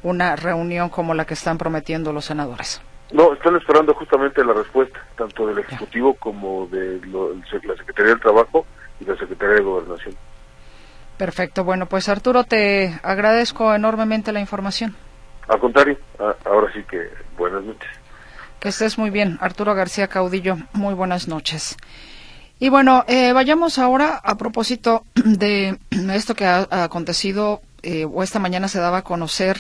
una 0.08 0.36
reunión 0.36 0.90
como 0.90 1.14
la 1.14 1.26
que 1.26 1.34
están 1.34 1.58
prometiendo 1.58 2.14
los 2.14 2.26
senadores. 2.26 2.82
No, 3.12 3.34
están 3.34 3.56
esperando 3.56 3.94
justamente 3.94 4.44
la 4.44 4.54
respuesta, 4.54 5.00
tanto 5.18 5.48
del 5.48 5.60
Ejecutivo 5.60 6.14
como 6.16 6.68
de 6.68 7.00
la 7.08 7.76
Secretaría 7.76 8.12
del 8.12 8.20
Trabajo 8.20 8.66
y 9.00 9.06
la 9.06 9.18
Secretaría 9.18 9.56
de 9.56 9.62
Gobernación. 9.62 10.16
Perfecto, 11.18 11.64
bueno, 11.64 11.88
pues 11.88 12.10
Arturo, 12.10 12.44
te 12.44 13.00
agradezco 13.04 13.74
enormemente 13.74 14.32
la 14.32 14.40
información. 14.40 14.96
Al 15.48 15.60
contrario, 15.60 15.98
ahora 16.46 16.72
sí 16.74 16.84
que 16.84 17.10
buenas 17.38 17.64
noches. 17.64 17.90
Que 18.60 18.70
estés 18.70 18.98
muy 18.98 19.10
bien, 19.10 19.38
Arturo 19.40 19.74
García 19.74 20.08
Caudillo, 20.08 20.58
muy 20.74 20.94
buenas 20.94 21.28
noches. 21.28 21.78
Y 22.60 22.70
bueno, 22.70 23.06
eh, 23.08 23.34
vayamos 23.34 23.78
ahora 23.78 24.20
a 24.24 24.36
propósito 24.36 25.04
de 25.16 25.78
esto 25.92 26.36
que 26.36 26.46
ha, 26.46 26.68
acontecido 26.70 27.62
eh, 27.84 28.06
o 28.06 28.24
esta 28.24 28.40
mañana 28.40 28.68
se 28.68 28.80
daba 28.80 28.98
a 28.98 29.04
conocer 29.04 29.58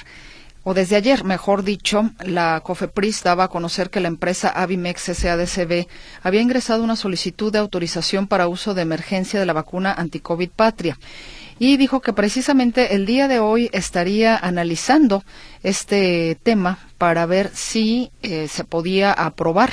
o 0.69 0.73
desde 0.73 0.97
ayer, 0.97 1.23
mejor 1.23 1.63
dicho, 1.63 2.11
la 2.25 2.59
COFEPRIS 2.59 3.23
daba 3.23 3.45
a 3.45 3.47
conocer 3.47 3.89
que 3.89 4.01
la 4.01 4.09
empresa 4.09 4.49
Avimex 4.49 5.03
SADCB 5.03 5.87
había 6.21 6.41
ingresado 6.41 6.83
una 6.83 6.97
solicitud 6.97 7.53
de 7.53 7.59
autorización 7.59 8.27
para 8.27 8.49
uso 8.49 8.73
de 8.73 8.81
emergencia 8.81 9.39
de 9.39 9.45
la 9.45 9.53
vacuna 9.53 9.93
anticovid 9.93 10.49
Patria 10.53 10.99
y 11.57 11.77
dijo 11.77 12.01
que 12.01 12.11
precisamente 12.11 12.95
el 12.95 13.05
día 13.05 13.29
de 13.29 13.39
hoy 13.39 13.69
estaría 13.71 14.35
analizando 14.35 15.23
este 15.63 16.37
tema 16.43 16.79
para 16.97 17.25
ver 17.25 17.49
si 17.53 18.11
eh, 18.21 18.49
se 18.49 18.65
podía 18.65 19.13
aprobar 19.13 19.71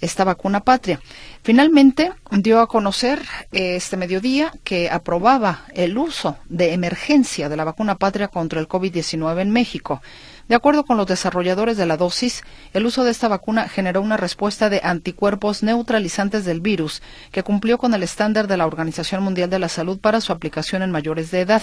esta 0.00 0.24
vacuna 0.24 0.60
patria. 0.60 1.00
Finalmente 1.42 2.12
dio 2.30 2.60
a 2.60 2.68
conocer 2.68 3.20
eh, 3.52 3.76
este 3.76 3.96
mediodía 3.96 4.52
que 4.64 4.90
aprobaba 4.90 5.64
el 5.74 5.98
uso 5.98 6.36
de 6.48 6.72
emergencia 6.72 7.48
de 7.48 7.56
la 7.56 7.64
vacuna 7.64 7.96
patria 7.96 8.28
contra 8.28 8.60
el 8.60 8.68
COVID-19 8.68 9.40
en 9.40 9.50
México. 9.50 10.00
De 10.48 10.54
acuerdo 10.54 10.84
con 10.84 10.96
los 10.96 11.06
desarrolladores 11.06 11.76
de 11.76 11.84
la 11.84 11.98
dosis, 11.98 12.42
el 12.72 12.86
uso 12.86 13.04
de 13.04 13.10
esta 13.10 13.28
vacuna 13.28 13.68
generó 13.68 14.00
una 14.00 14.16
respuesta 14.16 14.70
de 14.70 14.80
anticuerpos 14.82 15.62
neutralizantes 15.62 16.46
del 16.46 16.62
virus 16.62 17.02
que 17.32 17.42
cumplió 17.42 17.76
con 17.76 17.92
el 17.92 18.02
estándar 18.02 18.48
de 18.48 18.56
la 18.56 18.66
Organización 18.66 19.22
Mundial 19.22 19.50
de 19.50 19.58
la 19.58 19.68
Salud 19.68 19.98
para 19.98 20.22
su 20.22 20.32
aplicación 20.32 20.82
en 20.82 20.90
mayores 20.90 21.30
de 21.30 21.42
edad. 21.42 21.62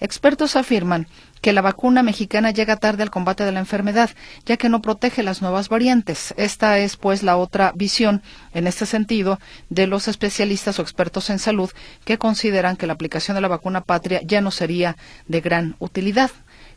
Expertos 0.00 0.54
afirman 0.56 1.08
que 1.40 1.54
la 1.54 1.62
vacuna 1.62 2.02
mexicana 2.02 2.50
llega 2.50 2.76
tarde 2.76 3.02
al 3.02 3.10
combate 3.10 3.44
de 3.44 3.52
la 3.52 3.60
enfermedad, 3.60 4.10
ya 4.44 4.58
que 4.58 4.68
no 4.68 4.82
protege 4.82 5.22
las 5.22 5.40
nuevas 5.40 5.70
variantes. 5.70 6.34
Esta 6.36 6.78
es, 6.78 6.96
pues, 6.96 7.22
la 7.22 7.38
otra 7.38 7.72
visión, 7.74 8.22
en 8.52 8.66
este 8.66 8.84
sentido, 8.84 9.38
de 9.70 9.86
los 9.86 10.08
especialistas 10.08 10.78
o 10.78 10.82
expertos 10.82 11.30
en 11.30 11.38
salud 11.38 11.70
que 12.04 12.18
consideran 12.18 12.76
que 12.76 12.86
la 12.86 12.94
aplicación 12.94 13.34
de 13.34 13.40
la 13.40 13.48
vacuna 13.48 13.82
patria 13.82 14.20
ya 14.24 14.42
no 14.42 14.50
sería 14.50 14.96
de 15.26 15.40
gran 15.40 15.76
utilidad. 15.78 16.30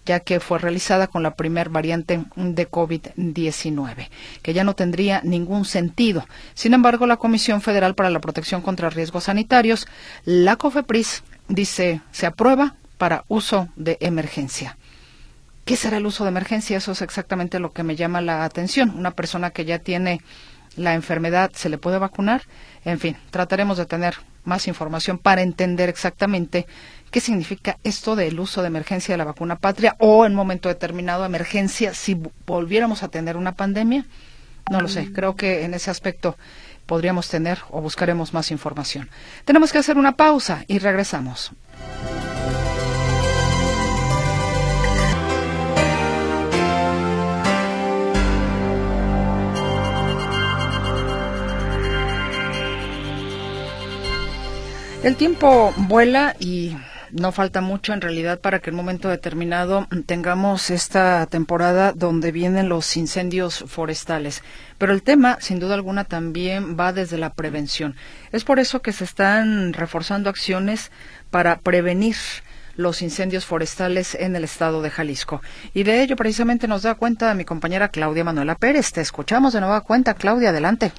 Ya 0.05 0.19
que 0.19 0.39
fue 0.39 0.59
realizada 0.59 1.07
con 1.07 1.23
la 1.23 1.35
primer 1.35 1.69
variante 1.69 2.23
de 2.35 2.69
COVID-19, 2.69 4.09
que 4.41 4.53
ya 4.53 4.63
no 4.63 4.75
tendría 4.75 5.21
ningún 5.23 5.65
sentido. 5.65 6.25
Sin 6.53 6.73
embargo, 6.73 7.07
la 7.07 7.17
Comisión 7.17 7.61
Federal 7.61 7.95
para 7.95 8.09
la 8.09 8.19
Protección 8.21 8.61
contra 8.61 8.89
Riesgos 8.89 9.25
Sanitarios, 9.25 9.87
la 10.25 10.55
COFEPRIS, 10.55 11.23
dice 11.47 12.01
se 12.11 12.25
aprueba 12.25 12.75
para 12.97 13.25
uso 13.27 13.69
de 13.75 13.97
emergencia. 13.99 14.77
¿Qué 15.65 15.77
será 15.77 15.97
el 15.97 16.05
uso 16.05 16.25
de 16.25 16.29
emergencia? 16.29 16.77
Eso 16.77 16.91
es 16.91 17.01
exactamente 17.01 17.59
lo 17.59 17.71
que 17.71 17.83
me 17.83 17.95
llama 17.95 18.21
la 18.21 18.43
atención. 18.43 18.93
Una 18.97 19.11
persona 19.11 19.51
que 19.51 19.63
ya 19.63 19.79
tiene 19.79 20.19
la 20.75 20.93
enfermedad, 20.93 21.51
¿se 21.53 21.69
le 21.69 21.77
puede 21.77 21.99
vacunar? 21.99 22.43
En 22.83 22.99
fin, 22.99 23.15
trataremos 23.29 23.77
de 23.77 23.85
tener 23.85 24.15
más 24.43 24.67
información 24.67 25.17
para 25.17 25.41
entender 25.41 25.87
exactamente 25.87 26.67
qué 27.13 27.21
significa 27.21 27.77
esto 27.83 28.15
del 28.15 28.39
uso 28.39 28.61
de 28.61 28.69
emergencia 28.69 29.13
de 29.13 29.19
la 29.19 29.23
vacuna 29.23 29.55
patria 29.55 29.95
o 29.99 30.25
en 30.25 30.33
momento 30.33 30.67
determinado 30.67 31.23
emergencia 31.23 31.93
si 31.93 32.19
volviéramos 32.47 33.03
a 33.03 33.07
tener 33.07 33.37
una 33.37 33.51
pandemia. 33.51 34.05
No 34.71 34.81
lo 34.81 34.87
sé, 34.87 35.13
creo 35.13 35.35
que 35.35 35.63
en 35.63 35.75
ese 35.75 35.91
aspecto 35.91 36.35
podríamos 36.87 37.29
tener 37.29 37.59
o 37.69 37.81
buscaremos 37.81 38.33
más 38.33 38.49
información. 38.49 39.11
Tenemos 39.45 39.71
que 39.71 39.77
hacer 39.77 39.97
una 39.97 40.13
pausa 40.13 40.65
y 40.67 40.79
regresamos. 40.79 41.51
El 55.03 55.15
tiempo 55.15 55.73
vuela 55.77 56.35
y 56.39 56.75
no 57.13 57.31
falta 57.31 57.61
mucho 57.61 57.93
en 57.93 58.01
realidad 58.01 58.39
para 58.41 58.59
que 58.59 58.69
en 58.69 58.75
un 58.75 58.81
momento 58.85 59.07
determinado 59.07 59.87
tengamos 60.05 60.69
esta 60.69 61.25
temporada 61.27 61.93
donde 61.93 62.31
vienen 62.31 62.69
los 62.69 62.97
incendios 62.97 63.63
forestales. 63.67 64.43
Pero 64.77 64.93
el 64.93 65.03
tema, 65.03 65.37
sin 65.39 65.59
duda 65.59 65.75
alguna, 65.75 66.05
también 66.05 66.77
va 66.77 66.91
desde 66.91 67.17
la 67.17 67.33
prevención. 67.33 67.95
Es 68.31 68.43
por 68.43 68.59
eso 68.59 68.81
que 68.81 68.91
se 68.91 69.03
están 69.03 69.73
reforzando 69.73 70.29
acciones 70.29 70.91
para 71.29 71.59
prevenir 71.59 72.15
los 72.75 73.03
incendios 73.03 73.45
forestales 73.45 74.15
en 74.15 74.35
el 74.35 74.43
estado 74.43 74.81
de 74.81 74.89
Jalisco. 74.89 75.41
Y 75.75 75.83
de 75.83 76.01
ello 76.01 76.15
precisamente 76.15 76.67
nos 76.67 76.81
da 76.81 76.95
cuenta 76.95 77.33
mi 77.35 77.45
compañera 77.45 77.89
Claudia 77.89 78.23
Manuela 78.23 78.55
Pérez. 78.55 78.91
Te 78.91 79.01
escuchamos 79.01 79.53
de 79.53 79.61
nueva 79.61 79.81
cuenta. 79.81 80.15
Claudia, 80.15 80.49
adelante. 80.49 80.91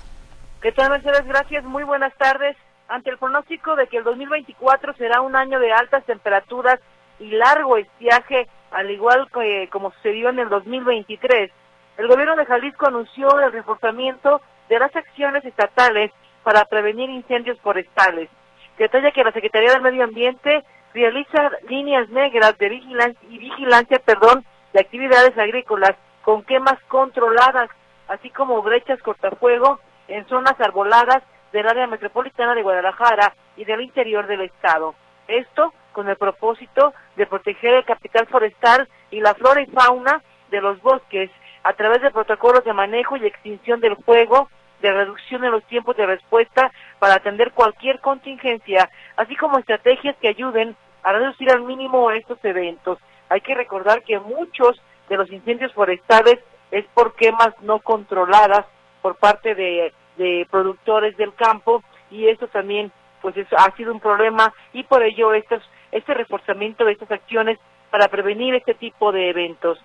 ¿Qué 0.62 0.70
tal, 0.70 0.90
Mercedes? 0.90 1.26
Gracias. 1.26 1.64
Muy 1.64 1.82
buenas 1.82 2.12
tardes 2.16 2.56
ante 2.88 3.10
el 3.10 3.18
pronóstico 3.18 3.76
de 3.76 3.86
que 3.86 3.98
el 3.98 4.04
2024 4.04 4.94
será 4.94 5.20
un 5.20 5.36
año 5.36 5.58
de 5.58 5.72
altas 5.72 6.04
temperaturas 6.04 6.80
y 7.18 7.30
largo 7.30 7.76
estiaje, 7.76 8.48
al 8.70 8.90
igual 8.90 9.28
que 9.32 9.68
como 9.70 9.92
sucedió 9.92 10.30
en 10.30 10.40
el 10.40 10.48
2023, 10.48 11.50
el 11.96 12.08
gobierno 12.08 12.36
de 12.36 12.46
Jalisco 12.46 12.86
anunció 12.86 13.38
el 13.40 13.52
reforzamiento 13.52 14.40
de 14.68 14.78
las 14.78 14.94
acciones 14.94 15.44
estatales 15.44 16.10
para 16.42 16.64
prevenir 16.64 17.08
incendios 17.08 17.58
forestales. 17.60 18.28
Detalla 18.76 19.12
que 19.12 19.22
la 19.22 19.32
Secretaría 19.32 19.72
del 19.72 19.82
Medio 19.82 20.04
Ambiente 20.04 20.64
realiza 20.92 21.50
líneas 21.68 22.08
negras 22.08 22.58
de 22.58 22.68
vigilancia 22.68 23.28
y 23.28 23.38
vigilancia, 23.38 24.00
perdón, 24.04 24.44
de 24.72 24.80
actividades 24.80 25.36
agrícolas 25.38 25.94
con 26.22 26.42
quemas 26.42 26.82
controladas, 26.88 27.70
así 28.08 28.30
como 28.30 28.62
brechas 28.62 29.00
cortafuego 29.02 29.78
en 30.08 30.26
zonas 30.26 30.60
arboladas 30.60 31.22
del 31.54 31.68
área 31.68 31.86
metropolitana 31.86 32.52
de 32.56 32.62
Guadalajara 32.62 33.32
y 33.56 33.64
del 33.64 33.80
interior 33.80 34.26
del 34.26 34.40
estado. 34.40 34.96
Esto 35.28 35.72
con 35.92 36.08
el 36.08 36.16
propósito 36.16 36.92
de 37.14 37.26
proteger 37.26 37.74
el 37.74 37.84
capital 37.84 38.26
forestal 38.26 38.88
y 39.12 39.20
la 39.20 39.34
flora 39.34 39.62
y 39.62 39.66
fauna 39.66 40.20
de 40.50 40.60
los 40.60 40.82
bosques 40.82 41.30
a 41.62 41.72
través 41.74 42.02
de 42.02 42.10
protocolos 42.10 42.64
de 42.64 42.72
manejo 42.72 43.16
y 43.16 43.24
extinción 43.24 43.78
del 43.78 43.96
fuego, 43.98 44.50
de 44.82 44.92
reducción 44.92 45.44
en 45.44 45.52
los 45.52 45.62
tiempos 45.66 45.96
de 45.96 46.06
respuesta 46.06 46.72
para 46.98 47.14
atender 47.14 47.52
cualquier 47.52 48.00
contingencia, 48.00 48.90
así 49.16 49.36
como 49.36 49.58
estrategias 49.58 50.16
que 50.20 50.28
ayuden 50.28 50.74
a 51.04 51.12
reducir 51.12 51.52
al 51.52 51.62
mínimo 51.62 52.10
estos 52.10 52.44
eventos. 52.44 52.98
Hay 53.28 53.40
que 53.42 53.54
recordar 53.54 54.02
que 54.02 54.18
muchos 54.18 54.82
de 55.08 55.16
los 55.16 55.30
incendios 55.30 55.72
forestales 55.72 56.40
es 56.72 56.84
por 56.94 57.14
quemas 57.14 57.54
no 57.60 57.78
controladas 57.78 58.66
por 59.00 59.14
parte 59.14 59.54
de 59.54 59.92
de 60.16 60.46
productores 60.50 61.16
del 61.16 61.34
campo 61.34 61.82
y 62.10 62.28
eso 62.28 62.46
también 62.48 62.92
pues 63.20 63.36
eso 63.36 63.56
ha 63.58 63.74
sido 63.76 63.92
un 63.92 64.00
problema 64.00 64.52
y 64.72 64.82
por 64.82 65.02
ello 65.02 65.32
estos, 65.32 65.62
este 65.92 66.12
reforzamiento 66.12 66.84
de 66.84 66.92
estas 66.92 67.10
acciones 67.10 67.58
para 67.90 68.08
prevenir 68.08 68.54
este 68.54 68.74
tipo 68.74 69.12
de 69.12 69.30
eventos. 69.30 69.78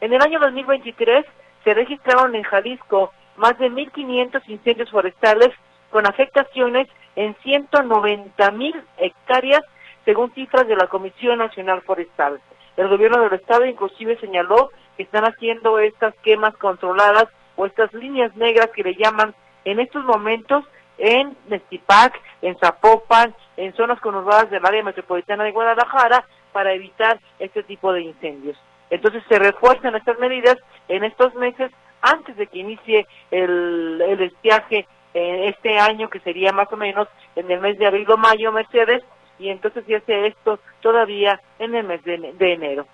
En 0.00 0.12
el 0.12 0.22
año 0.22 0.38
2023 0.40 1.26
se 1.64 1.74
registraron 1.74 2.34
en 2.34 2.42
Jalisco 2.42 3.12
más 3.36 3.58
de 3.58 3.70
1.500 3.70 4.42
incendios 4.48 4.90
forestales 4.90 5.50
con 5.90 6.06
afectaciones 6.06 6.88
en 7.16 7.34
190.000 7.36 8.82
hectáreas 8.98 9.62
según 10.04 10.32
cifras 10.32 10.66
de 10.68 10.76
la 10.76 10.86
Comisión 10.86 11.38
Nacional 11.38 11.82
Forestal. 11.82 12.40
El 12.76 12.88
gobierno 12.88 13.20
del 13.22 13.32
estado 13.32 13.66
inclusive 13.66 14.18
señaló 14.20 14.70
que 14.96 15.02
están 15.02 15.24
haciendo 15.24 15.78
estas 15.78 16.14
quemas 16.22 16.56
controladas 16.56 17.26
o 17.56 17.66
estas 17.66 17.92
líneas 17.92 18.34
negras 18.36 18.70
que 18.74 18.82
le 18.82 18.94
llaman 18.94 19.34
en 19.66 19.80
estos 19.80 20.04
momentos 20.04 20.64
en 20.96 21.36
Nestipac, 21.48 22.18
en 22.40 22.56
Zapopan, 22.58 23.34
en 23.56 23.74
zonas 23.74 24.00
conurbadas 24.00 24.48
del 24.50 24.64
área 24.64 24.82
metropolitana 24.82 25.44
de 25.44 25.50
Guadalajara 25.50 26.24
para 26.52 26.72
evitar 26.72 27.18
este 27.38 27.62
tipo 27.64 27.92
de 27.92 28.02
incendios. 28.02 28.56
Entonces 28.88 29.22
se 29.28 29.38
refuerzan 29.38 29.96
estas 29.96 30.18
medidas 30.18 30.56
en 30.88 31.04
estos 31.04 31.34
meses 31.34 31.70
antes 32.00 32.36
de 32.36 32.46
que 32.46 32.60
inicie 32.60 33.06
el, 33.32 34.00
el 34.00 34.22
estiaje 34.22 34.86
eh, 35.12 35.48
este 35.48 35.78
año, 35.78 36.08
que 36.08 36.20
sería 36.20 36.52
más 36.52 36.72
o 36.72 36.76
menos 36.76 37.08
en 37.34 37.50
el 37.50 37.60
mes 37.60 37.76
de 37.78 37.86
abril 37.86 38.08
o 38.10 38.16
mayo, 38.16 38.52
Mercedes, 38.52 39.02
y 39.38 39.48
entonces 39.48 39.84
se 39.86 39.96
hace 39.96 40.28
esto 40.28 40.60
todavía 40.80 41.40
en 41.58 41.74
el 41.74 41.84
mes 41.84 42.02
de, 42.04 42.34
de 42.38 42.52
enero. 42.52 42.86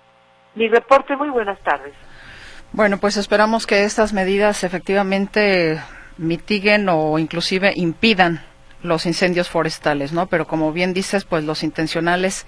Mi 0.55 0.68
reporte, 0.68 1.16
muy 1.16 1.29
buenas 1.29 1.61
tardes. 1.61 1.95
Bueno, 2.73 2.97
pues 2.99 3.18
esperamos 3.18 3.66
que 3.66 3.85
estas 3.85 4.14
medidas 4.14 4.64
efectivamente 4.64 5.79
mitiguen 6.18 6.88
o 6.88 7.18
inclusive 7.18 7.72
impidan 7.76 8.42
los 8.82 9.06
incendios 9.06 9.48
forestales, 9.48 10.12
¿no? 10.12 10.26
Pero 10.26 10.46
como 10.46 10.72
bien 10.72 10.92
dices, 10.92 11.24
pues 11.24 11.44
los 11.44 11.62
intencionales 11.62 12.46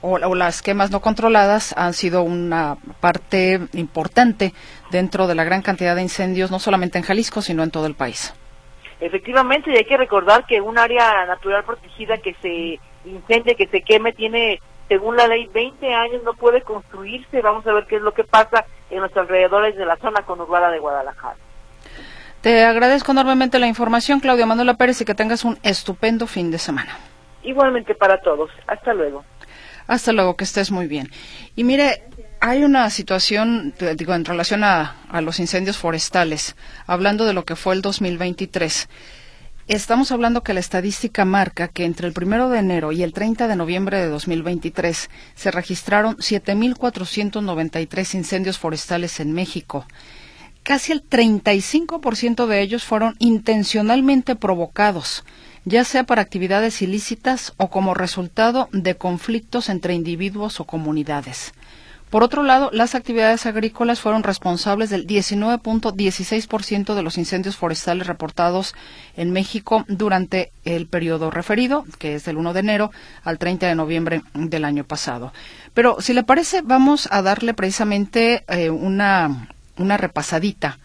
o, 0.00 0.18
las 0.18 0.62
quemas 0.62 0.90
no 0.90 1.00
controladas 1.00 1.74
han 1.76 1.92
sido 1.92 2.22
una 2.22 2.76
parte 3.00 3.60
importante 3.72 4.52
dentro 4.90 5.26
de 5.26 5.34
la 5.34 5.44
gran 5.44 5.62
cantidad 5.62 5.96
de 5.96 6.02
incendios, 6.02 6.50
no 6.50 6.58
solamente 6.58 6.98
en 6.98 7.04
Jalisco, 7.04 7.42
sino 7.42 7.62
en 7.62 7.70
todo 7.70 7.86
el 7.86 7.94
país. 7.94 8.34
Efectivamente, 9.00 9.70
y 9.72 9.76
hay 9.76 9.84
que 9.84 9.96
recordar 9.96 10.44
que 10.46 10.60
un 10.60 10.78
área 10.78 11.24
natural 11.26 11.64
protegida 11.64 12.18
que 12.18 12.34
se 12.42 12.80
incendie, 13.08 13.54
que 13.54 13.68
se 13.68 13.82
queme, 13.82 14.12
tiene, 14.12 14.60
según 14.88 15.16
la 15.16 15.28
ley, 15.28 15.48
20 15.52 15.94
años, 15.94 16.22
no 16.24 16.34
puede 16.34 16.62
construirse. 16.62 17.40
Vamos 17.40 17.66
a 17.66 17.72
ver 17.72 17.86
qué 17.86 17.96
es 17.96 18.02
lo 18.02 18.12
que 18.12 18.24
pasa 18.24 18.64
en 18.90 19.00
los 19.00 19.16
alrededores 19.16 19.76
de 19.76 19.86
la 19.86 19.96
zona 19.96 20.22
conurbada 20.22 20.70
de 20.70 20.80
Guadalajara. 20.80 21.36
Te 22.40 22.64
agradezco 22.64 23.12
enormemente 23.12 23.58
la 23.58 23.66
información, 23.66 24.20
Claudia 24.20 24.46
Manuela 24.46 24.74
Pérez, 24.74 25.00
y 25.00 25.04
que 25.04 25.14
tengas 25.14 25.44
un 25.44 25.58
estupendo 25.62 26.26
fin 26.26 26.50
de 26.50 26.58
semana. 26.58 26.96
Igualmente 27.42 27.94
para 27.94 28.20
todos. 28.20 28.50
Hasta 28.66 28.94
luego. 28.94 29.24
Hasta 29.88 30.12
luego, 30.12 30.36
que 30.36 30.44
estés 30.44 30.70
muy 30.70 30.86
bien. 30.86 31.10
Y 31.56 31.64
mire, 31.64 32.04
hay 32.40 32.62
una 32.62 32.88
situación, 32.90 33.74
digo, 33.96 34.14
en 34.14 34.24
relación 34.24 34.62
a, 34.62 34.96
a 35.10 35.20
los 35.20 35.40
incendios 35.40 35.78
forestales, 35.78 36.54
hablando 36.86 37.24
de 37.24 37.32
lo 37.32 37.44
que 37.44 37.56
fue 37.56 37.74
el 37.74 37.82
2023. 37.82 38.88
Estamos 39.66 40.12
hablando 40.12 40.42
que 40.42 40.54
la 40.54 40.60
estadística 40.60 41.24
marca 41.24 41.68
que 41.68 41.84
entre 41.84 42.06
el 42.06 42.12
primero 42.14 42.48
de 42.48 42.60
enero 42.60 42.92
y 42.92 43.02
el 43.02 43.12
30 43.12 43.48
de 43.48 43.56
noviembre 43.56 43.98
de 43.98 44.08
2023 44.08 45.10
se 45.34 45.50
registraron 45.50 46.16
7.493 46.16 48.14
incendios 48.14 48.58
forestales 48.58 49.20
en 49.20 49.32
México 49.32 49.84
casi 50.68 50.92
el 50.92 51.02
35% 51.02 52.46
de 52.46 52.60
ellos 52.60 52.84
fueron 52.84 53.16
intencionalmente 53.20 54.36
provocados, 54.36 55.24
ya 55.64 55.82
sea 55.82 56.04
para 56.04 56.20
actividades 56.20 56.82
ilícitas 56.82 57.54
o 57.56 57.70
como 57.70 57.94
resultado 57.94 58.68
de 58.72 58.94
conflictos 58.94 59.70
entre 59.70 59.94
individuos 59.94 60.60
o 60.60 60.66
comunidades. 60.66 61.54
Por 62.10 62.22
otro 62.22 62.42
lado, 62.42 62.68
las 62.70 62.94
actividades 62.94 63.46
agrícolas 63.46 64.00
fueron 64.00 64.22
responsables 64.22 64.90
del 64.90 65.06
19.16% 65.06 66.94
de 66.94 67.02
los 67.02 67.16
incendios 67.16 67.56
forestales 67.56 68.06
reportados 68.06 68.74
en 69.16 69.30
México 69.30 69.86
durante 69.88 70.52
el 70.66 70.86
periodo 70.86 71.30
referido, 71.30 71.86
que 71.98 72.14
es 72.14 72.26
del 72.26 72.36
1 72.36 72.52
de 72.52 72.60
enero 72.60 72.90
al 73.24 73.38
30 73.38 73.68
de 73.68 73.74
noviembre 73.74 74.22
del 74.34 74.66
año 74.66 74.84
pasado. 74.84 75.32
Pero 75.72 76.02
si 76.02 76.12
le 76.12 76.24
parece, 76.24 76.60
vamos 76.60 77.08
a 77.10 77.22
darle 77.22 77.54
precisamente 77.54 78.44
eh, 78.48 78.68
una 78.68 79.48
una 79.78 79.96
repasadita 79.96 80.78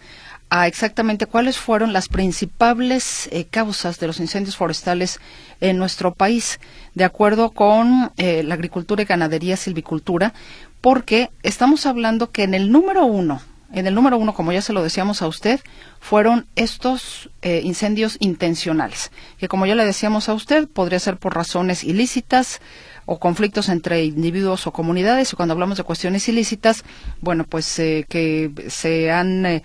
a 0.50 0.68
exactamente 0.68 1.26
cuáles 1.26 1.58
fueron 1.58 1.94
las 1.94 2.10
principales 2.10 3.28
eh, 3.32 3.46
causas 3.46 4.00
de 4.00 4.06
los 4.06 4.20
incendios 4.20 4.56
forestales 4.56 5.20
en 5.62 5.78
nuestro 5.78 6.14
país, 6.14 6.60
de 6.94 7.06
acuerdo 7.06 7.50
con 7.50 8.12
eh, 8.18 8.44
la 8.44 8.54
agricultura 8.54 9.02
y 9.02 9.06
ganadería 9.06 9.58
silvicultura, 9.58 10.34
porque 10.80 11.32
estamos 11.42 11.88
hablando 11.88 12.30
que 12.30 12.44
en 12.44 12.54
el 12.54 12.72
número 12.72 13.04
uno, 13.06 13.42
en 13.74 13.88
el 13.88 13.96
número 13.96 14.20
uno, 14.20 14.36
como 14.36 14.52
ya 14.52 14.62
se 14.62 14.74
lo 14.74 14.84
decíamos 14.84 15.24
a 15.24 15.28
usted, 15.28 15.60
fueron 16.00 16.46
estos 16.56 17.32
eh, 17.42 17.62
incendios 17.64 18.18
intencionales, 18.20 19.12
que 19.40 19.48
como 19.48 19.66
ya 19.66 19.74
le 19.74 19.86
decíamos 19.86 20.30
a 20.30 20.36
usted, 20.36 20.68
podría 20.68 21.00
ser 21.00 21.18
por 21.18 21.34
razones 21.34 21.84
ilícitas 21.84 22.62
o 23.06 23.20
conflictos 23.20 23.70
entre 23.70 24.04
individuos 24.06 24.68
o 24.68 24.72
comunidades, 24.72 25.34
y 25.34 25.36
cuando 25.36 25.54
hablamos 25.54 25.78
de 25.78 25.84
cuestiones 25.84 26.28
ilícitas, 26.28 26.84
bueno, 27.22 27.46
pues 27.46 27.80
eh, 27.80 28.06
que 28.08 28.52
se 28.70 29.12
han 29.12 29.46
eh, 29.46 29.64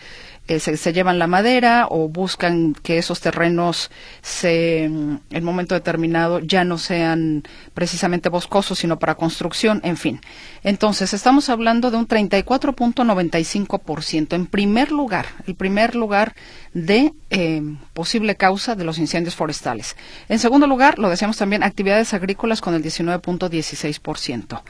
se, 0.58 0.92
llevan 0.92 1.18
la 1.18 1.26
madera 1.26 1.86
o 1.90 2.08
buscan 2.08 2.74
que 2.82 2.96
esos 2.98 3.20
terrenos 3.20 3.90
se, 4.22 4.84
en 4.84 5.20
momento 5.42 5.74
determinado 5.74 6.38
ya 6.40 6.64
no 6.64 6.78
sean 6.78 7.42
precisamente 7.74 8.30
boscosos, 8.30 8.78
sino 8.78 8.98
para 8.98 9.16
construcción, 9.16 9.82
en 9.84 9.98
fin. 9.98 10.22
Entonces, 10.62 11.12
estamos 11.12 11.50
hablando 11.50 11.90
de 11.90 11.98
un 11.98 12.08
34.95% 12.08 14.34
en 14.34 14.46
primer 14.46 14.90
lugar, 14.90 15.26
el 15.46 15.54
primer 15.54 15.94
lugar 15.94 16.34
de 16.72 17.12
eh, 17.30 17.62
posible 17.92 18.36
causa 18.36 18.74
de 18.74 18.84
los 18.84 18.96
incendios 18.98 19.36
forestales. 19.36 19.96
En 20.30 20.38
segundo 20.38 20.66
lugar, 20.66 20.98
lo 20.98 21.10
decíamos 21.10 21.36
también, 21.36 21.62
actividades 21.62 22.14
agrícolas 22.14 22.62
con 22.62 22.72
el 22.74 22.82
19.16%. 22.82 24.62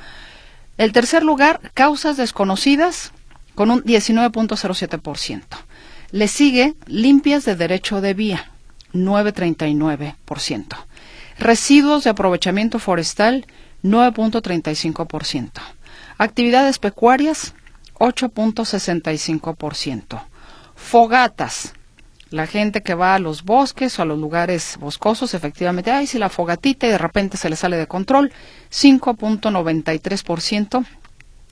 El 0.77 0.93
tercer 0.93 1.23
lugar, 1.23 1.61
causas 1.75 2.17
desconocidas 2.17 3.13
con 3.55 3.71
un 3.73 3.83
19.07%. 3.83 5.68
Le 6.11 6.27
sigue 6.27 6.75
limpias 6.87 7.45
de 7.45 7.55
derecho 7.55 8.01
de 8.01 8.15
vía, 8.15 8.51
9.39%. 8.95 10.75
Residuos 11.39 12.05
de 12.05 12.11
aprovechamiento 12.11 12.79
forestal, 12.79 13.47
9.35%. 13.85 15.51
Actividades 16.17 16.79
pecuarias, 16.79 17.53
8.65%. 17.99 20.23
Fogatas. 20.75 21.75
La 22.31 22.47
gente 22.47 22.83
que 22.83 22.95
va 22.95 23.15
a 23.15 23.19
los 23.19 23.45
bosques 23.45 23.99
o 23.99 24.03
a 24.03 24.07
los 24.07 24.19
lugares 24.19 24.79
boscosos, 24.81 25.35
efectivamente, 25.35 25.91
ay, 25.91 26.07
si 26.07 26.19
la 26.19 26.31
fogatita 26.31 26.87
y 26.87 26.91
de 26.91 26.99
repente 26.99 27.37
se 27.37 27.51
le 27.51 27.57
sale 27.57 27.77
de 27.77 27.87
control, 27.87 28.33
5.93% 28.71 30.87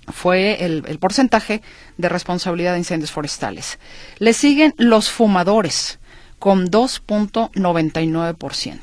fue 0.09 0.65
el, 0.65 0.83
porcentaje 0.99 1.63
de 1.97 2.09
responsabilidad 2.09 2.73
de 2.73 2.79
incendios 2.79 3.13
forestales. 3.13 3.79
Le 4.19 4.33
siguen 4.33 4.75
los 4.77 5.11
fumadores 5.11 5.99
con 6.39 6.71
2.99%. 6.71 8.79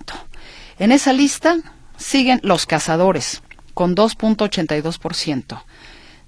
En 0.80 0.92
esa 0.92 1.14
lista 1.14 1.60
siguen 1.98 2.42
los 2.44 2.66
cazadores 2.66 3.42
con 3.74 3.96
2.82%. 3.96 5.64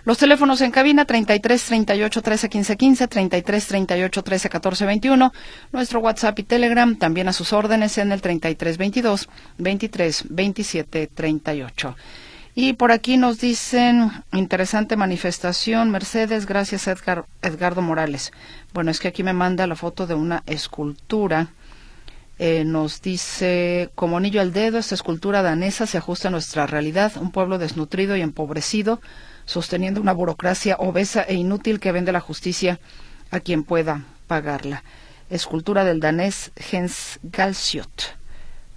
Los 0.03 0.17
teléfonos 0.17 0.61
en 0.61 0.71
cabina 0.71 1.05
33 1.05 1.63
38 1.63 2.21
13 2.23 2.49
15 2.49 2.77
15, 2.77 3.07
33 3.07 3.67
38 3.67 4.23
13 4.23 4.49
14 4.49 4.85
21. 4.87 5.33
Nuestro 5.71 5.99
WhatsApp 5.99 6.39
y 6.39 6.43
Telegram 6.43 6.95
también 6.95 7.27
a 7.27 7.33
sus 7.33 7.53
órdenes 7.53 7.99
en 7.99 8.11
el 8.11 8.19
33 8.19 8.79
22 8.79 9.29
23 9.59 10.23
27 10.29 11.07
38. 11.07 11.95
Y 12.53 12.73
por 12.73 12.91
aquí 12.91 13.15
nos 13.15 13.39
dicen, 13.39 14.11
interesante 14.33 14.97
manifestación, 14.97 15.89
Mercedes, 15.89 16.45
gracias 16.45 16.87
Edgar, 16.87 17.25
Edgardo 17.41 17.81
Morales. 17.81 18.33
Bueno, 18.73 18.91
es 18.91 18.99
que 18.99 19.07
aquí 19.07 19.23
me 19.23 19.31
manda 19.31 19.67
la 19.67 19.77
foto 19.77 20.05
de 20.05 20.15
una 20.15 20.43
escultura. 20.45 21.47
Eh, 22.39 22.65
nos 22.65 23.01
dice, 23.01 23.89
como 23.95 24.17
anillo 24.17 24.41
al 24.41 24.51
dedo, 24.51 24.79
esta 24.79 24.95
escultura 24.95 25.43
danesa 25.43 25.85
se 25.85 25.97
ajusta 25.97 26.27
a 26.27 26.31
nuestra 26.31 26.67
realidad, 26.67 27.13
un 27.21 27.31
pueblo 27.31 27.57
desnutrido 27.57 28.17
y 28.17 28.21
empobrecido, 28.21 28.99
sosteniendo 29.45 30.01
una 30.01 30.11
burocracia 30.11 30.75
obesa 30.77 31.21
e 31.21 31.35
inútil 31.35 31.79
que 31.79 31.93
vende 31.93 32.11
la 32.11 32.19
justicia 32.19 32.81
a 33.29 33.39
quien 33.39 33.63
pueda 33.63 34.03
pagarla. 34.27 34.83
Escultura 35.29 35.85
del 35.85 36.01
danés 36.01 36.51
Jens 36.57 37.19
Galsiot. 37.23 38.20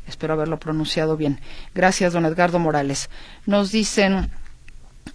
Espero 0.07 0.35
haberlo 0.35 0.59
pronunciado 0.59 1.17
bien. 1.17 1.41
Gracias, 1.75 2.13
don 2.13 2.27
Edgardo 2.27 2.59
Morales. 2.59 3.11
Nos 3.47 3.73
dicen, 3.73 4.31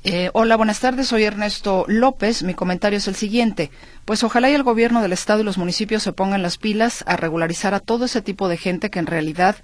eh, 0.03 0.29
hola, 0.33 0.55
buenas 0.55 0.79
tardes, 0.79 1.07
soy 1.07 1.23
Ernesto 1.23 1.83
López. 1.87 2.43
Mi 2.43 2.53
comentario 2.53 2.97
es 2.97 3.07
el 3.07 3.15
siguiente. 3.15 3.69
Pues 4.05 4.23
ojalá 4.23 4.49
y 4.49 4.53
el 4.53 4.63
gobierno 4.63 5.01
del 5.01 5.11
Estado 5.11 5.41
y 5.41 5.43
los 5.43 5.57
municipios 5.57 6.03
se 6.03 6.13
pongan 6.13 6.41
las 6.41 6.57
pilas 6.57 7.03
a 7.05 7.17
regularizar 7.17 7.73
a 7.73 7.79
todo 7.79 8.05
ese 8.05 8.21
tipo 8.21 8.47
de 8.47 8.57
gente 8.57 8.89
que 8.89 8.99
en 8.99 9.07
realidad 9.07 9.57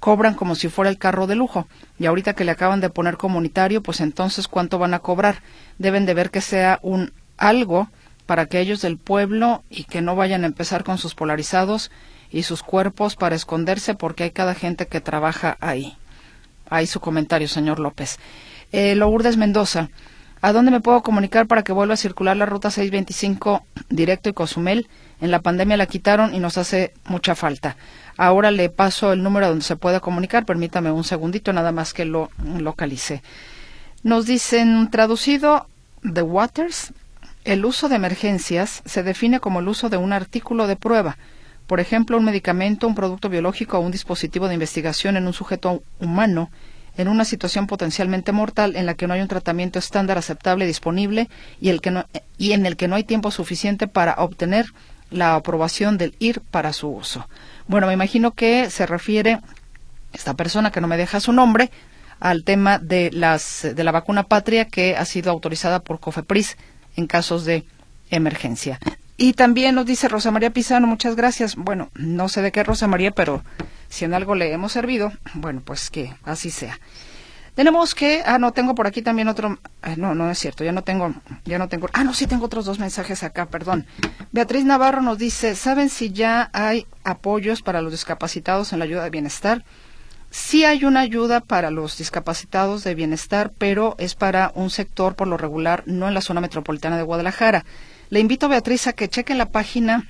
cobran 0.00 0.34
como 0.34 0.54
si 0.54 0.68
fuera 0.68 0.90
el 0.90 0.98
carro 0.98 1.26
de 1.26 1.36
lujo. 1.36 1.68
Y 1.98 2.06
ahorita 2.06 2.34
que 2.34 2.44
le 2.44 2.52
acaban 2.52 2.80
de 2.80 2.90
poner 2.90 3.18
comunitario, 3.18 3.82
pues 3.82 4.00
entonces, 4.00 4.48
¿cuánto 4.48 4.78
van 4.78 4.94
a 4.94 5.00
cobrar? 5.00 5.42
Deben 5.78 6.06
de 6.06 6.14
ver 6.14 6.30
que 6.30 6.40
sea 6.40 6.78
un 6.82 7.12
algo 7.36 7.90
para 8.24 8.46
que 8.46 8.60
ellos 8.60 8.80
del 8.80 8.96
pueblo 8.96 9.62
y 9.68 9.84
que 9.84 10.00
no 10.00 10.16
vayan 10.16 10.44
a 10.44 10.46
empezar 10.46 10.84
con 10.84 10.96
sus 10.96 11.14
polarizados 11.14 11.90
y 12.32 12.42
sus 12.42 12.62
cuerpos 12.62 13.14
para 13.14 13.36
esconderse 13.36 13.94
porque 13.94 14.24
hay 14.24 14.30
cada 14.30 14.54
gente 14.54 14.86
que 14.86 15.00
trabaja 15.00 15.58
ahí. 15.60 15.96
Ahí 16.70 16.86
su 16.86 16.98
comentario, 16.98 17.46
señor 17.46 17.78
López. 17.78 18.18
Eh, 18.72 18.94
Lourdes 18.94 19.36
Mendoza, 19.36 19.90
¿a 20.40 20.52
dónde 20.52 20.70
me 20.70 20.80
puedo 20.80 21.02
comunicar 21.02 21.46
para 21.46 21.62
que 21.62 21.72
vuelva 21.72 21.94
a 21.94 21.98
circular 21.98 22.36
la 22.36 22.46
ruta 22.46 22.70
625 22.70 23.64
directo 23.90 24.30
y 24.30 24.32
Cozumel? 24.32 24.88
En 25.20 25.30
la 25.30 25.40
pandemia 25.40 25.76
la 25.76 25.86
quitaron 25.86 26.34
y 26.34 26.40
nos 26.40 26.56
hace 26.56 26.94
mucha 27.04 27.34
falta. 27.34 27.76
Ahora 28.16 28.50
le 28.50 28.70
paso 28.70 29.12
el 29.12 29.22
número 29.22 29.48
donde 29.48 29.64
se 29.64 29.76
puede 29.76 30.00
comunicar. 30.00 30.46
Permítame 30.46 30.90
un 30.90 31.04
segundito, 31.04 31.52
nada 31.52 31.70
más 31.70 31.92
que 31.92 32.06
lo 32.06 32.30
localice. 32.58 33.22
Nos 34.02 34.26
dicen, 34.26 34.90
traducido 34.90 35.66
de 36.02 36.22
Waters, 36.22 36.92
el 37.44 37.64
uso 37.64 37.88
de 37.88 37.96
emergencias 37.96 38.82
se 38.84 39.02
define 39.02 39.38
como 39.38 39.60
el 39.60 39.68
uso 39.68 39.90
de 39.90 39.96
un 39.98 40.12
artículo 40.12 40.66
de 40.66 40.76
prueba 40.76 41.18
por 41.66 41.80
ejemplo, 41.80 42.16
un 42.16 42.24
medicamento, 42.24 42.86
un 42.86 42.94
producto 42.94 43.28
biológico 43.28 43.78
o 43.78 43.80
un 43.80 43.92
dispositivo 43.92 44.48
de 44.48 44.54
investigación 44.54 45.16
en 45.16 45.26
un 45.26 45.32
sujeto 45.32 45.82
humano 46.00 46.50
en 46.96 47.08
una 47.08 47.24
situación 47.24 47.66
potencialmente 47.66 48.32
mortal 48.32 48.76
en 48.76 48.86
la 48.86 48.94
que 48.94 49.06
no 49.06 49.14
hay 49.14 49.20
un 49.20 49.28
tratamiento 49.28 49.78
estándar 49.78 50.18
aceptable 50.18 50.66
disponible 50.66 51.28
y, 51.60 51.70
el 51.70 51.80
que 51.80 52.04
y 52.38 52.52
en 52.52 52.66
el 52.66 52.76
que 52.76 52.88
no 52.88 52.96
hay 52.96 53.04
tiempo 53.04 53.30
suficiente 53.30 53.88
para 53.88 54.14
obtener 54.14 54.66
la 55.10 55.34
aprobación 55.34 55.98
del 55.98 56.14
IR 56.18 56.40
para 56.50 56.72
su 56.72 56.88
uso. 56.88 57.28
Bueno, 57.66 57.86
me 57.86 57.92
imagino 57.92 58.32
que 58.32 58.70
se 58.70 58.86
refiere 58.86 59.40
esta 60.12 60.34
persona 60.34 60.70
que 60.70 60.80
no 60.80 60.88
me 60.88 60.96
deja 60.96 61.20
su 61.20 61.32
nombre 61.32 61.70
al 62.20 62.44
tema 62.44 62.78
de 62.78 63.10
las 63.12 63.66
de 63.74 63.84
la 63.84 63.92
vacuna 63.92 64.24
patria 64.24 64.66
que 64.66 64.96
ha 64.96 65.04
sido 65.04 65.30
autorizada 65.30 65.80
por 65.80 65.98
COFEPRIS 65.98 66.56
en 66.96 67.06
casos 67.06 67.44
de 67.44 67.64
emergencia. 68.10 68.78
Y 69.22 69.34
también 69.34 69.76
nos 69.76 69.86
dice 69.86 70.08
Rosa 70.08 70.32
María 70.32 70.50
Pizano, 70.50 70.88
muchas 70.88 71.14
gracias. 71.14 71.54
Bueno, 71.54 71.90
no 71.94 72.28
sé 72.28 72.42
de 72.42 72.50
qué 72.50 72.64
Rosa 72.64 72.88
María, 72.88 73.12
pero 73.12 73.44
si 73.88 74.04
en 74.04 74.14
algo 74.14 74.34
le 74.34 74.52
hemos 74.52 74.72
servido, 74.72 75.12
bueno, 75.34 75.62
pues 75.64 75.90
que 75.90 76.12
así 76.24 76.50
sea. 76.50 76.80
Tenemos 77.54 77.94
que, 77.94 78.24
ah, 78.26 78.40
no, 78.40 78.50
tengo 78.50 78.74
por 78.74 78.88
aquí 78.88 79.00
también 79.00 79.28
otro, 79.28 79.60
no, 79.96 80.16
no 80.16 80.28
es 80.28 80.40
cierto, 80.40 80.64
ya 80.64 80.72
no 80.72 80.82
tengo, 80.82 81.14
ya 81.44 81.60
no 81.60 81.68
tengo, 81.68 81.88
ah, 81.92 82.02
no, 82.02 82.14
sí 82.14 82.26
tengo 82.26 82.46
otros 82.46 82.64
dos 82.64 82.80
mensajes 82.80 83.22
acá, 83.22 83.46
perdón. 83.46 83.86
Beatriz 84.32 84.64
Navarro 84.64 85.02
nos 85.02 85.18
dice, 85.18 85.54
¿saben 85.54 85.88
si 85.88 86.10
ya 86.10 86.50
hay 86.52 86.88
apoyos 87.04 87.62
para 87.62 87.80
los 87.80 87.92
discapacitados 87.92 88.72
en 88.72 88.80
la 88.80 88.86
ayuda 88.86 89.04
de 89.04 89.10
bienestar? 89.10 89.64
Sí 90.30 90.64
hay 90.64 90.84
una 90.84 90.98
ayuda 90.98 91.38
para 91.38 91.70
los 91.70 91.96
discapacitados 91.96 92.82
de 92.82 92.96
bienestar, 92.96 93.52
pero 93.56 93.94
es 93.98 94.16
para 94.16 94.50
un 94.56 94.70
sector 94.70 95.14
por 95.14 95.28
lo 95.28 95.36
regular, 95.36 95.84
no 95.86 96.08
en 96.08 96.14
la 96.14 96.22
zona 96.22 96.40
metropolitana 96.40 96.96
de 96.96 97.04
Guadalajara. 97.04 97.64
Le 98.12 98.20
invito, 98.20 98.46
Beatriz, 98.50 98.88
a 98.88 98.92
que 98.92 99.08
chequen 99.08 99.38
la 99.38 99.46
página 99.46 100.04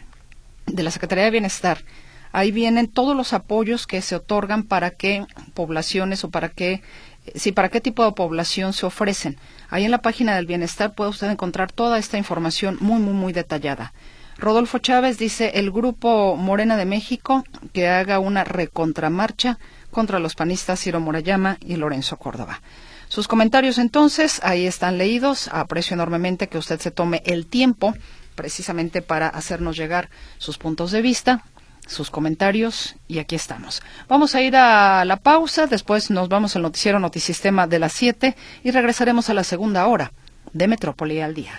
de 0.66 0.82
la 0.82 0.90
Secretaría 0.90 1.22
de 1.22 1.30
Bienestar. 1.30 1.84
Ahí 2.32 2.50
vienen 2.50 2.88
todos 2.88 3.16
los 3.16 3.32
apoyos 3.32 3.86
que 3.86 4.02
se 4.02 4.16
otorgan 4.16 4.64
para 4.64 4.90
qué 4.90 5.24
poblaciones 5.54 6.24
o 6.24 6.28
para 6.28 6.48
qué 6.48 6.82
sí, 7.36 7.52
para 7.52 7.68
qué 7.68 7.80
tipo 7.80 8.04
de 8.04 8.10
población 8.10 8.72
se 8.72 8.86
ofrecen. 8.86 9.36
Ahí 9.70 9.84
en 9.84 9.92
la 9.92 10.02
página 10.02 10.34
del 10.34 10.46
bienestar 10.46 10.96
puede 10.96 11.10
usted 11.10 11.30
encontrar 11.30 11.70
toda 11.70 11.96
esta 11.96 12.18
información 12.18 12.76
muy, 12.80 13.00
muy, 13.00 13.14
muy 13.14 13.32
detallada. 13.32 13.92
Rodolfo 14.36 14.78
Chávez 14.78 15.16
dice 15.16 15.52
el 15.54 15.70
grupo 15.70 16.34
Morena 16.34 16.76
de 16.76 16.86
México 16.86 17.44
que 17.72 17.88
haga 17.88 18.18
una 18.18 18.42
recontramarcha 18.42 19.60
contra 19.92 20.18
los 20.18 20.34
panistas 20.34 20.80
Ciro 20.80 20.98
Morayama 20.98 21.56
y 21.60 21.76
Lorenzo 21.76 22.16
Córdoba. 22.16 22.62
Sus 23.12 23.28
comentarios 23.28 23.76
entonces 23.76 24.40
ahí 24.42 24.66
están 24.66 24.96
leídos. 24.96 25.48
Aprecio 25.48 25.92
enormemente 25.92 26.48
que 26.48 26.56
usted 26.56 26.80
se 26.80 26.90
tome 26.90 27.22
el 27.26 27.44
tiempo 27.44 27.92
precisamente 28.34 29.02
para 29.02 29.28
hacernos 29.28 29.76
llegar 29.76 30.08
sus 30.38 30.56
puntos 30.56 30.92
de 30.92 31.02
vista 31.02 31.44
sus 31.86 32.10
comentarios 32.10 32.96
y 33.08 33.18
aquí 33.18 33.34
estamos. 33.34 33.82
Vamos 34.08 34.34
a 34.34 34.40
ir 34.40 34.56
a 34.56 35.04
la 35.04 35.18
pausa, 35.18 35.66
después 35.66 36.10
nos 36.10 36.30
vamos 36.30 36.56
al 36.56 36.62
noticiero 36.62 37.00
Notisistema 37.00 37.66
de 37.66 37.80
las 37.80 37.92
7 37.92 38.34
y 38.64 38.70
regresaremos 38.70 39.28
a 39.28 39.34
la 39.34 39.44
segunda 39.44 39.86
hora 39.88 40.12
de 40.54 40.68
Metrópoli 40.68 41.20
al 41.20 41.34
día. 41.34 41.52